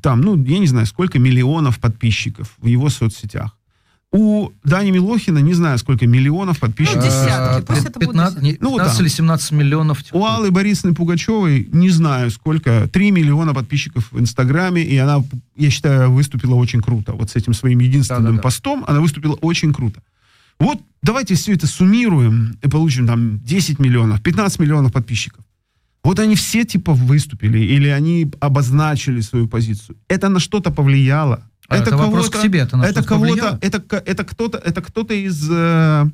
[0.02, 3.58] там, ну, я не знаю, сколько миллионов подписчиков в его соцсетях.
[4.12, 7.04] У Дани Милохина, не знаю, сколько миллионов подписчиков.
[7.04, 9.02] Ну, десятки, пусть это будут 15, не, 15 Ну, вот там.
[9.02, 10.04] или 17 миллионов.
[10.12, 15.24] У Аллы Борисовны Пугачевой, не знаю сколько, 3 миллиона подписчиков в Инстаграме, и она,
[15.56, 17.14] я считаю, выступила очень круто.
[17.14, 18.42] Вот с этим своим единственным Да-да-да.
[18.42, 20.02] постом она выступила очень круто.
[20.60, 25.46] Вот давайте все это суммируем и получим там 10 миллионов, 15 миллионов подписчиков.
[26.04, 29.98] Вот они все типа выступили, или они обозначили свою позицию.
[30.08, 31.44] Это на что-то повлияло.
[31.70, 35.48] А это вопрос к тебе, это на это кого-то, это, это кто-то, это кто-то из,
[35.50, 36.06] э,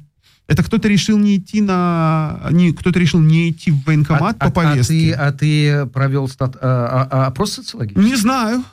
[0.48, 4.52] это кто-то решил не идти на, не, кто-то решил не идти в военкомат по а,
[4.52, 5.14] повестке.
[5.14, 8.04] А ты, а ты провел стат, а, а- а опрос социологический?
[8.10, 8.64] Не знаю.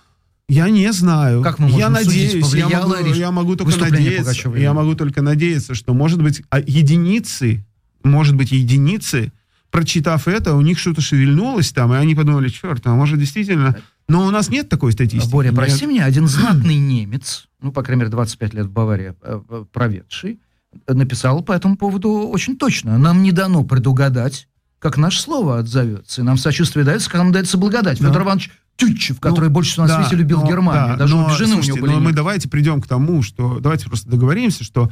[0.49, 1.43] Я не знаю.
[1.43, 4.19] Как мы я можем судить, надеюсь, я повлияло могу, реш- я могу только надеяться.
[4.25, 7.65] Пугачевой или Я могу только надеяться, что, может быть, а, единицы,
[8.03, 9.33] может быть, единицы,
[9.71, 13.79] прочитав это, у них что-то шевельнулось там, и они подумали, черт, а может действительно...
[14.09, 15.31] Но у нас нет такой статистики.
[15.31, 19.41] Боря, прости меня, один знатный немец, ну, по крайней мере, 25 лет в Баварии э,
[19.49, 20.41] э, проведший,
[20.89, 22.99] написал по этому поводу очень точно.
[22.99, 24.49] Нам не дано предугадать,
[24.79, 26.23] как наше слово отзовется.
[26.23, 28.01] И нам сочувствие дается, когда нам дается благодать.
[28.01, 28.09] Да.
[28.09, 30.89] Федор Иванович Тютчев, который Ну, больше всего на да, свете любил но- Германию.
[30.95, 33.23] да, Даже но, у жены слушайте, у него были но мы давайте придем к тому,
[33.23, 34.91] что давайте просто договоримся, что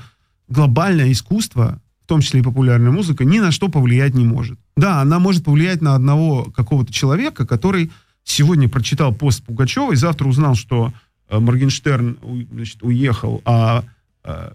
[0.49, 4.59] глобальное искусство, в том числе и популярная музыка, ни на что повлиять не может.
[4.77, 7.91] Да, она может повлиять на одного какого-то человека, который
[8.31, 10.93] сегодня прочитал пост Пугачевой, завтра узнал, что
[11.28, 12.19] э, Моргенштерн
[12.52, 13.85] значит, уехал, а
[14.24, 14.52] э,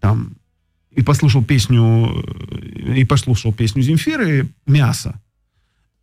[0.00, 0.36] там
[0.92, 5.20] и послушал песню э, и послушал песню Земфиры "Мясо".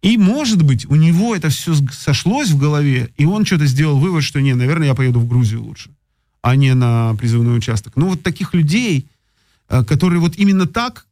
[0.02, 4.24] И, может быть, у него это все сошлось в голове, и он что-то сделал вывод,
[4.24, 5.92] что не, наверное, я поеду в Грузию лучше,
[6.42, 7.94] а не на призывной участок.
[7.96, 9.08] Ну, вот таких людей,
[9.70, 11.08] э, которые вот именно так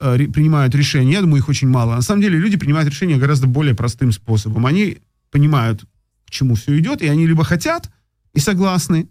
[0.00, 1.96] э, принимают решения, я думаю, их очень мало.
[1.96, 4.64] На самом деле люди принимают решения гораздо более простым способом.
[4.64, 4.98] Они
[5.36, 5.84] понимают,
[6.26, 7.90] к чему все идет, и они либо хотят
[8.34, 9.06] и согласны,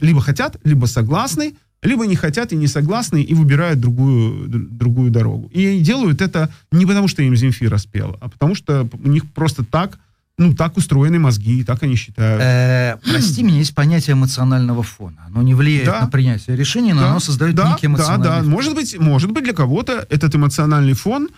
[0.00, 5.48] либо хотят, либо согласны, либо не хотят и не согласны, и выбирают другую, другую дорогу.
[5.58, 9.64] И делают это не потому, что им Земфира спела, а потому что у них просто
[9.64, 9.98] так,
[10.38, 12.42] ну, так устроены мозги, и так они считают.
[12.42, 15.18] Э, прости меня, есть понятие эмоционального фона.
[15.26, 16.00] Оно не влияет Да.
[16.02, 18.50] на принятие решений, но Да, оно создает да, некий эмоциональный Да, да, фон.
[18.50, 21.28] может быть, может быть, для кого-то этот эмоциональный фон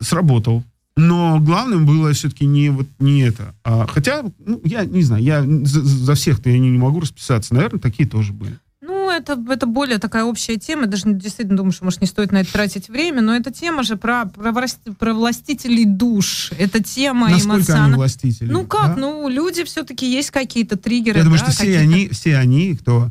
[0.00, 0.62] сработал.
[0.96, 3.54] Но главным было все-таки не вот не это.
[3.64, 7.54] А, хотя, ну, я не знаю, я за, за всех-то я не, не могу расписаться.
[7.54, 8.58] Наверное, такие тоже были.
[8.82, 10.86] Ну, это, это более такая общая тема.
[10.86, 13.96] Даже действительно думаю, что, может, не стоит на это тратить время, но эта тема же
[13.96, 14.52] про, про,
[14.98, 16.50] про властителей душ.
[16.58, 17.96] Это тема Насколько они эмоциональная.
[17.96, 18.50] властители?
[18.50, 19.00] Ну как, да?
[19.00, 21.18] ну люди все-таки есть какие-то триггеры.
[21.18, 23.10] Я думаю, да, что все они, все они, кто,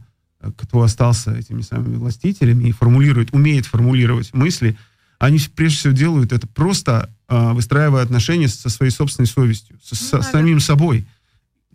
[0.58, 4.78] кто остался этими самыми властителями и формулирует, умеет формулировать мысли,
[5.22, 10.16] они прежде всего делают это просто а, выстраивая отношения со своей собственной совестью, со, со
[10.18, 10.32] наверное.
[10.32, 11.06] самим собой,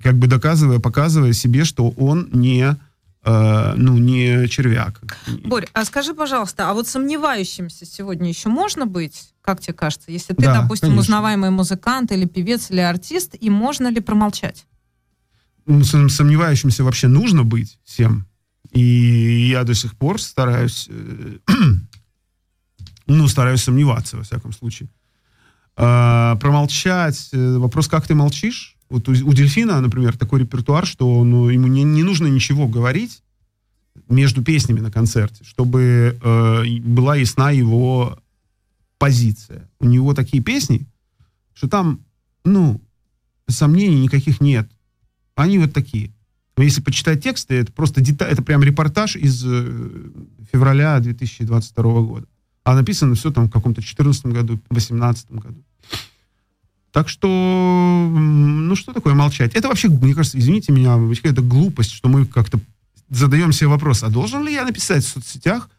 [0.03, 2.77] как бы доказывая, показывая себе, что он не,
[3.25, 5.01] э, ну, не червяк.
[5.45, 10.35] Борь, а скажи, пожалуйста, а вот сомневающимся сегодня еще можно быть, как тебе кажется, если
[10.35, 11.03] ты, Да, допустим, конечно.
[11.03, 14.67] узнаваемый музыкант или певец или артист, и можно ли промолчать?
[15.67, 18.27] Ну, сом- сомневающимся вообще нужно быть всем.
[18.73, 21.37] И я до сих пор стараюсь, э,
[23.07, 24.89] ну, стараюсь сомневаться, во всяком случае.
[25.77, 27.29] А, промолчать.
[27.33, 28.77] э, Вопрос, как ты молчишь?
[28.89, 33.23] Вот у, у дельфина, например, такой репертуар, что ну, ему не, не нужно ничего говорить
[34.09, 38.19] между песнями на концерте, чтобы э, была ясна его
[38.99, 39.69] позиция.
[39.81, 40.87] У него такие песни,
[41.55, 42.01] что там,
[42.45, 42.81] ну,
[43.49, 44.71] сомнений никаких нет.
[45.35, 46.13] Они вот такие.
[46.57, 50.11] Но если почитать тексты, это просто деталь, это прям репортаж из э,
[50.51, 52.27] февраля 2022 года.
[52.67, 55.63] А написано все там в каком-то 14 году, 18 году.
[56.91, 59.55] Так что, ну что такое молчать?
[59.55, 62.59] Это вообще, мне кажется, извините меня, какая-то глупость, что мы как-то
[63.09, 65.71] задаем себе вопрос, а должен ли я написать в соцсетях,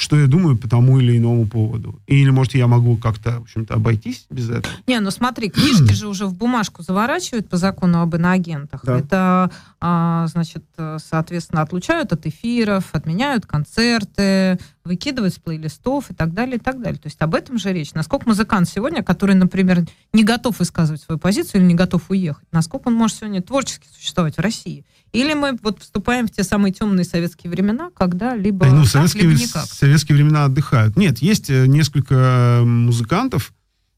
[0.00, 2.00] что я думаю по тому или иному поводу.
[2.06, 4.74] Или, может, я могу как-то, в общем-то, обойтись без этого.
[4.86, 8.80] Не, ну смотри, книжки же уже в бумажку заворачивают по закону об иноагентах.
[8.82, 8.98] Да.
[8.98, 10.64] Это, а, значит,
[10.96, 16.98] соответственно, отлучают от эфиров, отменяют концерты, выкидывают с плейлистов и так далее, и так далее.
[16.98, 17.92] То есть об этом же речь.
[17.92, 22.88] Насколько музыкант сегодня, который, например, не готов высказывать свою позицию или не готов уехать, насколько
[22.88, 24.86] он может сегодня творчески существовать в России?
[25.12, 28.90] Или мы вот вступаем в те самые темные советские времена, когда либо Ай, ну, так,
[28.90, 29.64] советские, либо никак?
[29.90, 30.96] Советские времена отдыхают.
[30.96, 33.52] Нет, есть э, несколько музыкантов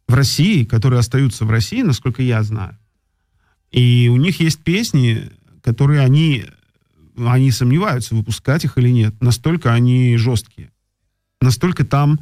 [0.08, 2.78] в России, которые остаются в России, насколько я знаю.
[3.70, 5.30] И у них есть песни,
[5.62, 6.46] которые они,
[7.16, 9.20] они сомневаются, выпускать их или нет.
[9.20, 10.72] Настолько они жесткие.
[11.42, 12.20] Настолько там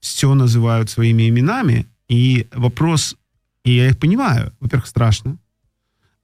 [0.00, 1.86] все называют своими именами.
[2.08, 3.16] И вопрос,
[3.62, 5.36] и я их понимаю, во-первых, страшно.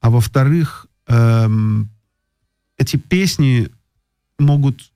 [0.01, 1.91] А во-вторых, эм,
[2.79, 3.69] эти песни
[4.39, 4.92] могут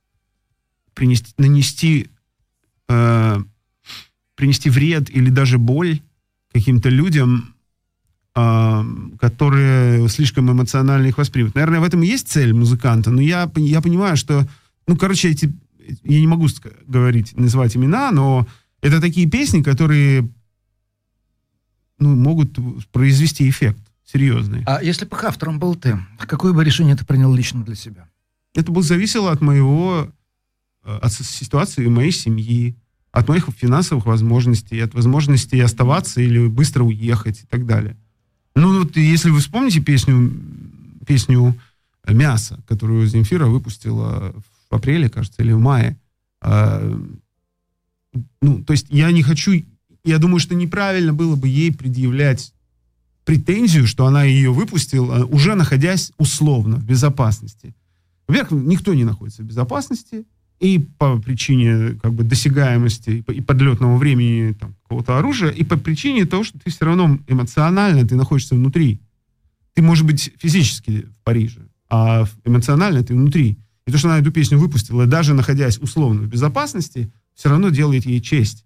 [0.96, 2.10] принести, нанести,
[2.88, 3.36] э,
[4.34, 6.00] принести вред или даже боль
[6.52, 7.54] каким-то людям,
[8.34, 8.84] э,
[9.20, 11.54] которые слишком эмоционально их воспримут.
[11.54, 14.48] Наверное, в этом и есть цель музыканта, но я, я понимаю, что,
[14.88, 15.52] ну, короче, эти,
[16.02, 16.48] я не могу
[16.86, 18.46] говорить, называть имена, но
[18.80, 20.28] это такие песни, которые
[21.98, 22.58] ну, могут
[22.90, 24.62] произвести эффект серьезный.
[24.66, 28.08] А если бы автором был ты, какое бы решение ты принял лично для себя?
[28.54, 30.10] Это бы зависело от моего,
[30.86, 32.76] от с- ситуации моей семьи,
[33.12, 37.96] от моих финансовых возможностей, от возможности оставаться или быстро уехать и так далее.
[38.54, 40.32] Ну вот если вы вспомните песню,
[41.06, 41.54] песню
[42.06, 44.34] «Мясо», которую Земфира выпустила
[44.70, 45.98] в апреле, кажется, или в мае,
[46.40, 46.80] а,
[48.40, 49.52] ну, то есть я не хочу,
[50.04, 52.52] я думаю, что неправильно было бы ей предъявлять
[53.24, 57.74] претензию, что она ее выпустила, уже находясь условно в безопасности.
[58.28, 60.24] Во-первых, никто не находится в безопасности,
[60.58, 65.64] и по причине как бы досягаемости и по- и подлетного времени там, какого-то оружия, и
[65.64, 69.00] по причине того, что ты все равно эмоционально ты находишься внутри.
[69.74, 71.60] Ты, может быть, физически в Париже,
[71.90, 73.58] а эмоционально ты внутри.
[73.86, 78.06] И то, что она эту песню выпустила, даже находясь условно в безопасности, все равно делает
[78.06, 78.64] ей честь.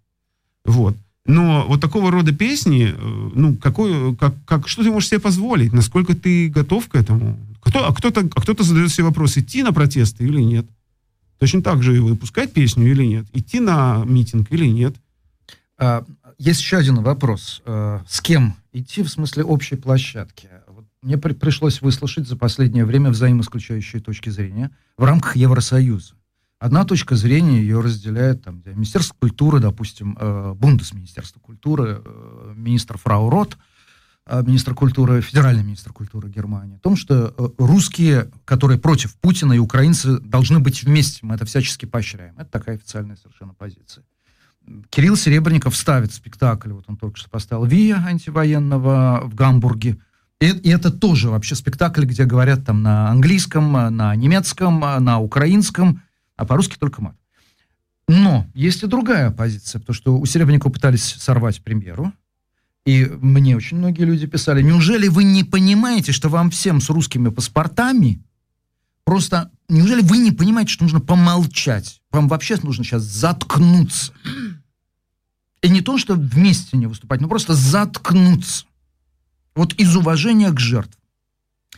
[0.64, 0.96] Вот.
[1.26, 5.72] Но вот такого рода песни, э, ну, какой, как, как, что ты можешь себе позволить?
[5.72, 7.38] Насколько ты готов к этому?
[7.60, 10.66] Кто, а, кто-то, а кто-то задает себе вопрос, идти на протесты или нет.
[11.40, 13.26] Точно так же и выпускать песню или нет.
[13.32, 14.94] Идти на митинг или нет.
[15.78, 16.04] А,
[16.38, 17.62] Есть еще один вопрос.
[17.64, 20.48] Э, С кем идти в смысле общей площадки?
[21.02, 26.14] Мне при- пришлось выслушать за последнее время взаимоисключающие точки зрения в рамках Евросоюза.
[26.58, 33.30] Одна точка зрения ее разделяет там, Министерство культуры, допустим, э, Бундесминистерство культуры, э, министр Фрау
[33.30, 33.56] Рот,
[34.46, 39.58] министр культуры, федеральный министр культуры Германии, о том, что э, русские, которые против Путина и
[39.58, 41.20] украинцы, должны быть вместе.
[41.22, 42.34] Мы это всячески поощряем.
[42.38, 44.04] Это такая официальная совершенно позиция.
[44.90, 49.98] Кирилл Серебренников ставит спектакль, вот он только что поставил «Вия» антивоенного в Гамбурге.
[50.40, 56.02] И, и это тоже вообще спектакль, где говорят там на английском, на немецком, на украинском,
[56.36, 57.16] а по-русски только мат.
[58.08, 62.12] Но есть и другая позиция, потому что у Серебренникова пытались сорвать премьеру,
[62.84, 67.28] и мне очень многие люди писали, неужели вы не понимаете, что вам всем с русскими
[67.28, 68.22] паспортами
[69.04, 72.00] просто, неужели вы не понимаете, что нужно помолчать?
[72.10, 74.12] Вам вообще нужно сейчас заткнуться.
[75.62, 78.64] И не то, что вместе не выступать, но просто заткнуться.
[79.54, 80.94] Вот из уважения к жертвам.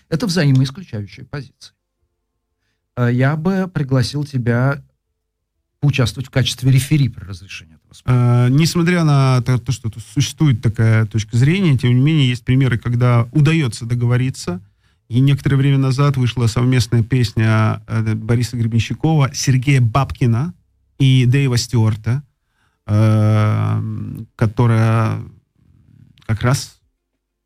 [0.08, 1.74] Это взаимоисключающая позиция.
[2.94, 4.84] А Я бы пригласил тебя
[5.82, 8.14] поучаствовать в качестве рефери при разрешении этого спора.
[8.14, 12.78] Э, несмотря на то, то, что существует такая точка зрения, тем не менее есть примеры,
[12.78, 14.62] когда удается договориться.
[15.08, 20.54] И некоторое время назад вышла совместная песня э, Бориса Гребенщикова, Сергея Бабкина
[21.00, 22.22] и Дэйва Стюарта,
[22.86, 23.82] э,
[24.36, 25.20] которая
[26.26, 26.78] как раз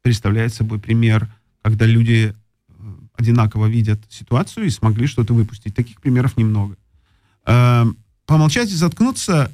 [0.03, 1.27] представляет собой пример,
[1.63, 2.35] когда люди
[3.15, 5.75] одинаково видят ситуацию и смогли что-то выпустить.
[5.75, 6.77] Таких примеров немного.
[8.27, 9.53] Э, Помолчать и заткнуться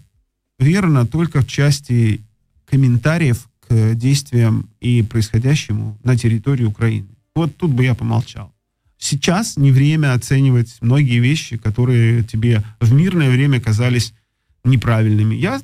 [0.59, 2.23] верно только в части
[2.67, 7.09] комментариев к действиям и происходящему на территории Украины.
[7.35, 8.53] Вот тут бы я помолчал.
[8.99, 14.15] Сейчас не время оценивать многие вещи, которые тебе в мирное время казались
[14.65, 15.35] неправильными.
[15.35, 15.61] Я,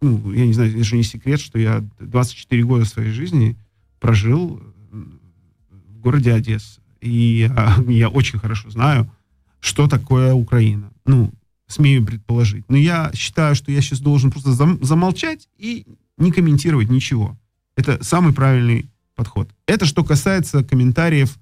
[0.00, 3.56] ну, я не знаю, это же не секрет, что я 24 года своей жизни
[3.98, 6.80] прожил в городе Одесса.
[7.00, 9.10] И я, я очень хорошо знаю,
[9.58, 10.92] что такое Украина.
[11.04, 11.32] Ну,
[11.66, 12.64] смею предположить.
[12.68, 15.86] Но я считаю, что я сейчас должен просто зам, замолчать и
[16.18, 17.36] не комментировать ничего.
[17.76, 19.50] Это самый правильный подход.
[19.66, 21.36] Это что касается комментариев,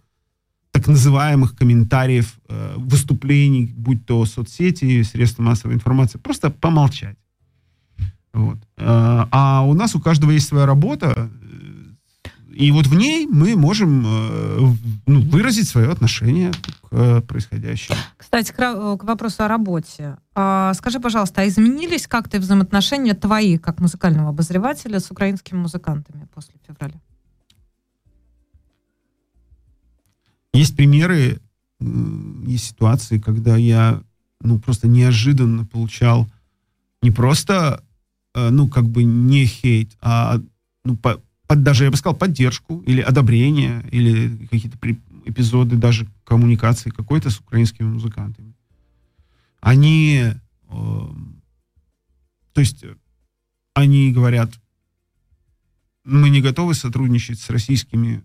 [0.70, 6.18] так называемых комментариев, э, выступлений, будь то соцсети, средства массовой информации.
[6.18, 7.16] Просто помолчать.
[8.32, 8.58] Вот.
[8.76, 11.30] Э, а у нас у каждого есть своя работа,
[12.54, 14.74] и вот в ней мы можем э,
[15.06, 17.98] ну, выразить свое отношение к э, происходящему.
[18.16, 18.56] Кстати, к,
[18.96, 20.16] к вопросу о работе.
[20.34, 26.54] А, скажи, пожалуйста, а изменились как-то взаимоотношения твои, как музыкального обозревателя, с украинскими музыкантами после
[26.66, 27.00] февраля?
[30.52, 31.40] Есть примеры,
[32.46, 34.00] есть ситуации, когда я
[34.40, 36.28] ну, просто неожиданно получал
[37.02, 37.82] не просто,
[38.34, 40.40] э, ну, как бы не хейт, а
[40.84, 44.78] ну, по, под, даже, я бы сказал, поддержку или одобрение, или какие-то
[45.24, 48.54] эпизоды даже коммуникации какой-то с украинскими музыкантами.
[49.60, 50.34] Они, э,
[52.52, 52.84] то есть,
[53.74, 54.50] они говорят,
[56.04, 58.22] мы не готовы сотрудничать с российскими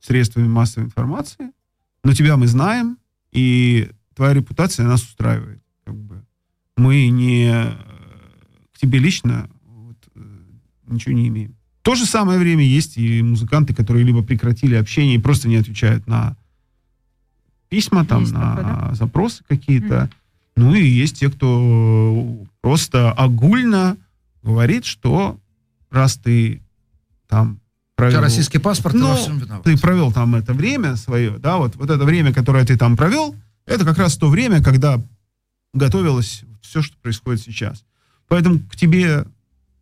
[0.00, 1.52] средствами массовой информации,
[2.02, 2.98] но тебя мы знаем,
[3.32, 5.62] и твоя репутация нас устраивает.
[5.84, 6.24] Как бы.
[6.76, 7.72] Мы не э,
[8.72, 10.20] к тебе лично вот, э,
[10.86, 11.56] ничего не имеем.
[11.84, 15.56] В то же самое время есть и музыканты, которые либо прекратили общение и просто не
[15.56, 16.34] отвечают на
[17.68, 18.94] письма, там, есть на такое, да?
[18.94, 19.94] запросы какие-то.
[19.94, 20.10] Mm.
[20.56, 23.98] Ну и есть те, кто просто огульно
[24.42, 25.38] говорит, что
[25.90, 26.62] раз ты
[27.28, 27.60] там
[27.96, 28.22] провел...
[28.22, 29.14] российский паспорт, ну,
[29.62, 33.36] ты провел там это время свое, да, вот, вот это время, которое ты там провел,
[33.66, 35.02] это как раз то время, когда
[35.74, 37.84] готовилось все, что происходит сейчас.
[38.26, 39.26] Поэтому к тебе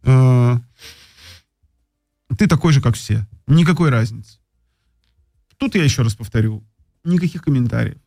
[0.03, 0.59] э,
[2.39, 3.27] ты такой же, как все.
[3.47, 4.39] Никакой разницы.
[5.59, 6.65] Тут я еще раз повторю,
[7.05, 7.99] никаких комментариев.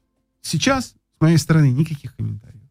[0.42, 2.62] Сейчас, с моей стороны, никаких комментариев.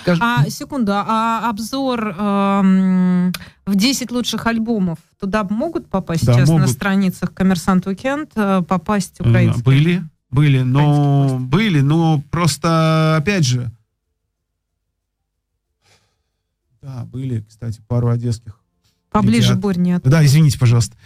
[0.00, 0.20] Скажи...
[0.24, 3.32] А, секунду, а обзор эм,
[3.66, 6.66] в 10 лучших альбомов туда могут попасть да, сейчас могут.
[6.66, 9.62] на страницах Коммерсант Уикенд, э, попасть украинские?
[9.62, 13.70] Были, были, но были, но просто, опять же,
[16.80, 18.61] да, были, кстати, пару одесских
[19.12, 19.54] Поближе.
[19.54, 20.02] Борь нет.
[20.04, 20.96] Да, извините, пожалуйста.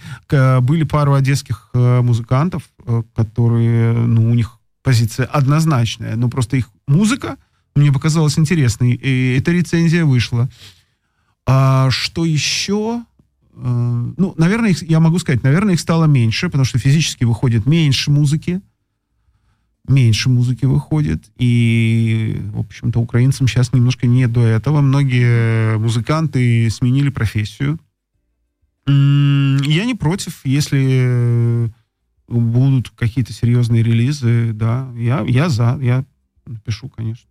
[0.62, 6.70] Были пару одесских э, музыкантов, э, которые, ну, у них позиция однозначная, но просто их
[6.86, 7.36] музыка
[7.74, 10.48] мне показалась интересной, и эта рецензия вышла.
[11.44, 13.02] А что еще?
[13.54, 17.66] Э, ну, наверное, их, я могу сказать, наверное, их стало меньше, потому что физически выходит
[17.66, 18.60] меньше музыки,
[19.88, 24.80] меньше музыки выходит, и, в общем-то, украинцам сейчас немножко не до этого.
[24.80, 27.78] Многие музыканты сменили профессию,
[28.86, 31.68] я не против, если э,
[32.28, 36.04] будут какие-то серьезные релизы, да, я, я за, я
[36.46, 37.28] напишу, конечно.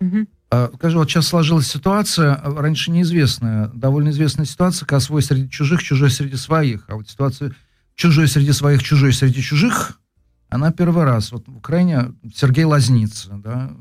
[0.00, 0.26] Угу.
[0.50, 5.82] А, скажи, вот сейчас сложилась ситуация, раньше неизвестная, довольно известная ситуация, когда свой среди чужих,
[5.82, 6.84] чужой среди своих.
[6.88, 7.54] А вот ситуация
[7.94, 9.98] чужой среди своих, чужой среди чужих,
[10.48, 11.32] она первый раз.
[11.32, 13.72] Вот в Украине Сергей Лазница, да,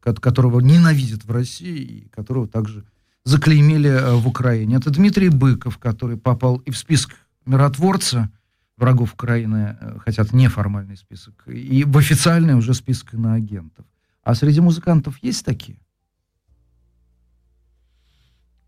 [0.00, 2.84] которого ненавидят в России, и которого также
[3.24, 4.76] заклеймили э, в Украине.
[4.76, 7.12] Это Дмитрий Быков, который попал и в список
[7.46, 8.30] миротворца
[8.76, 13.86] врагов Украины, э, хотя это неформальный список, и в официальный уже список иноагентов.
[14.22, 15.78] А среди музыкантов есть такие?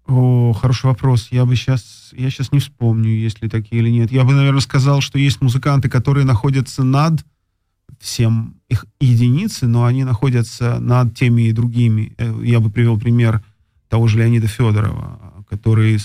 [0.06, 1.28] О, хороший вопрос.
[1.32, 4.12] Я бы сейчас, я сейчас не вспомню, есть ли такие или нет.
[4.12, 7.24] Я бы, наверное, сказал, что есть музыканты, которые находятся над
[7.98, 12.14] всем их единицы, но они находятся над теми и другими.
[12.18, 13.42] Э, я бы привел пример
[13.96, 15.96] того же Леонида Федорова, который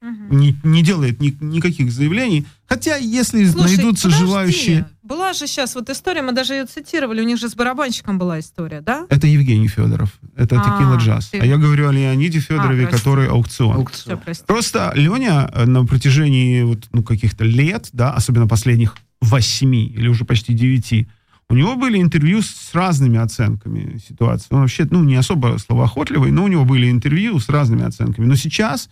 [0.00, 0.34] угу.
[0.34, 2.46] не, не делает ни, никаких заявлений.
[2.66, 4.24] Хотя, если Слушай, найдутся подожди.
[4.24, 4.88] желающие...
[5.02, 8.40] Была же сейчас вот история, мы даже ее цитировали, у них же с барабанщиком была
[8.40, 9.06] история, да?
[9.10, 11.26] Это Евгений Федоров, это а, Текила Джаз.
[11.26, 11.40] Ты...
[11.40, 13.76] А я говорю о Леониде Федорове, а, который аукцион.
[13.76, 14.18] аукцион.
[14.32, 20.08] Все, Просто Леня э, на протяжении вот, ну, каких-то лет, да, особенно последних восьми или
[20.08, 21.06] уже почти девяти,
[21.48, 24.48] у него были интервью с разными оценками ситуации.
[24.50, 28.26] Он вообще, ну, не особо словоохотливый, но у него были интервью с разными оценками.
[28.26, 28.90] Но сейчас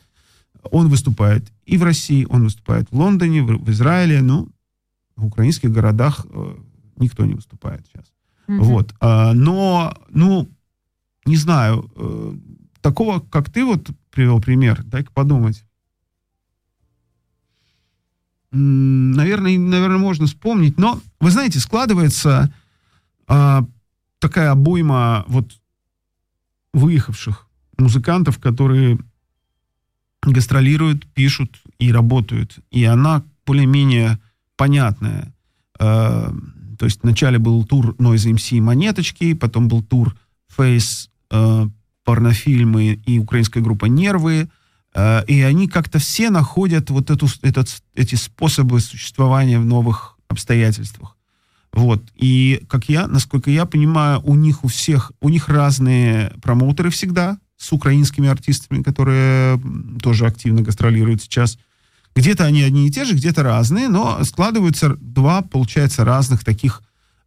[0.70, 4.48] он выступает и в России, он выступает в Лондоне, в, в Израиле, ну,
[5.16, 6.56] в украинских городах э,
[6.97, 8.05] никто не выступает сейчас.
[8.47, 8.59] Mm-hmm.
[8.62, 8.94] Вот.
[9.01, 10.48] А, но, ну,
[11.26, 12.35] не знаю, э,
[12.81, 15.64] такого, как ты вот привел пример, дай-ка подумать.
[18.55, 20.78] Наверное, наверное, можно вспомнить.
[20.78, 22.52] Но, вы знаете, складывается
[23.26, 23.66] а,
[24.18, 25.52] такая обойма вот
[26.72, 27.47] выехавших
[27.78, 28.98] музыкантов, которые
[30.22, 32.59] гастролируют, пишут и работают.
[32.70, 34.18] И она более-менее
[34.56, 35.35] понятная.
[35.78, 36.32] Э,
[36.78, 40.16] то есть вначале был тур Noise MC «Монеточки», потом был тур
[40.56, 41.66] Face э,
[42.05, 44.48] порнофильмы и украинская группа «Нервы»,
[44.97, 51.16] и они как-то все находят вот эту, этот, эти способы существования в новых обстоятельствах.
[51.75, 52.05] Вот.
[52.15, 57.39] И, как я, насколько я понимаю, у них у всех, у них разные промоутеры всегда
[57.57, 59.61] с украинскими артистами, которые
[60.01, 61.59] тоже активно гастролируют сейчас.
[62.15, 66.81] Где-то они одни и те же, где-то разные, но складываются два, получается, разных таких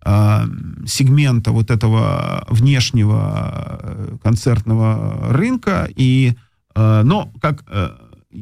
[0.06, 0.46] э,
[0.88, 5.90] сегмента вот этого внешнего э, концертного рынка.
[5.94, 6.47] И, э,
[6.78, 7.90] но, как э,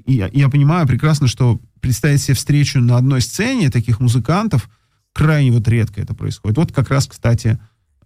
[0.08, 4.70] я, я понимаю прекрасно, что представить себе встречу на одной сцене таких музыкантов
[5.14, 6.58] крайне вот редко это происходит.
[6.58, 7.60] Вот как раз, кстати,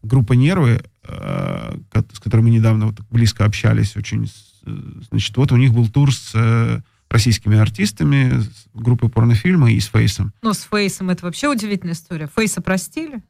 [0.03, 1.77] группа «Нервы», э,
[2.13, 4.31] с которой мы недавно вот близко общались очень,
[4.65, 4.71] э,
[5.09, 10.31] значит, вот у них был тур с российскими артистами, с группой порнофильма и с Фейсом.
[10.43, 12.29] Ну, с Фейсом это вообще удивительная история.
[12.35, 13.23] Фейса простили?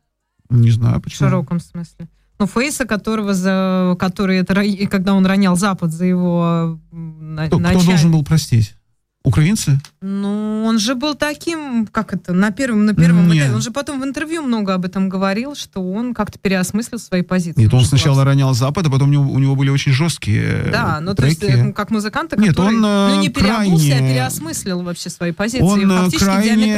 [0.49, 1.27] Не знаю, почему.
[1.27, 2.09] В широком смысле.
[2.40, 6.80] Ну, Фейса, которого за, который это, когда он ронял Запад за его
[7.48, 8.76] кто, кто должен был простить?
[9.24, 9.78] Украинцы?
[10.02, 13.44] Ну, он же был таким, как это, на первом, на первом Нет.
[13.44, 13.56] этапе.
[13.56, 17.60] Он же потом в интервью много об этом говорил, что он как-то переосмыслил свои позиции.
[17.60, 21.02] Нет, он, сначала ронял Запад, а потом у него, у него были очень жесткие Да,
[21.02, 21.41] ну треки.
[21.41, 25.10] то есть э, как музыкант, который Нет, он, ну, не э, крайне, а переосмыслил вообще
[25.10, 25.64] свои позиции.
[25.64, 26.78] Он э, крайне,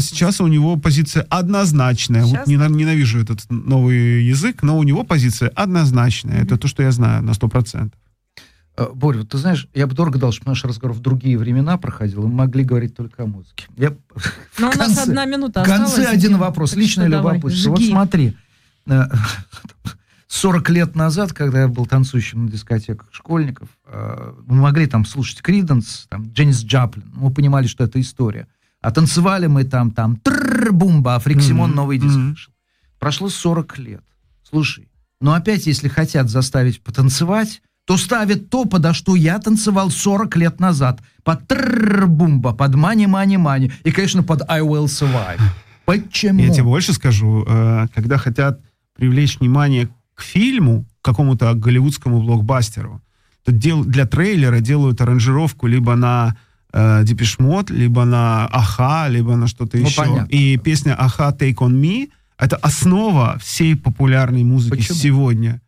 [0.00, 2.26] сейчас у него позиция однозначная.
[2.26, 2.46] Сейчас?
[2.46, 6.40] Вот ненавижу этот новый язык, но у него позиция однозначная.
[6.40, 6.44] Mm-hmm.
[6.44, 7.90] Это то, что я знаю на 100%.
[8.80, 11.76] Э, Боря, вот ты знаешь, я бы дорого дал, чтобы наш разговор в другие времена
[11.76, 13.66] проходил, и мы могли говорить только о музыке.
[13.76, 13.94] Я...
[14.58, 17.70] Но у нас одна минута В конце один вопрос, личное любопытство.
[17.70, 18.36] Вот смотри,
[20.28, 25.04] 40 э, лет назад, когда я был танцующим на дискотеках школьников, э, мы могли там
[25.04, 28.48] слушать Криденс, там, Дженнис Джаплин, мы понимали, что это история.
[28.80, 30.18] А танцевали мы там, там,
[30.70, 32.52] бумба, а Фрик Симон новый диск вышел.
[32.98, 34.04] Прошло 40 лет.
[34.42, 34.88] Слушай,
[35.20, 40.60] но опять, если хотят заставить потанцевать, то ставит то, подо что я танцевал 40 лет
[40.60, 41.00] назад.
[41.24, 41.40] Под
[42.06, 43.72] бумба, под мани-мани-мани.
[43.84, 45.40] И, конечно, под I will survive.
[45.84, 46.40] Почему?
[46.40, 47.44] Я тебе больше скажу.
[47.48, 48.60] Э, когда хотят
[48.94, 53.02] привлечь внимание к фильму, к какому-то голливудскому блокбастеру,
[53.44, 56.36] то дел, для трейлера делают аранжировку либо на
[56.72, 60.02] э, Депешмот, либо на Аха, либо на что-то ну, еще.
[60.02, 60.28] Понятно.
[60.30, 64.98] И песня Аха Take On Me— это основа всей популярной музыки Почему?
[64.98, 65.60] сегодня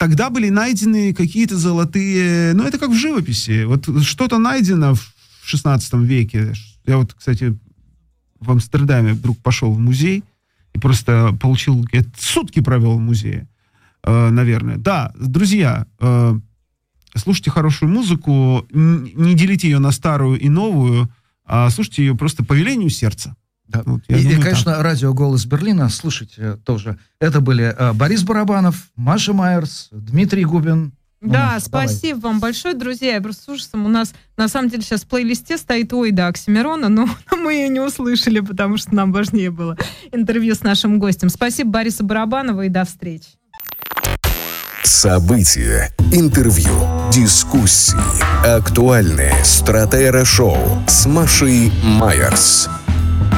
[0.00, 2.54] тогда были найдены какие-то золотые...
[2.54, 3.64] Ну, это как в живописи.
[3.64, 5.12] Вот что-то найдено в
[5.44, 6.54] 16 веке.
[6.86, 7.58] Я вот, кстати,
[8.40, 10.24] в Амстердаме вдруг пошел в музей
[10.72, 11.86] и просто получил...
[11.92, 13.46] Я сутки провел в музее,
[14.02, 14.78] э, наверное.
[14.78, 16.40] Да, друзья, э,
[17.14, 21.12] слушайте хорошую музыку, не делите ее на старую и новую,
[21.44, 23.36] а слушайте ее просто по велению сердца.
[23.70, 23.82] Да.
[23.84, 24.82] Вот, и, думаю, и, конечно, так.
[24.82, 26.98] радио «Голос Берлина», слушайте тоже.
[27.20, 30.92] Это были э, Борис Барабанов, Маша Майерс, Дмитрий Губин.
[31.20, 32.32] Ну, да, Маша, спасибо давай.
[32.32, 33.14] вам большое, друзья.
[33.14, 33.84] Я просто с ужасом.
[33.86, 37.68] У нас, на самом деле, сейчас в плейлисте стоит «Ой, да, Оксимирона», но мы ее
[37.68, 39.76] не услышали, потому что нам важнее было
[40.12, 41.28] интервью с нашим гостем.
[41.28, 43.28] Спасибо Борису Барабанову и до встречи.
[44.82, 46.72] События, интервью,
[47.12, 47.96] дискуссии,
[48.44, 52.68] актуальные стратера-шоу с Машей Майерс.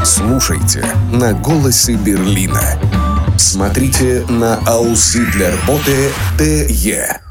[0.04, 2.60] Слушайте на «Голосе Берлина».
[3.36, 7.21] Смотрите на Аусы для работы ТЕ.